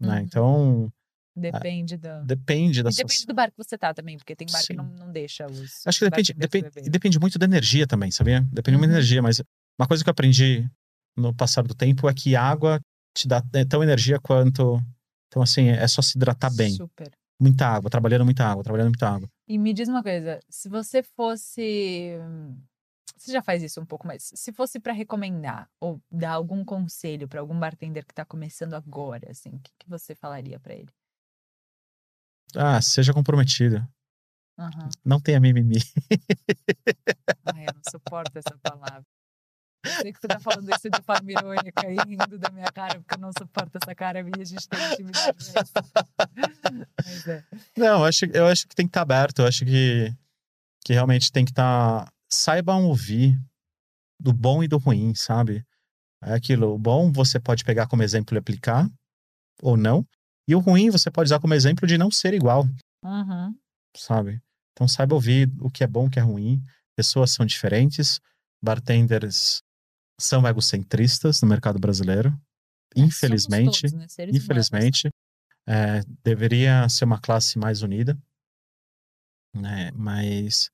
Né? 0.00 0.18
Uhum. 0.18 0.24
Então, 0.24 0.92
Depende 1.38 1.96
da. 1.98 2.20
depende 2.22 2.82
da 2.82 2.88
E 2.90 2.94
depende 2.94 3.26
do 3.26 3.34
bar 3.34 3.50
que 3.50 3.58
você 3.58 3.76
tá 3.76 3.92
também, 3.92 4.16
porque 4.16 4.34
tem 4.34 4.46
bar 4.50 4.58
que 4.60 4.66
Sim. 4.68 4.72
não, 4.74 4.86
não 4.86 5.12
deixa 5.12 5.46
os. 5.46 5.86
Acho 5.86 5.98
que 5.98 6.04
depende, 6.06 6.32
depende, 6.32 6.70
depende 6.90 7.18
muito 7.20 7.38
da 7.38 7.44
energia 7.44 7.86
também, 7.86 8.10
sabia? 8.10 8.40
Depende 8.50 8.78
muito 8.78 8.88
da 8.88 8.94
Uhum. 8.94 9.00
energia, 9.00 9.22
mas 9.22 9.42
uma 9.78 9.86
coisa 9.86 10.02
que 10.02 10.08
eu 10.08 10.12
aprendi 10.12 10.66
no 11.16 11.34
passar 11.34 11.62
do 11.62 11.74
tempo 11.74 12.08
é 12.08 12.14
que 12.14 12.34
água 12.34 12.80
te 13.14 13.28
dá 13.28 13.42
é, 13.52 13.64
tão 13.66 13.82
energia 13.82 14.18
quanto. 14.18 14.80
Então, 15.28 15.42
assim, 15.42 15.68
é 15.68 15.86
só 15.86 16.00
se 16.00 16.16
hidratar 16.16 16.50
bem. 16.54 16.70
Super. 16.74 17.10
Muita 17.38 17.66
água, 17.68 17.90
trabalhando 17.90 18.24
muita 18.24 18.46
água, 18.46 18.64
trabalhando 18.64 18.88
muita 18.88 19.06
água. 19.10 19.28
E 19.48 19.58
me 19.58 19.72
diz 19.72 19.88
uma 19.88 20.02
coisa, 20.02 20.40
se 20.48 20.68
você 20.68 21.02
fosse. 21.02 22.18
Você 23.16 23.32
já 23.32 23.40
faz 23.40 23.62
isso 23.62 23.80
um 23.80 23.86
pouco, 23.86 24.06
mas 24.06 24.30
se 24.34 24.52
fosse 24.52 24.78
pra 24.78 24.92
recomendar 24.92 25.70
ou 25.80 26.02
dar 26.10 26.32
algum 26.32 26.64
conselho 26.64 27.26
pra 27.26 27.40
algum 27.40 27.58
bartender 27.58 28.04
que 28.04 28.12
tá 28.12 28.24
começando 28.24 28.74
agora, 28.74 29.30
assim, 29.30 29.50
o 29.50 29.60
que, 29.60 29.72
que 29.78 29.88
você 29.88 30.14
falaria 30.14 30.60
pra 30.60 30.74
ele? 30.74 30.92
Ah, 32.54 32.80
seja 32.82 33.14
comprometido. 33.14 33.86
Aham. 34.58 34.90
Não 35.04 35.20
tenha 35.20 35.40
mimimi. 35.40 35.76
Ai, 37.54 37.68
eu 37.68 37.74
não 37.74 37.90
suporto 37.90 38.36
essa 38.36 38.56
palavra. 38.58 39.04
Eu 39.86 40.00
sei 40.02 40.12
que 40.12 40.20
você 40.20 40.28
tá 40.28 40.40
falando 40.40 40.68
isso 40.70 40.90
de 40.90 41.02
forma 41.02 41.30
irônica 41.30 41.86
e 41.90 41.96
rindo 42.08 42.38
da 42.38 42.50
minha 42.50 42.70
cara, 42.72 43.00
porque 43.00 43.14
eu 43.14 43.18
não 43.20 43.30
suporto 43.36 43.78
essa 43.82 43.94
cara 43.94 44.22
minha, 44.22 44.40
a 44.42 44.44
gente 44.44 44.68
tem 44.68 44.92
intimidade. 44.92 45.36
Mas, 45.54 45.72
mas 47.04 47.26
é. 47.28 47.44
Não, 47.76 48.00
eu 48.00 48.04
acho, 48.04 48.24
eu 48.26 48.46
acho 48.46 48.66
que 48.66 48.74
tem 48.74 48.86
que 48.86 48.90
estar 48.90 49.02
aberto. 49.02 49.40
Eu 49.40 49.46
acho 49.46 49.64
que, 49.64 50.14
que 50.84 50.92
realmente 50.92 51.30
tem 51.30 51.44
que 51.44 51.50
estar. 51.52 52.10
Saibam 52.30 52.84
ouvir 52.86 53.38
do 54.20 54.32
bom 54.32 54.62
e 54.62 54.68
do 54.68 54.78
ruim, 54.78 55.14
sabe? 55.14 55.64
É 56.22 56.34
aquilo. 56.34 56.74
O 56.74 56.78
bom 56.78 57.12
você 57.12 57.38
pode 57.38 57.64
pegar 57.64 57.86
como 57.86 58.02
exemplo 58.02 58.36
e 58.36 58.38
aplicar, 58.38 58.88
ou 59.62 59.76
não. 59.76 60.04
E 60.48 60.54
o 60.54 60.58
ruim 60.60 60.90
você 60.90 61.10
pode 61.10 61.28
usar 61.28 61.40
como 61.40 61.54
exemplo 61.54 61.86
de 61.86 61.98
não 61.98 62.10
ser 62.10 62.34
igual, 62.34 62.64
Uhum. 63.04 63.54
sabe? 63.96 64.40
Então 64.72 64.86
saiba 64.88 65.14
ouvir 65.14 65.50
o 65.60 65.70
que 65.70 65.84
é 65.84 65.86
bom, 65.86 66.06
o 66.06 66.10
que 66.10 66.18
é 66.18 66.22
ruim. 66.22 66.62
Pessoas 66.96 67.30
são 67.32 67.44
diferentes, 67.44 68.20
bartenders 68.62 69.62
são 70.18 70.46
egocentristas 70.46 71.40
no 71.42 71.48
mercado 71.48 71.78
brasileiro. 71.78 72.38
Infelizmente. 72.94 73.88
Somos 73.88 74.14
todos, 74.14 74.16
né? 74.16 74.26
Infelizmente, 74.32 75.10
é, 75.66 76.00
deveria 76.22 76.88
ser 76.88 77.04
uma 77.04 77.20
classe 77.20 77.58
mais 77.58 77.82
unida, 77.82 78.18
né? 79.54 79.90
Mas 79.92 80.70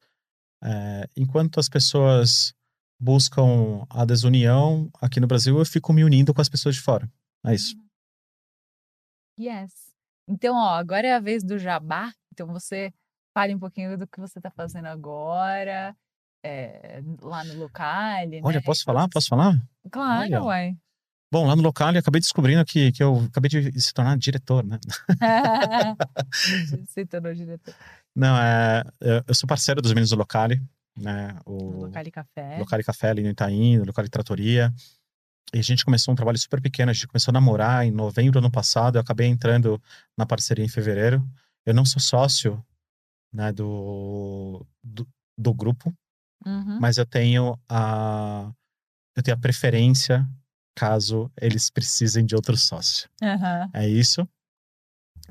é, 0.63 1.09
enquanto 1.17 1.59
as 1.59 1.69
pessoas 1.69 2.55
buscam 3.01 3.85
a 3.91 4.05
desunião 4.05 4.89
aqui 5.01 5.19
no 5.19 5.27
Brasil, 5.27 5.59
eu 5.59 5.65
fico 5.67 5.93
me 5.93 6.05
unindo 6.05 6.33
com 6.33 6.41
as 6.41 6.49
pessoas 6.49 6.77
de 6.77 6.81
fora. 6.81 7.11
É 7.45 7.55
isso. 7.55 7.75
Yes. 9.39 9.93
Então, 10.29 10.55
ó, 10.55 10.75
agora 10.75 11.07
é 11.09 11.15
a 11.15 11.21
vez 11.21 11.43
do 11.43 11.59
jabá. 11.59 12.13
Então, 12.33 12.47
você 12.47 12.93
fale 13.35 13.55
um 13.55 13.59
pouquinho 13.59 13.99
do 13.99 14.07
que 14.07 14.21
você 14.21 14.41
tá 14.41 14.51
fazendo 14.51 14.87
agora, 14.87 15.97
é, 16.43 17.03
lá 17.21 17.45
no 17.45 17.55
Locale, 17.55 18.41
Olha, 18.43 18.59
né? 18.59 18.63
posso 18.65 18.85
falar? 18.85 19.09
Posso 19.09 19.29
falar? 19.29 19.61
Claro, 19.91 20.23
Olha. 20.23 20.43
uai. 20.43 20.77
Bom, 21.33 21.47
lá 21.47 21.57
no 21.57 21.63
local 21.63 21.91
eu 21.95 21.99
acabei 21.99 22.21
descobrindo 22.21 22.63
que, 22.63 22.93
que 22.93 23.03
eu 23.03 23.25
acabei 23.25 23.49
de 23.49 23.81
se 23.81 23.95
tornar 23.95 24.19
diretor, 24.19 24.63
né? 24.63 24.79
Você 26.87 27.07
tornou 27.07 27.33
diretor 27.35 27.75
Não, 28.15 28.37
é, 28.37 28.85
eu 29.27 29.35
sou 29.35 29.47
parceiro 29.47 29.81
dos 29.81 29.93
meninos 29.93 30.11
do 30.11 30.17
Locale, 30.17 30.61
né? 30.95 31.35
O 31.47 31.87
Locale 31.87 32.11
Café. 32.11 32.59
Locale 32.59 32.85
Café 32.85 33.09
ali 33.09 33.23
no 33.23 33.31
Itaim, 33.31 33.79
no 33.79 33.87
Locale 33.87 34.11
Tratoria. 34.11 34.71
E 35.55 35.59
a 35.59 35.63
gente 35.63 35.87
começou 35.87 36.13
um 36.13 36.15
trabalho 36.15 36.39
super 36.39 36.61
pequeno, 36.61 36.91
a 36.91 36.93
gente 36.93 37.09
começou 37.09 37.33
a 37.33 37.33
namorar 37.33 37.87
em 37.87 37.91
novembro 37.91 38.33
do 38.33 38.39
ano 38.39 38.51
passado, 38.51 38.97
eu 38.97 39.01
acabei 39.01 39.27
entrando 39.27 39.83
na 40.15 40.27
parceria 40.27 40.65
em 40.65 40.69
fevereiro. 40.69 41.27
Eu 41.65 41.73
não 41.73 41.87
sou 41.87 42.01
sócio, 42.01 42.63
né, 43.33 43.51
do, 43.53 44.67
do, 44.85 45.09
do 45.39 45.55
grupo, 45.55 45.95
Uhum. 46.45 46.79
mas 46.81 46.97
eu 46.99 47.07
tenho 47.07 47.59
a 47.69 48.53
eu 49.17 49.23
tenho 49.23 49.37
a 49.37 49.41
preferência 49.41 50.29
caso 50.75 51.31
eles 51.41 51.71
precisem 51.71 52.25
de 52.25 52.35
outro 52.35 52.57
sócio. 52.57 53.09
Aham. 53.23 53.71
É 53.75 53.89
isso. 53.89 54.27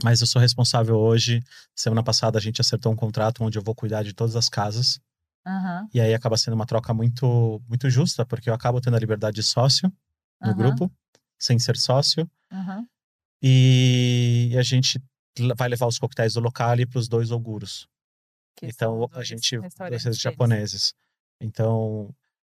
Mas 0.04 0.22
eu 0.22 0.28
sou 0.28 0.42
responsável 0.42 0.96
hoje. 0.96 1.44
Semana 1.76 2.04
passada 2.04 2.38
a 2.38 2.42
gente 2.42 2.62
acertou 2.62 2.92
um 2.92 2.96
contrato 2.96 3.44
onde 3.44 3.58
eu 3.58 3.64
vou 3.64 3.76
cuidar 3.76 4.04
de 4.04 4.14
todas 4.14 4.36
as 4.36 4.48
casas. 4.50 5.00
Aham. 5.46 5.88
E 5.94 6.00
aí 6.00 6.14
acaba 6.14 6.38
sendo 6.38 6.54
uma 6.54 6.66
troca 6.66 6.94
muito, 6.94 7.62
muito 7.68 7.90
justa, 7.90 8.26
porque 8.26 8.50
eu 8.50 8.54
acabo 8.54 8.80
tendo 8.80 8.96
a 8.96 9.00
liberdade 9.00 9.36
de 9.36 9.44
sócio 9.44 9.92
no 10.40 10.50
Aham. 10.50 10.56
grupo, 10.56 10.92
sem 11.40 11.58
ser 11.60 11.78
sócio. 11.78 12.30
Aham. 12.52 12.88
E 13.42 14.56
a 14.58 14.62
gente 14.62 15.02
vai 15.56 15.68
levar 15.68 15.88
os 15.88 15.98
coquetéis 15.98 16.34
do 16.34 16.40
local 16.40 16.76
para 16.88 17.00
os 17.00 17.08
dois 17.08 17.32
ogurus. 17.32 17.88
Que 18.56 18.68
Então 18.68 19.10
a 19.14 19.24
gente 19.24 19.60
deles. 19.60 20.18
japoneses. 20.20 20.94
Então, 21.42 22.14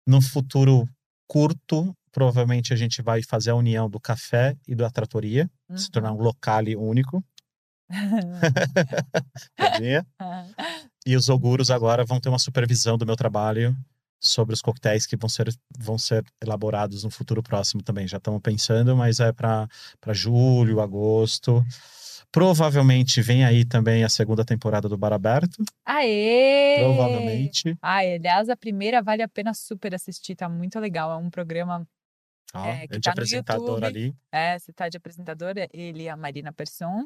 no 0.08 0.22
futuro 0.22 0.88
curto, 1.28 1.96
provavelmente 2.12 2.74
a 2.74 2.76
gente 2.76 3.02
vai 3.02 3.24
fazer 3.24 3.52
a 3.52 3.56
união 3.56 3.90
do 3.90 4.00
café 4.00 4.56
e 4.68 4.76
da 4.76 4.90
tratoria, 4.90 5.50
se 5.76 5.90
tornar 5.90 6.12
Uhum. 6.12 6.20
um 6.20 6.24
locale 6.24 6.76
único. 6.76 7.24
E 11.06 11.16
os 11.18 11.28
ogurus 11.30 11.70
agora 11.70 12.06
vão 12.06 12.20
ter 12.20 12.30
uma 12.30 12.40
supervisão 12.40 12.98
do 12.98 13.06
meu 13.06 13.16
trabalho 13.16 13.76
sobre 14.22 14.54
os 14.54 14.62
coquetéis 14.62 15.06
que 15.06 15.18
vão 15.18 15.28
ser, 15.28 15.54
vão 15.78 15.98
ser 15.98 16.24
elaborados 16.42 17.04
no 17.04 17.10
futuro 17.10 17.44
próximo 17.44 17.84
também. 17.84 18.08
Já 18.08 18.18
estamos 18.18 18.42
pensando, 18.42 18.96
mas 18.96 19.20
é 19.20 19.34
para 19.34 19.68
julho, 20.12 20.80
agosto. 20.80 21.64
Provavelmente 22.34 23.22
vem 23.22 23.46
aí 23.46 23.64
também 23.64 24.04
a 24.04 24.10
segunda 24.10 24.44
temporada 24.44 24.90
do 24.90 24.98
Bar 24.98 25.14
Aberto. 25.14 25.64
Aê! 25.86 26.78
Provavelmente. 26.80 27.78
Ai, 27.80 28.16
aliás, 28.16 28.50
a 28.50 28.58
primeira 28.58 29.04
vale 29.04 29.22
a 29.22 29.28
pena 29.30 29.54
super 29.54 29.94
assistir, 29.94 30.36
tá 30.36 30.50
muito 30.50 30.80
legal. 30.80 31.12
É 31.12 31.16
um 31.16 31.30
programa, 31.30 31.88
É, 32.56 32.86
eu 32.86 32.88
que 32.90 33.00
tá 33.02 33.12
apresentador 33.12 33.68
YouTube. 33.76 33.86
ali. 33.86 34.16
é, 34.32 34.58
você 34.58 34.74
tá 34.74 34.90
de 34.90 34.98
apresentadora, 34.98 35.70
ele 35.72 36.04
e 36.06 36.10
a 36.10 36.18
Marina 36.18 36.52
Persson. 36.52 37.06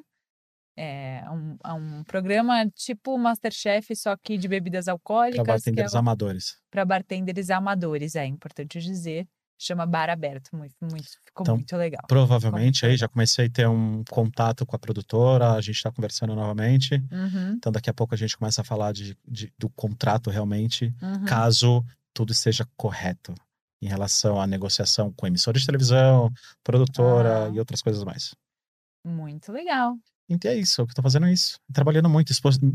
É 0.78 1.23
um, 1.30 1.57
é 1.65 1.73
um 1.73 2.03
programa 2.05 2.65
tipo 2.69 3.17
Masterchef, 3.17 3.93
só 3.97 4.15
que 4.15 4.38
de 4.38 4.47
bebidas 4.47 4.86
Para 4.86 4.93
alcoólicas, 4.93 5.36
que 5.43 5.49
é 5.49 5.53
bartenders 5.53 5.95
amadores. 5.95 6.57
para 6.71 6.86
bartenders 6.86 7.49
amadores, 7.49 8.15
é 8.15 8.25
importante 8.25 8.80
dizer. 8.80 9.28
Chama 9.60 9.86
Bar 9.88 10.10
Aberto, 10.10 10.55
muito, 10.55 10.76
muito, 10.82 11.08
ficou 11.26 11.41
Então, 11.43 11.55
muito 11.55 11.76
legal. 11.76 12.03
Provavelmente 12.08 12.86
aí 12.86 12.91
legal. 12.91 12.99
já 12.99 13.08
comecei 13.08 13.47
a 13.47 13.49
ter 13.49 13.68
um 13.68 14.03
contato 14.10 14.66
com 14.66 14.76
a 14.76 14.80
produtora, 14.80 15.53
a 15.53 15.62
gente 15.62 15.76
está 15.78 15.91
conversando 15.91 16.36
novamente. 16.36 16.95
Uhum, 17.12 17.53
Então 17.58 17.72
daqui 17.72 17.89
a 17.89 17.93
pouco 17.93 18.14
a 18.14 18.18
gente 18.18 18.38
começa 18.38 18.62
a 18.62 18.64
falar 18.64 18.91
de, 18.93 19.18
de- 19.28 19.51
do 19.58 19.68
contrato 19.70 20.30
realmente, 20.30 20.93
uhum. 21.01 21.26
caso 21.26 21.84
tudo 22.14 22.32
esteja 22.32 22.68
correto 22.78 23.34
em 23.82 23.88
relação 23.88 24.39
à 24.41 24.45
negociação 24.47 25.12
com 25.14 25.26
emissora 25.28 25.58
de 25.60 25.66
televisão, 25.66 26.32
produtora 26.64 27.45
Ah. 27.45 27.49
e 27.49 27.60
outras 27.60 27.82
coisas 27.82 28.03
mais. 28.03 28.36
Muito 29.05 29.51
legal. 29.51 29.95
Então 30.30 30.51
é 30.51 30.55
isso, 30.55 30.82
eu 30.82 30.88
tô 30.88 31.01
fazendo 31.01 31.28
isso. 31.28 31.60
Trabalhando 31.74 32.10
muito, 32.10 32.32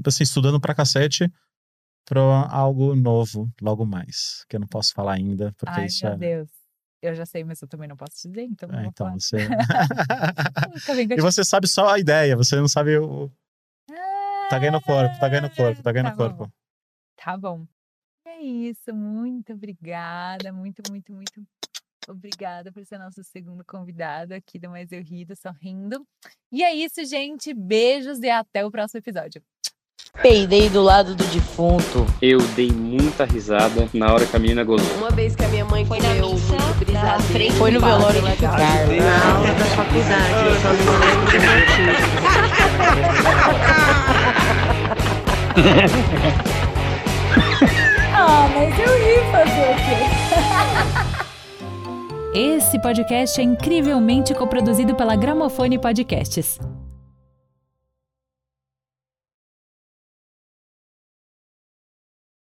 assim, 0.07 0.22
estudando 0.22 0.61
pra 0.61 0.74
cacete 0.74 1.30
pra 2.07 2.22
algo 2.51 2.95
novo 2.97 3.49
logo 3.61 3.85
mais. 3.85 4.45
Que 4.49 4.57
eu 4.57 4.61
não 4.61 4.66
posso 4.66 4.93
falar 4.95 5.14
ainda, 5.14 5.53
porque 5.59 5.80
Ai, 5.80 5.87
isso 5.87 6.05
meu 6.05 6.14
é. 6.14 6.16
Deus. 6.16 6.49
Eu 7.03 7.14
já 7.16 7.26
sei, 7.26 7.42
mas 7.42 7.61
eu 7.61 7.66
também 7.66 7.88
não 7.88 7.96
posso 7.96 8.28
dizer, 8.28 8.42
então 8.44 8.70
é, 8.72 8.86
então 8.86 9.07
falar. 9.09 9.18
você. 9.18 9.36
E 11.18 11.20
você 11.20 11.44
sabe 11.44 11.66
só 11.66 11.88
a 11.88 11.98
ideia, 11.98 12.36
você 12.36 12.55
não 12.57 12.68
sabe 12.68 12.96
o. 12.96 13.28
Tá 14.48 14.59
ganhando 14.59 14.80
corpo, 14.80 15.18
tá 15.18 15.28
ganhando 15.28 15.50
corpo, 15.50 15.82
tá 15.82 15.90
ganhando 15.92 16.11
Tá 16.11 16.16
bom. 16.16 16.36
corpo. 16.36 16.53
Tá 17.16 17.36
bom. 17.36 17.66
É 18.24 18.40
isso, 18.40 18.94
muito 18.94 19.53
obrigada, 19.53 20.53
muito, 20.53 20.82
muito, 20.90 21.12
muito 21.12 21.42
obrigada 22.09 22.70
por 22.70 22.84
ser 22.84 22.98
nosso 22.98 23.24
segundo 23.24 23.64
convidado 23.64 24.34
aqui 24.34 24.59
do 24.59 24.70
Mais 24.70 24.92
Eu 24.92 25.03
Rido, 25.03 25.34
sorrindo. 25.34 26.07
E 26.53 26.62
é 26.62 26.72
isso, 26.74 27.05
gente. 27.05 27.53
Beijos 27.53 28.20
e 28.20 28.30
até 28.30 28.64
o 28.64 28.70
próximo 28.70 28.98
episódio. 28.98 29.42
Peidei 30.20 30.68
do 30.68 30.82
lado 30.82 31.14
do 31.14 31.24
defunto. 31.24 32.07
Eu 32.20 32.38
dei 32.55 32.70
muita 32.70 33.24
risada 33.24 33.88
na 33.94 34.12
hora 34.12 34.26
que 34.26 34.36
a 34.36 34.38
menina 34.38 34.62
gozou. 34.62 34.86
Uma 34.98 35.11
vez 35.11 35.34
que 35.34 35.44
a 35.44 35.48
minha 35.48 35.64
mãe 35.64 35.84
Foi 35.86 35.98
na 36.00 36.14
missa 36.14 36.57
da 36.92 37.18
frente 37.18 37.55
Foi 37.55 37.70
no 37.70 37.80
velório 37.80 38.20
do 38.20 38.26
legal. 38.26 38.55
Carlos. 38.57 38.96
Na 38.98 39.34
aula 39.34 39.48
da 39.55 39.64
faculdade, 39.64 40.46
eu 40.46 40.55
só 40.61 40.72
não 40.72 40.98
lembro 41.00 41.26
do 41.32 41.38
motivo. 41.40 43.03
Ah, 48.14 48.48
mas 48.55 48.78
eu 48.78 48.98
ia 48.98 49.24
fazer 49.32 49.70
o 49.70 49.74
quê? 52.32 52.38
Esse 52.38 52.80
podcast 52.80 53.40
é 53.40 53.44
incrivelmente 53.44 54.34
coproduzido 54.34 54.94
pela 54.94 55.16
Gramofone 55.16 55.78
Podcasts. 55.78 56.59